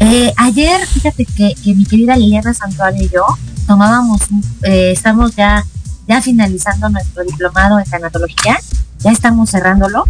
Eh, 0.00 0.32
ayer, 0.38 0.84
fíjate 0.86 1.26
que, 1.26 1.54
mi 1.66 1.84
querida 1.84 2.16
Liliana 2.16 2.54
Santuario 2.54 3.04
y 3.04 3.10
yo 3.10 3.24
tomábamos, 3.66 4.22
eh, 4.62 4.90
estamos 4.92 5.36
ya, 5.36 5.64
ya 6.08 6.22
finalizando 6.22 6.88
nuestro 6.88 7.22
diplomado 7.22 7.78
en 7.78 7.84
tanatología, 7.84 8.58
ya 8.98 9.12
estamos 9.12 9.50
cerrándolo, 9.50 10.04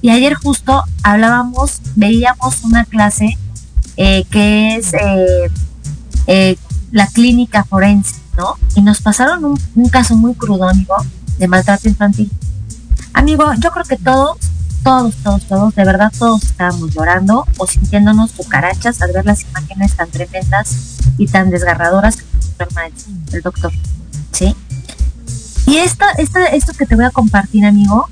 y 0.00 0.10
ayer 0.10 0.34
justo 0.34 0.84
hablábamos, 1.02 1.80
veíamos 1.96 2.62
una 2.62 2.84
clase 2.84 3.36
eh, 3.96 4.24
que 4.30 4.76
es 4.76 4.92
la 6.92 7.06
clínica 7.08 7.64
forense, 7.64 8.14
¿no? 8.36 8.54
Y 8.76 8.82
nos 8.82 9.00
pasaron 9.00 9.44
un, 9.44 9.60
un 9.74 9.88
caso 9.88 10.16
muy 10.16 10.34
crudo, 10.34 10.68
amigo, 10.68 10.94
de 11.38 11.48
maltrato 11.48 11.88
infantil. 11.88 12.30
Amigo, 13.12 13.52
yo 13.58 13.70
creo 13.72 13.84
que 13.84 13.96
todos 13.96 14.36
todos, 14.82 15.14
todos, 15.16 15.44
todos, 15.44 15.74
de 15.74 15.84
verdad 15.84 16.12
todos 16.18 16.42
estábamos 16.42 16.94
llorando 16.94 17.46
o 17.58 17.66
sintiéndonos 17.66 18.32
cucarachas 18.32 19.00
al 19.02 19.12
ver 19.12 19.24
las 19.24 19.42
imágenes 19.42 19.94
tan 19.94 20.10
tremendas 20.10 20.98
y 21.18 21.26
tan 21.26 21.50
desgarradoras 21.50 22.16
que 22.16 22.24
el, 23.32 23.42
doctor, 23.42 23.72
¿sí? 24.32 24.54
Y 25.66 25.76
esta, 25.76 26.10
esta, 26.12 26.46
esto 26.46 26.72
que 26.74 26.86
te 26.86 26.96
voy 26.96 27.04
a 27.04 27.10
compartir, 27.10 27.64
amigo, 27.64 28.08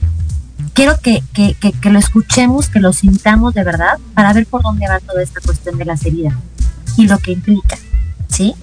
quiero 0.74 0.98
que, 1.00 1.22
que, 1.32 1.54
que, 1.54 1.90
lo 1.90 1.98
escuchemos, 1.98 2.68
que 2.68 2.80
lo 2.80 2.92
sintamos 2.92 3.54
de 3.54 3.64
verdad 3.64 3.98
para 4.14 4.32
ver 4.32 4.46
por 4.46 4.62
dónde 4.62 4.88
va 4.88 5.00
toda 5.00 5.22
esta 5.22 5.40
cuestión 5.40 5.78
de 5.78 5.84
las 5.84 6.04
heridas 6.04 6.34
y 6.96 7.06
lo 7.06 7.18
que 7.18 7.32
implica, 7.32 7.76
¿sí? 8.28 8.54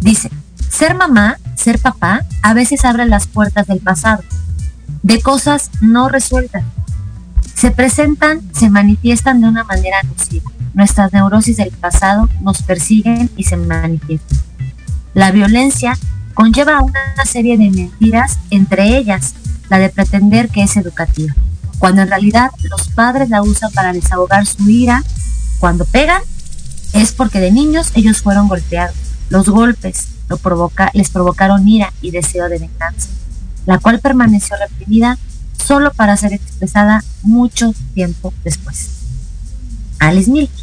Dice, 0.00 0.30
ser 0.68 0.94
mamá, 0.94 1.38
ser 1.54 1.78
papá, 1.78 2.24
a 2.42 2.54
veces 2.54 2.84
abre 2.84 3.06
las 3.06 3.26
puertas 3.26 3.66
del 3.66 3.80
pasado, 3.80 4.22
de 5.02 5.20
cosas 5.20 5.70
no 5.80 6.08
resueltas, 6.08 6.64
se 7.58 7.72
presentan, 7.72 8.40
se 8.54 8.70
manifiestan 8.70 9.40
de 9.40 9.48
una 9.48 9.64
manera 9.64 9.96
nociva. 10.04 10.48
Nuestras 10.74 11.12
neurosis 11.12 11.56
del 11.56 11.72
pasado 11.72 12.28
nos 12.40 12.62
persiguen 12.62 13.30
y 13.36 13.42
se 13.42 13.56
manifiestan. 13.56 14.38
La 15.12 15.32
violencia 15.32 15.98
conlleva 16.34 16.80
una 16.80 17.24
serie 17.24 17.58
de 17.58 17.68
mentiras, 17.70 18.38
entre 18.50 18.96
ellas 18.96 19.34
la 19.70 19.80
de 19.80 19.88
pretender 19.88 20.50
que 20.50 20.62
es 20.62 20.76
educativa, 20.76 21.34
cuando 21.80 22.02
en 22.02 22.08
realidad 22.08 22.50
los 22.70 22.90
padres 22.90 23.28
la 23.28 23.42
usan 23.42 23.72
para 23.72 23.92
desahogar 23.92 24.46
su 24.46 24.70
ira. 24.70 25.02
Cuando 25.58 25.84
pegan 25.84 26.22
es 26.92 27.10
porque 27.10 27.40
de 27.40 27.50
niños 27.50 27.90
ellos 27.96 28.22
fueron 28.22 28.46
golpeados. 28.46 28.94
Los 29.30 29.48
golpes 29.48 30.06
lo 30.28 30.36
provoca, 30.36 30.92
les 30.94 31.10
provocaron 31.10 31.66
ira 31.66 31.92
y 32.02 32.12
deseo 32.12 32.48
de 32.48 32.60
venganza, 32.60 33.08
la 33.66 33.78
cual 33.78 33.98
permaneció 33.98 34.56
reprimida 34.56 35.18
solo 35.64 35.92
para 35.92 36.16
ser 36.16 36.32
expresada 36.32 37.04
mucho 37.22 37.74
tiempo 37.94 38.32
después. 38.44 38.88
Alice 39.98 40.30
Milky. 40.30 40.62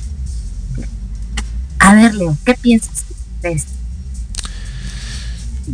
A 1.80 1.94
ver, 1.94 2.16
Leo, 2.16 2.38
¿qué 2.46 2.56
piensas 2.56 3.06
de 3.42 3.52
esto? 3.52 3.72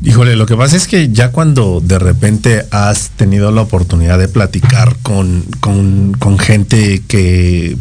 Híjole, 0.03 0.35
lo 0.35 0.45
que 0.45 0.55
pasa 0.55 0.77
es 0.77 0.87
que 0.87 1.11
ya 1.11 1.31
cuando 1.31 1.81
de 1.81 1.99
repente 1.99 2.65
has 2.71 3.09
tenido 3.11 3.51
la 3.51 3.61
oportunidad 3.61 4.17
de 4.17 4.27
platicar 4.27 4.95
con, 5.01 5.43
con, 5.59 6.13
con 6.13 6.39
gente 6.39 7.03
que 7.07 7.77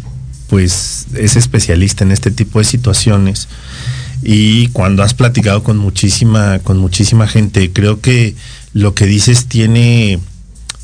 pues 0.47 1.07
es 1.15 1.37
especialista 1.37 2.03
en 2.03 2.11
este 2.11 2.29
tipo 2.29 2.59
de 2.59 2.65
situaciones 2.65 3.47
y 4.21 4.67
cuando 4.67 5.03
has 5.03 5.13
platicado 5.13 5.63
con 5.63 5.77
muchísima, 5.77 6.59
con 6.59 6.77
muchísima 6.77 7.27
gente, 7.27 7.71
creo 7.71 8.01
que 8.01 8.35
lo 8.73 8.93
que 8.93 9.05
dices 9.05 9.47
tiene, 9.47 10.19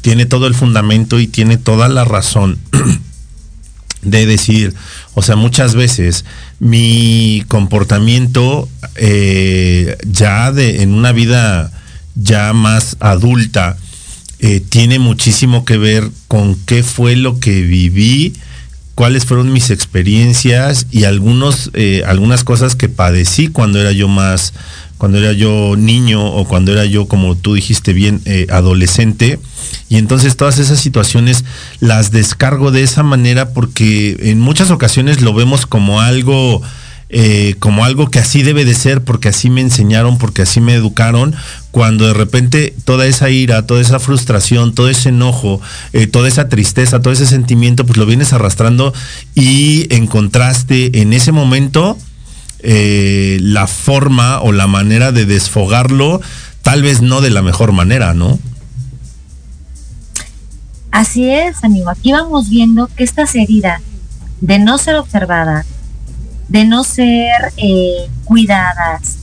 tiene 0.02 0.26
todo 0.26 0.48
el 0.48 0.56
fundamento 0.56 1.20
y 1.20 1.28
tiene 1.28 1.58
toda 1.58 1.88
la 1.90 2.06
razón 2.06 2.58
de 4.02 4.26
decir, 4.26 4.74
o 5.16 5.22
sea, 5.22 5.36
muchas 5.36 5.76
veces 5.76 6.26
mi 6.60 7.44
comportamiento 7.48 8.70
eh, 8.96 9.98
ya 10.06 10.52
de, 10.52 10.82
en 10.82 10.94
una 10.94 11.12
vida 11.12 11.72
ya 12.16 12.54
más 12.54 12.98
adulta 13.00 13.78
eh, 14.40 14.60
tiene 14.60 15.00
muchísimo 15.00 15.66
que 15.66 15.78
ver 15.78 16.10
con 16.28 16.56
qué 16.66 16.84
fue 16.84 17.16
lo 17.16 17.40
que 17.40 17.62
viví, 17.62 18.34
cuáles 18.98 19.26
fueron 19.26 19.54
mis 19.54 19.70
experiencias 19.70 20.88
y 20.90 21.04
algunos, 21.04 21.70
eh, 21.76 22.02
algunas 22.08 22.44
cosas 22.44 22.76
que 22.76 22.90
padecí 22.90 23.48
cuando 23.48 23.80
era 23.80 23.92
yo 23.92 24.08
más, 24.08 24.54
cuando 24.98 25.20
era 25.20 25.34
yo 25.34 25.76
niño 25.78 26.26
o 26.26 26.48
cuando 26.48 26.72
era 26.72 26.84
yo, 26.84 27.08
como 27.08 27.36
tú 27.38 27.54
dijiste 27.54 27.94
bien, 27.94 28.24
adolescente. 28.50 29.40
Y 29.88 29.98
entonces 29.98 30.36
todas 30.36 30.58
esas 30.58 30.80
situaciones 30.80 31.46
las 31.80 32.10
descargo 32.10 32.72
de 32.72 32.82
esa 32.82 33.04
manera 33.04 33.50
porque 33.50 34.18
en 34.20 34.40
muchas 34.40 34.72
ocasiones 34.72 35.22
lo 35.22 35.32
vemos 35.36 35.68
como 35.68 36.02
algo, 36.02 36.64
eh, 37.10 37.56
como 37.60 37.86
algo 37.86 38.10
que 38.12 38.20
así 38.20 38.44
debe 38.44 38.66
de 38.66 38.74
ser, 38.74 39.02
porque 39.02 39.30
así 39.30 39.50
me 39.50 39.62
enseñaron, 39.62 40.18
porque 40.18 40.42
así 40.42 40.60
me 40.60 40.74
educaron, 40.74 41.34
cuando 41.72 42.08
de 42.08 42.14
repente 42.14 42.74
toda 42.84 43.06
esa 43.06 43.30
ira, 43.30 43.66
toda 43.66 43.82
esa 43.82 44.00
frustración, 44.00 44.74
todo 44.74 44.90
ese 44.90 45.10
enojo, 45.10 45.62
eh, 45.94 46.08
toda 46.08 46.28
esa 46.28 46.50
tristeza, 46.50 47.02
todo 47.02 47.14
ese 47.14 47.26
sentimiento, 47.26 47.86
pues 47.86 47.98
lo 47.98 48.06
vienes 48.06 48.34
arrastrando 48.34 48.94
y 49.36 49.88
encontraste 49.94 51.02
en 51.02 51.14
ese 51.14 51.32
momento 51.32 51.98
eh, 52.60 53.38
la 53.42 53.68
forma 53.68 54.42
o 54.42 54.52
la 54.52 54.68
manera 54.68 55.12
de 55.12 55.26
desfogarlo, 55.26 56.20
tal 56.62 56.82
vez 56.82 57.02
no 57.02 57.22
de 57.22 57.30
la 57.30 57.42
mejor 57.42 57.72
manera, 57.72 58.14
¿no? 58.14 58.40
Así 60.92 61.30
es, 61.30 61.64
amigo. 61.64 61.90
Aquí 61.90 62.12
vamos 62.12 62.50
viendo 62.50 62.88
que 62.88 63.04
estas 63.04 63.36
heridas 63.36 63.82
de 64.42 64.60
no 64.60 64.78
ser 64.78 64.96
observadas, 64.96 65.66
de 66.48 66.66
no 66.66 66.84
ser 66.84 67.54
eh, 67.58 68.10
cuidadas, 68.26 69.18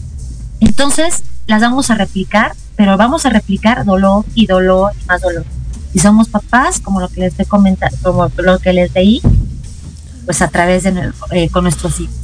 entonces 0.61 1.22
las 1.47 1.61
vamos 1.61 1.91
a 1.91 1.95
replicar, 1.95 2.55
pero 2.77 2.97
vamos 2.97 3.27
a 3.27 3.31
replicar 3.31 3.85
dolor 3.85 4.25
y 4.35 4.47
dolor 4.47 4.93
y 5.01 5.05
más 5.07 5.20
dolor. 5.20 5.45
Si 5.93 5.99
somos 5.99 6.29
papás, 6.29 6.81
como 6.81 7.01
lo 7.01 7.09
que 7.09 7.20
les 7.20 7.33
estoy 7.33 7.47
comentando, 7.47 7.97
como 8.03 8.31
lo 8.37 8.59
que 8.59 8.72
les 8.72 8.93
leí, 8.95 9.20
pues 10.25 10.43
a 10.43 10.49
través 10.49 10.85
de 10.85 11.12
eh, 11.33 11.49
con 11.51 11.64
nuestros 11.64 12.01
hijos. 12.01 12.16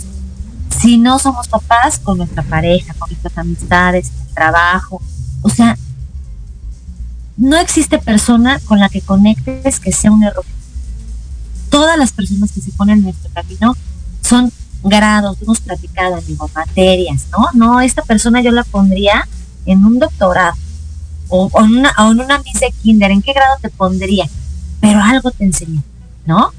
Si 0.80 0.96
no 0.96 1.18
somos 1.18 1.48
papás, 1.48 1.98
con 1.98 2.18
nuestra 2.18 2.42
pareja, 2.42 2.94
con 2.94 3.11
nuestras 3.11 3.36
amistades, 3.36 4.11
el 4.26 4.34
trabajo. 4.34 5.03
O 5.42 5.51
sea, 5.51 5.76
no 7.36 7.59
existe 7.59 7.98
persona 7.98 8.59
con 8.61 8.80
la 8.80 8.88
que 8.88 9.01
conectes 9.01 9.78
que 9.78 9.92
sea 9.92 10.11
un 10.11 10.24
error. 10.24 10.44
Todas 11.68 11.98
las 11.98 12.12
personas 12.12 12.53
que 12.53 12.61
se 12.61 12.72
ponen 12.72 12.98
en 12.98 13.05
nuestro 13.05 13.30
camino 13.32 13.76
son 14.22 14.51
grados, 14.82 15.36
hemos 15.42 15.60
platicado, 15.60 16.16
amigo, 16.16 16.50
materias, 16.54 17.26
¿no? 17.32 17.48
No, 17.54 17.80
esta 17.80 18.02
persona 18.02 18.40
yo 18.40 18.50
la 18.50 18.64
pondría 18.64 19.28
en 19.66 19.84
un 19.84 19.98
doctorado 19.98 20.54
o, 21.28 21.50
en 21.60 21.78
una, 21.78 21.94
o 21.98 22.10
en 22.10 22.20
una 22.20 22.38
de 22.38 22.72
kinder, 22.82 23.10
¿en 23.10 23.22
qué 23.22 23.32
grado 23.32 23.56
te 23.60 23.70
pondría? 23.70 24.26
Pero 24.80 25.00
algo 25.02 25.30
te 25.30 25.44
enseñó, 25.44 25.82
¿no? 26.26 26.52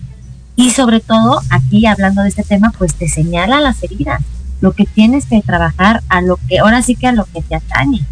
Y 0.55 0.71
sobre 0.71 0.99
todo, 0.99 1.41
aquí 1.49 1.85
hablando 1.85 2.21
de 2.21 2.29
este 2.29 2.43
tema, 2.43 2.71
pues 2.77 2.95
te 2.95 3.09
señala 3.09 3.59
las 3.59 3.81
heridas, 3.83 4.21
lo 4.61 4.73
que 4.73 4.85
tienes 4.85 5.25
que 5.25 5.41
trabajar 5.41 6.03
a 6.09 6.21
lo 6.21 6.37
que, 6.47 6.59
ahora 6.59 6.81
sí 6.81 6.95
que 6.95 7.07
a 7.07 7.11
lo 7.11 7.25
que 7.25 7.41
te 7.41 7.55
atañe. 7.55 8.05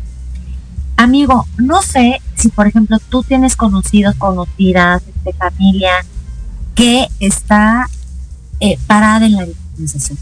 Amigo, 0.97 1.47
no 1.57 1.81
sé 1.81 2.21
si 2.35 2.49
por 2.49 2.67
ejemplo 2.67 2.97
tú 3.09 3.23
tienes 3.23 3.55
conocidos, 3.55 4.15
conocidas, 4.15 5.01
de 5.23 5.33
familia 5.33 5.91
que 6.75 7.07
está 7.19 7.87
eh, 8.59 8.77
parada 8.87 9.25
en 9.25 9.33
la 9.33 9.45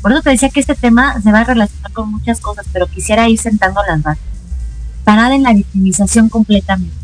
Por 0.01 0.11
eso 0.11 0.21
te 0.21 0.29
decía 0.29 0.49
que 0.49 0.59
este 0.59 0.75
tema 0.75 1.21
se 1.21 1.31
va 1.31 1.39
a 1.39 1.43
relacionar 1.43 1.91
con 1.91 2.11
muchas 2.11 2.39
cosas, 2.39 2.65
pero 2.71 2.87
quisiera 2.87 3.27
ir 3.27 3.39
sentando 3.39 3.81
las 3.87 4.01
bases. 4.01 4.23
Parada 5.03 5.35
en 5.35 5.43
la 5.43 5.53
victimización 5.53 6.29
completamente. 6.29 6.95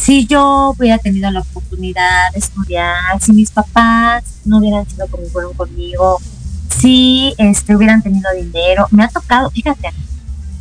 Si 0.00 0.26
yo 0.26 0.74
hubiera 0.76 0.98
tenido 0.98 1.30
la 1.30 1.40
oportunidad 1.40 2.32
de 2.32 2.38
estudiar, 2.38 3.20
si 3.20 3.32
mis 3.32 3.50
papás 3.50 4.24
no 4.44 4.58
hubieran 4.58 4.88
sido 4.88 5.08
como 5.08 5.26
fueron 5.26 5.54
conmigo, 5.54 6.20
si 6.80 7.34
este, 7.38 7.74
hubieran 7.74 8.02
tenido 8.02 8.30
dinero. 8.32 8.86
Me 8.90 9.04
ha 9.04 9.08
tocado, 9.08 9.50
fíjate, 9.50 9.90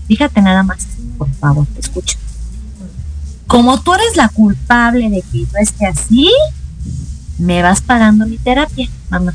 fíjate 0.07 0.41
nada 0.41 0.63
más, 0.63 0.88
por 1.18 1.32
favor, 1.34 1.68
escucha. 1.78 2.18
Como 3.47 3.80
tú 3.82 3.93
eres 3.93 4.16
la 4.16 4.30
culpable 4.30 5.09
de 5.09 5.22
que 5.22 5.41
yo 5.41 5.57
esté 5.59 5.86
así, 5.86 6.32
me 7.38 7.61
vas 7.61 7.82
pagando 7.82 8.26
mi 8.26 8.38
terapia, 8.38 8.89
mamá. 9.09 9.34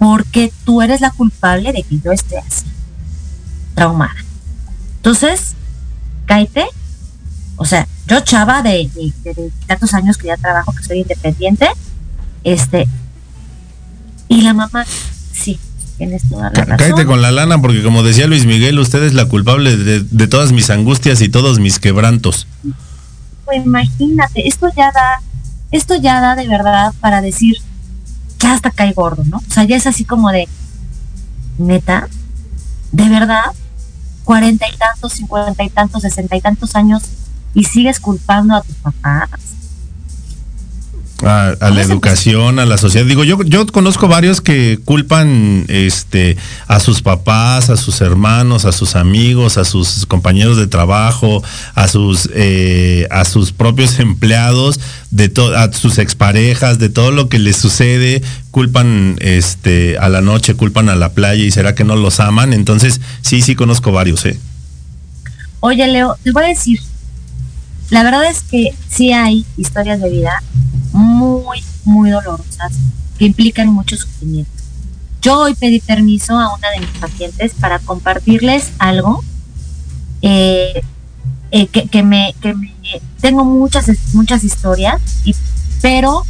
Porque 0.00 0.52
tú 0.64 0.82
eres 0.82 1.00
la 1.00 1.12
culpable 1.12 1.72
de 1.72 1.84
que 1.84 2.00
yo 2.00 2.10
esté 2.10 2.38
así, 2.38 2.64
traumada. 3.76 4.16
Entonces, 4.96 5.54
cáete. 6.26 6.66
O 7.56 7.64
sea, 7.64 7.86
yo 8.08 8.20
chava 8.20 8.62
de, 8.62 8.90
tantos 9.66 9.94
años 9.94 10.16
que 10.16 10.26
ya 10.26 10.36
trabajo, 10.36 10.72
que 10.72 10.82
soy 10.82 11.00
independiente, 11.00 11.68
este, 12.42 12.88
y 14.28 14.40
la 14.40 14.54
mamá, 14.54 14.86
sí, 15.32 15.58
tienes 15.98 16.28
toda 16.28 16.44
la 16.44 16.64
razón. 16.64 16.76
Cállate 16.78 17.04
con 17.04 17.20
la 17.20 17.30
lana 17.30 17.60
porque 17.60 17.82
como 17.82 18.02
decía 18.02 18.26
Luis 18.26 18.46
Miguel, 18.46 18.78
usted 18.78 19.02
es 19.02 19.12
la 19.12 19.26
culpable 19.26 19.76
de, 19.76 20.28
todas 20.28 20.52
mis 20.52 20.70
angustias 20.70 21.20
y 21.20 21.28
todos 21.28 21.58
mis 21.58 21.78
quebrantos. 21.78 22.46
Pues 23.44 23.64
imagínate, 23.66 24.48
esto 24.48 24.68
ya 24.74 24.92
da, 24.92 25.20
esto 25.70 25.96
ya 25.96 26.20
da 26.20 26.36
de 26.36 26.48
verdad 26.48 26.94
para 27.00 27.20
decir 27.20 27.56
que 28.40 28.48
hasta 28.48 28.70
cae 28.70 28.92
gordo, 28.92 29.22
¿no? 29.24 29.36
O 29.36 29.52
sea, 29.52 29.64
ya 29.64 29.76
es 29.76 29.86
así 29.86 30.04
como 30.04 30.30
de, 30.30 30.48
neta, 31.58 32.08
de 32.90 33.08
verdad, 33.08 33.44
cuarenta 34.24 34.66
y 34.66 34.76
tantos, 34.76 35.12
cincuenta 35.12 35.62
y 35.62 35.68
tantos, 35.68 36.02
sesenta 36.02 36.34
y 36.36 36.40
tantos 36.40 36.74
años 36.74 37.02
y 37.54 37.64
sigues 37.64 38.00
culpando 38.00 38.56
a 38.56 38.62
tus 38.62 38.76
papás 38.76 39.28
a, 41.22 41.70
la 41.70 41.82
educación, 41.82 42.58
a 42.58 42.66
la 42.66 42.78
sociedad. 42.78 43.06
Digo, 43.06 43.24
yo, 43.24 43.42
yo 43.42 43.66
conozco 43.66 44.08
varios 44.08 44.40
que 44.40 44.78
culpan 44.84 45.64
este, 45.68 46.36
a 46.66 46.80
sus 46.80 47.02
papás, 47.02 47.70
a 47.70 47.76
sus 47.76 48.00
hermanos, 48.00 48.64
a 48.64 48.72
sus 48.72 48.96
amigos, 48.96 49.58
a 49.58 49.64
sus 49.64 50.06
compañeros 50.06 50.56
de 50.56 50.66
trabajo, 50.66 51.42
a 51.74 51.88
sus, 51.88 52.30
eh, 52.34 53.06
a 53.10 53.24
sus 53.24 53.52
propios 53.52 53.98
empleados, 53.98 54.80
de 55.10 55.32
a 55.56 55.72
sus 55.72 55.98
exparejas, 55.98 56.78
de 56.78 56.88
todo 56.88 57.10
lo 57.10 57.28
que 57.28 57.38
les 57.38 57.56
sucede, 57.56 58.22
culpan 58.50 59.16
este, 59.20 59.98
a 59.98 60.08
la 60.08 60.20
noche, 60.20 60.54
culpan 60.54 60.88
a 60.88 60.94
la 60.94 61.12
playa 61.12 61.44
y 61.44 61.50
será 61.50 61.74
que 61.74 61.84
no 61.84 61.96
los 61.96 62.20
aman. 62.20 62.52
Entonces, 62.52 63.00
sí, 63.22 63.42
sí 63.42 63.54
conozco 63.54 63.92
varios, 63.92 64.24
¿eh? 64.26 64.38
Oye, 65.60 65.86
Leo, 65.86 66.16
te 66.24 66.32
voy 66.32 66.44
a 66.44 66.48
decir, 66.48 66.80
la 67.90 68.02
verdad 68.02 68.24
es 68.30 68.40
que 68.42 68.70
sí 68.88 69.12
hay 69.12 69.44
historias 69.58 70.00
de 70.00 70.08
vida 70.08 70.42
muy, 71.00 71.62
muy 71.84 72.10
dolorosas 72.10 72.72
que 73.18 73.26
implican 73.26 73.68
mucho 73.68 73.96
sufrimiento. 73.96 74.50
Yo 75.20 75.40
hoy 75.40 75.54
pedí 75.54 75.80
permiso 75.80 76.38
a 76.38 76.54
una 76.54 76.70
de 76.70 76.80
mis 76.80 76.90
pacientes 76.98 77.52
para 77.60 77.78
compartirles 77.78 78.70
algo 78.78 79.22
eh, 80.22 80.82
eh, 81.50 81.66
que, 81.66 82.02
me, 82.02 82.34
que 82.40 82.54
me 82.54 82.72
tengo 83.20 83.44
muchas, 83.44 83.90
muchas 84.14 84.44
historias, 84.44 85.00
y, 85.24 85.34
pero 85.82 86.24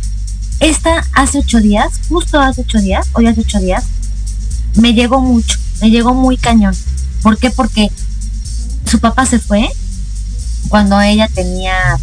esta 0.58 1.06
hace 1.12 1.38
ocho 1.38 1.60
días, 1.60 2.00
justo 2.08 2.40
hace 2.40 2.62
ocho 2.62 2.80
días, 2.80 3.08
hoy 3.12 3.26
hace 3.26 3.42
ocho 3.42 3.60
días, 3.60 3.84
me 4.74 4.94
llegó 4.94 5.20
mucho, 5.20 5.58
me 5.80 5.90
llegó 5.90 6.14
muy 6.14 6.36
cañón. 6.36 6.74
¿Por 7.22 7.38
qué? 7.38 7.50
Porque 7.50 7.90
su 8.86 8.98
papá 8.98 9.26
se 9.26 9.38
fue 9.38 9.68
cuando 10.68 11.00
ella 11.00 11.28
tenía 11.28 11.98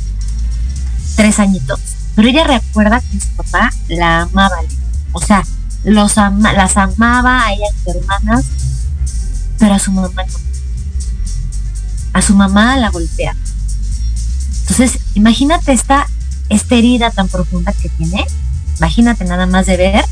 tres 1.16 1.40
añitos 1.40 1.80
pero 2.18 2.30
ella 2.30 2.46
recuerda 2.46 3.00
que 3.00 3.20
su 3.20 3.28
papá 3.36 3.70
la 3.90 4.22
amaba, 4.22 4.56
o 5.12 5.22
sea, 5.22 5.44
los 5.84 6.16
las 6.16 6.76
amaba 6.76 7.46
a 7.46 7.54
ellas 7.54 7.76
hermanas, 7.86 8.46
pero 9.60 9.76
a 9.76 9.80
su 9.80 9.92
mamá 9.92 10.24
no. 10.24 10.40
A 12.14 12.22
su 12.24 12.34
mamá 12.34 12.76
la 12.78 12.90
golpea. 12.90 13.36
Entonces, 14.62 15.00
imagínate 15.14 15.74
esta, 15.74 16.08
esta 16.50 16.74
herida 16.74 17.12
tan 17.12 17.28
profunda 17.28 17.72
que 17.72 17.88
tiene. 17.90 18.26
Imagínate 18.80 19.24
nada 19.24 19.46
más 19.46 19.68
de 19.68 19.78
ver 19.78 20.06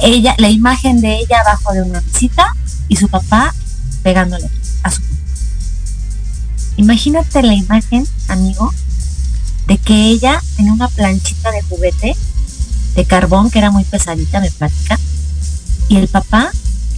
ella, 0.00 0.34
la 0.38 0.48
imagen 0.48 1.02
de 1.02 1.18
ella 1.18 1.40
abajo 1.40 1.74
de 1.74 1.82
una 1.82 2.00
visita 2.00 2.46
y 2.88 2.96
su 2.96 3.08
papá 3.08 3.54
pegándole 4.02 4.48
a 4.82 4.90
su 4.90 5.02
Imagínate 6.78 7.42
la 7.42 7.52
imagen, 7.52 8.08
amigo, 8.28 8.72
de 9.66 9.78
que 9.78 10.10
ella 10.10 10.42
en 10.58 10.70
una 10.70 10.88
planchita 10.88 11.50
de 11.50 11.62
juguete 11.62 12.16
de 12.94 13.04
carbón 13.04 13.50
que 13.50 13.58
era 13.58 13.70
muy 13.70 13.84
pesadita, 13.84 14.40
me 14.40 14.50
platica, 14.50 14.98
y 15.88 15.96
el 15.96 16.08
papá 16.08 16.50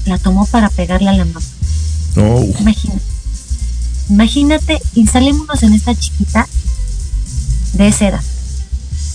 la 0.07 0.19
tomó 0.19 0.47
para 0.47 0.71
pegarle 0.71 1.09
a 1.09 1.13
la 1.13 1.25
mamá. 1.25 1.41
Oh. 2.17 2.45
Imagínate. 2.61 3.03
Imagínate, 4.09 4.81
instalémonos 4.95 5.63
en 5.63 5.75
esta 5.75 5.95
chiquita 5.95 6.49
de 7.75 7.89
esa 7.89 8.09
edad. 8.09 8.25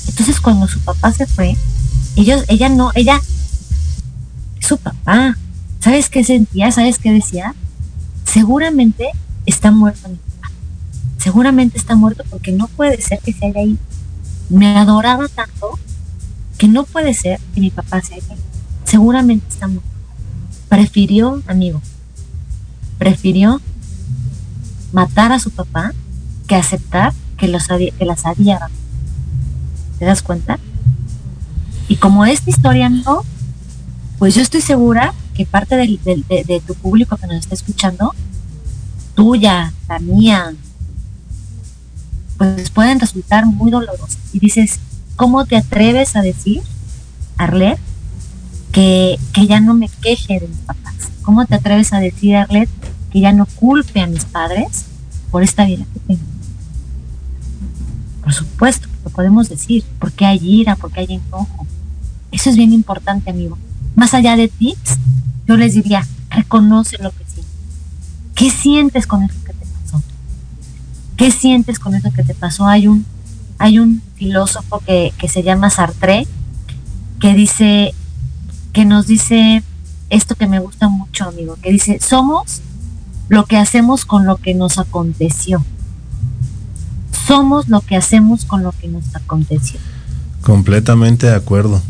Entonces 0.07 0.39
cuando 0.39 0.67
su 0.67 0.79
papá 0.79 1.11
se 1.11 1.25
fue, 1.25 1.57
ellos, 2.15 2.43
ella 2.47 2.69
no, 2.69 2.91
ella, 2.93 3.19
su 4.59 4.77
papá, 4.77 5.37
¿sabes 5.79 6.09
qué 6.09 6.23
sentía? 6.23 6.71
¿Sabes 6.71 6.99
qué 6.99 7.11
decía? 7.11 7.55
Seguramente 8.25 9.07
está 9.45 9.71
muerto 9.71 10.09
seguramente 11.23 11.77
está 11.77 11.95
muerto 11.95 12.25
porque 12.29 12.51
no 12.51 12.67
puede 12.67 13.01
ser 13.01 13.19
que 13.19 13.31
se 13.31 13.45
haya 13.45 13.61
ido. 13.61 13.77
Me 14.49 14.77
adoraba 14.77 15.29
tanto 15.29 15.79
que 16.57 16.67
no 16.67 16.83
puede 16.83 17.13
ser 17.13 17.39
que 17.53 17.61
mi 17.61 17.69
papá 17.69 18.01
se 18.01 18.15
haya 18.15 18.25
ido. 18.25 18.43
Seguramente 18.83 19.45
está 19.47 19.69
muerto. 19.69 19.89
Prefirió, 20.67 21.41
amigo, 21.47 21.81
prefirió 22.97 23.61
matar 24.91 25.31
a 25.31 25.39
su 25.39 25.49
papá 25.51 25.93
que 26.45 26.55
aceptar 26.55 27.13
que, 27.37 27.47
los 27.47 27.67
que 27.67 28.05
las 28.05 28.25
había 28.25 28.69
¿Te 29.99 30.05
das 30.05 30.21
cuenta? 30.21 30.59
Y 31.87 31.95
como 31.95 32.25
esta 32.25 32.49
historia, 32.49 32.87
amigo, 32.87 33.23
pues 34.19 34.35
yo 34.35 34.41
estoy 34.41 34.59
segura 34.59 35.13
que 35.35 35.45
parte 35.45 35.77
de, 35.77 35.87
de 36.27 36.61
tu 36.67 36.73
público 36.75 37.15
que 37.15 37.27
nos 37.27 37.37
está 37.37 37.55
escuchando, 37.55 38.13
tuya, 39.15 39.71
la 39.87 39.99
mía, 39.99 40.53
pues 42.55 42.69
pueden 42.69 42.99
resultar 42.99 43.45
muy 43.45 43.71
dolorosos. 43.71 44.17
Y 44.33 44.39
dices, 44.39 44.79
¿cómo 45.15 45.45
te 45.45 45.55
atreves 45.55 46.15
a 46.15 46.21
decir, 46.21 46.61
Arlet, 47.37 47.79
que, 48.71 49.17
que 49.33 49.47
ya 49.47 49.59
no 49.59 49.73
me 49.73 49.87
queje 49.87 50.39
de 50.39 50.47
mis 50.47 50.59
papás? 50.59 50.93
¿Cómo 51.21 51.45
te 51.45 51.55
atreves 51.55 51.93
a 51.93 51.99
decir, 51.99 52.35
Arlet, 52.35 52.69
que 53.11 53.19
ya 53.21 53.31
no 53.31 53.45
culpe 53.45 54.01
a 54.01 54.07
mis 54.07 54.25
padres 54.25 54.85
por 55.31 55.43
esta 55.43 55.65
vida 55.65 55.85
que 55.93 55.99
tengo? 55.99 56.21
Por 58.23 58.33
supuesto, 58.33 58.87
lo 59.03 59.11
podemos 59.11 59.49
decir, 59.49 59.83
porque 59.99 60.25
hay 60.25 60.39
ira, 60.41 60.75
porque 60.75 61.01
hay 61.01 61.21
enojo. 61.27 61.67
Eso 62.31 62.49
es 62.49 62.55
bien 62.55 62.73
importante, 62.73 63.29
amigo. 63.29 63.57
Más 63.95 64.13
allá 64.13 64.35
de 64.35 64.47
tips, 64.47 64.97
yo 65.45 65.55
les 65.55 65.75
diría, 65.75 66.05
reconoce 66.29 66.97
lo 66.99 67.11
que 67.11 67.23
sientes. 67.25 67.53
¿Qué 68.35 68.49
sientes 68.49 69.07
con 69.07 69.23
eso 69.23 69.42
¿Qué 71.17 71.31
sientes 71.31 71.79
con 71.79 71.95
eso 71.95 72.11
que 72.15 72.23
te 72.23 72.33
pasó? 72.33 72.67
Hay 72.67 72.87
un, 72.87 73.05
hay 73.57 73.79
un 73.79 74.01
filósofo 74.15 74.79
que, 74.85 75.13
que 75.17 75.27
se 75.27 75.43
llama 75.43 75.69
Sartre 75.69 76.27
que 77.19 77.33
dice, 77.33 77.93
que 78.73 78.83
nos 78.83 79.07
dice 79.07 79.63
esto 80.09 80.35
que 80.35 80.45
me 80.45 80.59
gusta 80.59 80.89
mucho, 80.89 81.23
amigo, 81.23 81.57
que 81.61 81.71
dice, 81.71 81.99
somos 82.01 82.61
lo 83.29 83.45
que 83.45 83.57
hacemos 83.57 84.05
con 84.05 84.25
lo 84.25 84.35
que 84.35 84.53
nos 84.53 84.77
aconteció. 84.77 85.63
Somos 87.25 87.69
lo 87.69 87.79
que 87.81 87.95
hacemos 87.95 88.43
con 88.43 88.63
lo 88.63 88.73
que 88.73 88.89
nos 88.89 89.15
aconteció. 89.15 89.79
Completamente 90.41 91.27
de 91.27 91.35
acuerdo. 91.35 91.81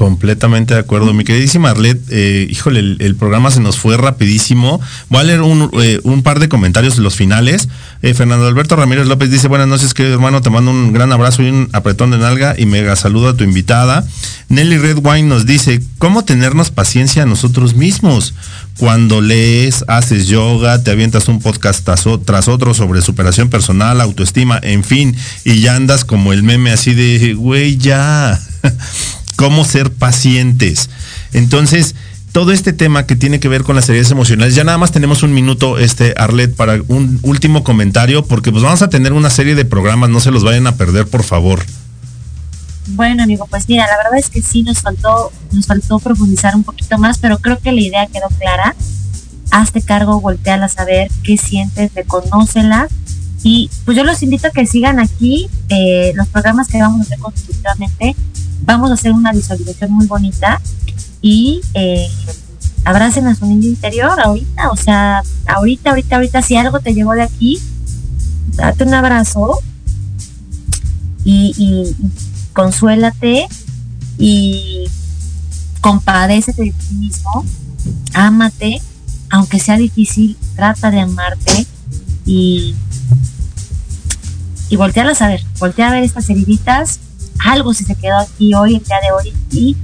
Completamente 0.00 0.72
de 0.72 0.80
acuerdo. 0.80 1.12
Mi 1.12 1.24
queridísima 1.24 1.68
Arlet, 1.68 2.00
eh, 2.08 2.46
híjole, 2.48 2.80
el, 2.80 3.16
programa 3.16 3.50
se 3.50 3.60
nos 3.60 3.76
fue 3.76 3.98
rapidísimo. 3.98 4.80
Voy 5.10 5.20
a 5.20 5.24
leer 5.24 5.42
un, 5.42 5.68
eh, 5.74 6.00
par 6.24 6.40
de 6.40 6.48
comentarios 6.48 6.96
los 6.96 7.16
finales. 7.16 7.68
Eh, 8.00 8.14
Fernando 8.14 8.46
Alberto 8.46 8.76
Ramírez 8.76 9.06
López 9.06 9.30
dice, 9.30 9.46
buenas 9.46 9.68
noches, 9.68 9.92
querido 9.92 10.14
hermano, 10.14 10.40
te 10.40 10.48
mando 10.48 10.70
un 10.70 10.94
gran 10.94 11.12
abrazo 11.12 11.42
y 11.42 11.50
un 11.50 11.68
apretón 11.74 12.12
de 12.12 12.16
nalga 12.16 12.54
y 12.56 12.64
mega 12.64 12.96
saludo 12.96 13.28
a 13.28 13.36
tu 13.36 13.44
invitada. 13.44 14.02
Nelly 14.48 14.78
Redwine 14.78 15.28
nos 15.28 15.44
dice, 15.44 15.82
¿cómo 15.98 16.24
tenernos 16.24 16.70
paciencia 16.70 17.24
a 17.24 17.26
nosotros 17.26 17.74
mismos? 17.74 18.32
Cuando 18.78 19.20
lees, 19.20 19.84
haces 19.86 20.28
yoga, 20.28 20.82
te 20.82 20.92
avientas 20.92 21.28
un 21.28 21.40
podcast 21.40 21.84
tras 21.84 22.48
otro 22.48 22.72
sobre 22.72 23.02
superación 23.02 23.50
personal, 23.50 24.00
autoestima, 24.00 24.58
en 24.62 24.82
fin, 24.82 25.14
y 25.44 25.60
ya 25.60 25.76
andas 25.76 26.06
como 26.06 26.32
el 26.32 26.42
meme 26.42 26.72
así 26.72 26.94
de, 26.94 27.34
güey, 27.34 27.76
ya. 27.76 28.40
cómo 29.40 29.64
ser 29.64 29.90
pacientes. 29.90 30.90
Entonces, 31.32 31.94
todo 32.30 32.52
este 32.52 32.74
tema 32.74 33.06
que 33.06 33.16
tiene 33.16 33.40
que 33.40 33.48
ver 33.48 33.62
con 33.62 33.74
las 33.74 33.88
heridas 33.88 34.10
emocionales, 34.10 34.54
ya 34.54 34.64
nada 34.64 34.76
más 34.76 34.92
tenemos 34.92 35.22
un 35.22 35.32
minuto, 35.32 35.78
este, 35.78 36.12
Arlet, 36.18 36.54
para 36.54 36.74
un 36.88 37.18
último 37.22 37.64
comentario, 37.64 38.22
porque 38.22 38.52
pues 38.52 38.62
vamos 38.62 38.82
a 38.82 38.90
tener 38.90 39.14
una 39.14 39.30
serie 39.30 39.54
de 39.54 39.64
programas, 39.64 40.10
no 40.10 40.20
se 40.20 40.30
los 40.30 40.44
vayan 40.44 40.66
a 40.66 40.76
perder, 40.76 41.06
por 41.06 41.22
favor. 41.22 41.64
Bueno, 42.88 43.22
amigo, 43.22 43.46
pues 43.46 43.66
mira, 43.66 43.86
la 43.86 43.96
verdad 43.96 44.18
es 44.18 44.28
que 44.28 44.42
sí 44.42 44.62
nos 44.62 44.80
faltó, 44.80 45.32
nos 45.52 45.66
faltó 45.66 45.98
profundizar 46.00 46.54
un 46.54 46.62
poquito 46.62 46.98
más, 46.98 47.16
pero 47.16 47.38
creo 47.38 47.58
que 47.60 47.72
la 47.72 47.80
idea 47.80 48.06
quedó 48.08 48.28
clara. 48.38 48.76
Hazte 49.52 49.80
cargo, 49.80 50.20
volteala 50.20 50.66
a 50.66 50.68
saber 50.68 51.10
qué 51.22 51.38
sientes, 51.38 51.94
reconócela. 51.94 52.88
Y 53.42 53.70
pues 53.84 53.96
yo 53.96 54.04
los 54.04 54.22
invito 54.22 54.48
a 54.48 54.50
que 54.50 54.66
sigan 54.66 54.98
aquí 54.98 55.48
eh, 55.68 56.12
los 56.14 56.28
programas 56.28 56.68
que 56.68 56.80
vamos 56.80 57.00
a 57.00 57.02
hacer 57.04 57.18
consecutivamente. 57.18 58.16
Vamos 58.62 58.90
a 58.90 58.94
hacer 58.94 59.12
una 59.12 59.32
visualización 59.32 59.92
muy 59.92 60.06
bonita 60.06 60.60
y 61.22 61.60
eh, 61.74 62.06
abracen 62.84 63.26
a 63.26 63.34
su 63.34 63.46
niño 63.46 63.68
interior 63.68 64.20
ahorita. 64.20 64.70
O 64.70 64.76
sea, 64.76 65.22
ahorita, 65.46 65.90
ahorita, 65.90 66.16
ahorita, 66.16 66.42
si 66.42 66.56
algo 66.56 66.80
te 66.80 66.92
llegó 66.92 67.12
de 67.12 67.22
aquí, 67.22 67.58
date 68.56 68.84
un 68.84 68.94
abrazo 68.94 69.58
y, 71.24 71.54
y 71.56 71.96
consuélate 72.52 73.46
y 74.18 74.84
compadécete 75.80 76.62
de 76.62 76.72
ti 76.72 76.94
mismo, 76.94 77.44
ámate, 78.12 78.82
aunque 79.30 79.58
sea 79.58 79.78
difícil, 79.78 80.36
trata 80.56 80.90
de 80.90 81.00
amarte 81.00 81.66
y, 82.26 82.74
y 84.68 84.76
voltearlas 84.76 85.20
a 85.22 85.28
ver, 85.28 85.42
voltea 85.58 85.88
a 85.88 85.92
ver 85.92 86.04
estas 86.04 86.30
heriditas, 86.30 87.00
algo 87.44 87.74
si 87.74 87.84
se 87.84 87.94
quedó 87.96 88.18
aquí 88.18 88.54
hoy, 88.54 88.76
el 88.76 88.84
día 88.84 88.96
de 89.02 89.12
hoy, 89.12 89.34
y 89.50 89.76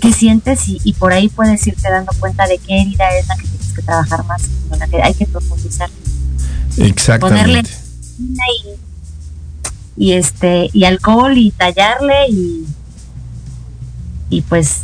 qué 0.00 0.12
sientes 0.12 0.68
y, 0.68 0.80
y 0.84 0.92
por 0.92 1.12
ahí 1.12 1.28
puedes 1.28 1.66
irte 1.66 1.90
dando 1.90 2.12
cuenta 2.20 2.46
de 2.46 2.58
qué 2.58 2.80
herida 2.80 3.08
es 3.18 3.26
la 3.26 3.36
que 3.36 3.48
tienes 3.48 3.72
que 3.72 3.82
trabajar 3.82 4.24
más, 4.26 4.42
con 4.68 4.78
la 4.78 4.86
que 4.86 5.02
hay 5.02 5.14
que 5.14 5.26
profundizar. 5.26 5.90
Exactamente. 6.76 7.70
Ponerle 8.18 8.76
y, 9.96 10.04
y 10.04 10.12
este 10.12 10.70
y 10.72 10.84
alcohol 10.84 11.36
y 11.36 11.50
tallarle 11.50 12.28
y 12.28 12.66
y 14.28 14.42
pues 14.42 14.80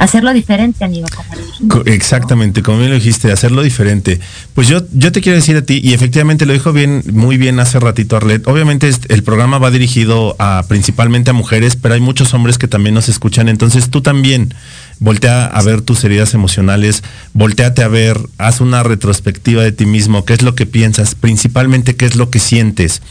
hacerlo 0.00 0.32
diferente, 0.32 0.82
amigo, 0.82 1.06
como 1.14 1.82
Exactamente, 1.84 2.62
como 2.62 2.78
bien 2.78 2.88
lo 2.88 2.96
dijiste, 2.96 3.30
hacerlo 3.30 3.62
diferente. 3.62 4.18
Pues 4.54 4.66
yo, 4.66 4.80
yo 4.92 5.12
te 5.12 5.20
quiero 5.20 5.36
decir 5.36 5.56
a 5.58 5.62
ti, 5.62 5.78
y 5.84 5.92
efectivamente 5.92 6.46
lo 6.46 6.54
dijo 6.54 6.72
bien, 6.72 7.02
muy 7.12 7.36
bien 7.36 7.60
hace 7.60 7.78
ratito 7.78 8.16
Arlet. 8.16 8.46
Obviamente 8.48 8.90
el 9.08 9.22
programa 9.22 9.58
va 9.58 9.70
dirigido 9.70 10.36
principalmente 10.68 11.30
a 11.30 11.34
mujeres, 11.34 11.76
pero 11.76 11.94
hay 11.94 12.00
muchos 12.00 12.32
hombres 12.32 12.56
que 12.56 12.66
también 12.66 12.94
nos 12.94 13.10
escuchan. 13.10 13.50
Entonces 13.50 13.90
tú 13.90 14.00
también 14.00 14.54
voltea 15.00 15.44
a 15.44 15.62
ver 15.62 15.82
tus 15.82 16.02
heridas 16.02 16.32
emocionales, 16.32 17.02
volteate 17.34 17.82
a 17.82 17.88
ver, 17.88 18.18
haz 18.38 18.62
una 18.62 18.82
retrospectiva 18.82 19.62
de 19.62 19.72
ti 19.72 19.84
mismo, 19.84 20.24
qué 20.24 20.32
es 20.32 20.40
lo 20.40 20.54
que 20.54 20.64
piensas, 20.64 21.14
principalmente 21.14 21.94
qué 21.94 22.06
es 22.06 22.16
lo 22.16 22.30
que 22.30 22.38
sientes. 22.38 23.02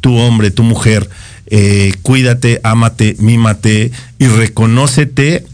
Tu 0.00 0.16
hombre, 0.16 0.52
tu 0.52 0.62
mujer, 0.62 1.10
eh, 1.46 1.94
cuídate, 2.02 2.60
ámate, 2.62 3.16
mímate 3.18 3.90
y 4.20 4.28
reconócete 4.28 5.44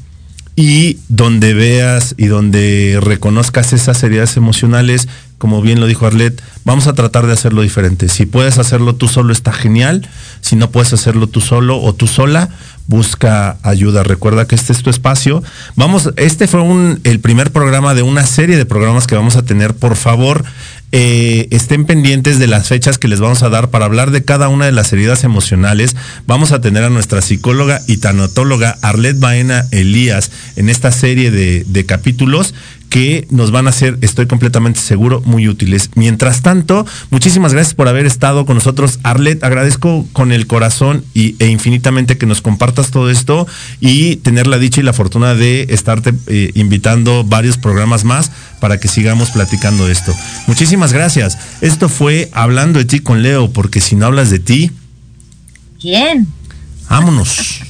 y 0.57 0.99
donde 1.09 1.53
veas 1.53 2.15
y 2.17 2.27
donde 2.27 2.99
reconozcas 3.03 3.73
esas 3.73 4.03
heridas 4.03 4.37
emocionales, 4.37 5.09
como 5.39 5.61
bien 5.63 5.81
lo 5.81 5.87
dijo 5.87 6.07
Arlet, 6.07 6.41
vamos 6.65 6.87
a 6.87 6.95
tratar 6.95 7.27
de 7.27 7.33
hacerlo 7.33 7.63
diferente. 7.63 8.09
Si 8.09 8.25
puedes 8.25 8.59
hacerlo 8.59 8.95
tú 8.95 9.09
solo 9.09 9.33
está 9.33 9.53
genial, 9.53 10.09
si 10.41 10.55
no 10.57 10.71
puedes 10.71 10.93
hacerlo 10.93 11.27
tú 11.27 11.41
solo 11.41 11.81
o 11.81 11.93
tú 11.95 12.07
sola, 12.07 12.51
busca 12.87 13.57
ayuda. 13.63 14.03
Recuerda 14.03 14.47
que 14.47 14.55
este 14.55 14.73
es 14.73 14.83
tu 14.83 14.91
espacio. 14.91 15.43
Vamos, 15.77 16.11
este 16.17 16.47
fue 16.47 16.61
un, 16.61 17.01
el 17.05 17.21
primer 17.21 17.51
programa 17.51 17.95
de 17.95 18.03
una 18.03 18.27
serie 18.27 18.57
de 18.57 18.67
programas 18.67 19.07
que 19.07 19.15
vamos 19.15 19.37
a 19.37 19.43
tener. 19.43 19.75
Por 19.75 19.97
favor, 19.97 20.45
eh, 20.93 21.49
estén 21.51 21.87
pendientes 21.87 22.39
de 22.39 22.47
las 22.47 22.69
fechas 22.69 22.99
que 22.99 23.09
les 23.09 23.19
vamos 23.19 23.43
a 23.43 23.49
dar 23.49 23.71
para 23.71 23.85
hablar 23.85 24.11
de 24.11 24.25
cada 24.25 24.49
una 24.49 24.67
de 24.67 24.73
las 24.73 24.93
heridas 24.93 25.25
emocionales. 25.25 25.97
Vamos 26.27 26.53
a 26.53 26.61
tener 26.61 26.85
a 26.85 26.91
nuestra 26.91 27.21
psicóloga 27.21 27.81
y 27.89 27.97
tanatóloga 27.97 28.79
Arlet 28.81 29.19
Baena 29.19 29.65
Elías 29.73 30.31
en 30.57 30.69
esta 30.69 30.93
serie 30.93 31.31
de, 31.31 31.65
de 31.67 31.87
capítulos 31.87 32.55
que 32.95 33.27
nos 33.29 33.51
van 33.51 33.67
a 33.67 33.73
ser, 33.73 33.99
estoy 34.03 34.29
completamente 34.29 34.79
seguro, 34.79 35.21
muy 35.25 35.49
útiles. 35.49 35.91
Mientras 35.97 36.43
tanto, 36.43 36.87
muchísimas 37.11 37.53
gracias 37.53 37.75
por 37.75 37.89
haber 37.89 38.07
estado 38.07 38.47
con 38.47 38.55
nosotros. 38.55 39.01
Arlet, 39.03 39.43
agradezco 39.43 40.07
con 40.13 40.31
el 40.31 40.47
corazón 40.47 41.05
y, 41.13 41.35
e 41.41 41.49
infinitamente 41.49 42.17
que 42.19 42.27
nos 42.27 42.41
compartas 42.41 42.93
todo 42.93 43.11
esto 43.11 43.49
y 43.81 44.15
tener 44.19 44.47
la 44.47 44.59
dicha 44.59 44.81
y 44.81 44.85
la 44.85 44.93
fortuna 44.93 45.35
de 45.35 45.67
estarte 45.71 46.15
eh, 46.29 46.53
invitando 46.55 47.25
varios 47.25 47.59
programas 47.59 48.05
más 48.05 48.31
para 48.61 48.79
que 48.79 48.87
sigamos 48.87 49.31
platicando 49.31 49.89
esto. 49.89 50.15
Muchísimas 50.47 50.93
gracias. 50.93 51.37
Esto 51.63 51.89
fue 51.89 52.31
Hablando 52.33 52.79
de 52.79 52.85
ti 52.85 53.01
con 53.01 53.25
Leo, 53.25 53.51
porque 53.51 53.81
si 53.81 53.97
no 53.97 54.07
hablas 54.07 54.31
de 54.31 54.39
ti, 54.39 54.71
¿Quién? 55.81 56.29
vámonos. 56.89 57.64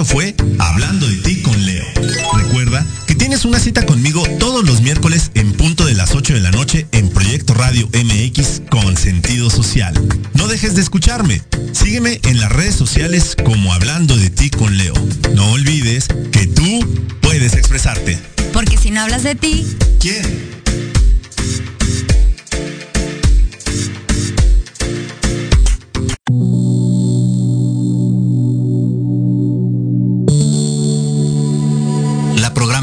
Esto 0.00 0.14
fue 0.14 0.34
Hablando 0.58 1.06
de 1.06 1.16
ti 1.16 1.42
con 1.42 1.66
Leo. 1.66 1.84
Recuerda 2.34 2.86
que 3.06 3.14
tienes 3.14 3.44
una 3.44 3.58
cita 3.58 3.84
conmigo 3.84 4.22
todos 4.38 4.64
los 4.64 4.80
miércoles 4.80 5.30
en 5.34 5.52
punto 5.52 5.84
de 5.84 5.92
las 5.92 6.14
8 6.14 6.32
de 6.32 6.40
la 6.40 6.50
noche 6.50 6.86
en 6.92 7.10
Proyecto 7.10 7.52
Radio 7.52 7.86
MX 7.88 8.62
con 8.70 8.96
sentido 8.96 9.50
social. 9.50 9.92
No 10.32 10.48
dejes 10.48 10.74
de 10.74 10.80
escucharme. 10.80 11.42
Sígueme 11.72 12.18
en 12.24 12.40
las 12.40 12.50
redes 12.50 12.76
sociales 12.76 13.36
como 13.44 13.74
Hablando 13.74 14.16
de 14.16 14.30
ti 14.30 14.48
con 14.48 14.78
Leo. 14.78 14.94
No 15.34 15.52
olvides 15.52 16.08
que 16.32 16.46
tú 16.46 17.18
puedes 17.20 17.52
expresarte. 17.52 18.18
Porque 18.54 18.78
si 18.78 18.90
no 18.90 19.02
hablas 19.02 19.22
de 19.22 19.34
ti, 19.34 19.66
¿Quién? 20.00 20.60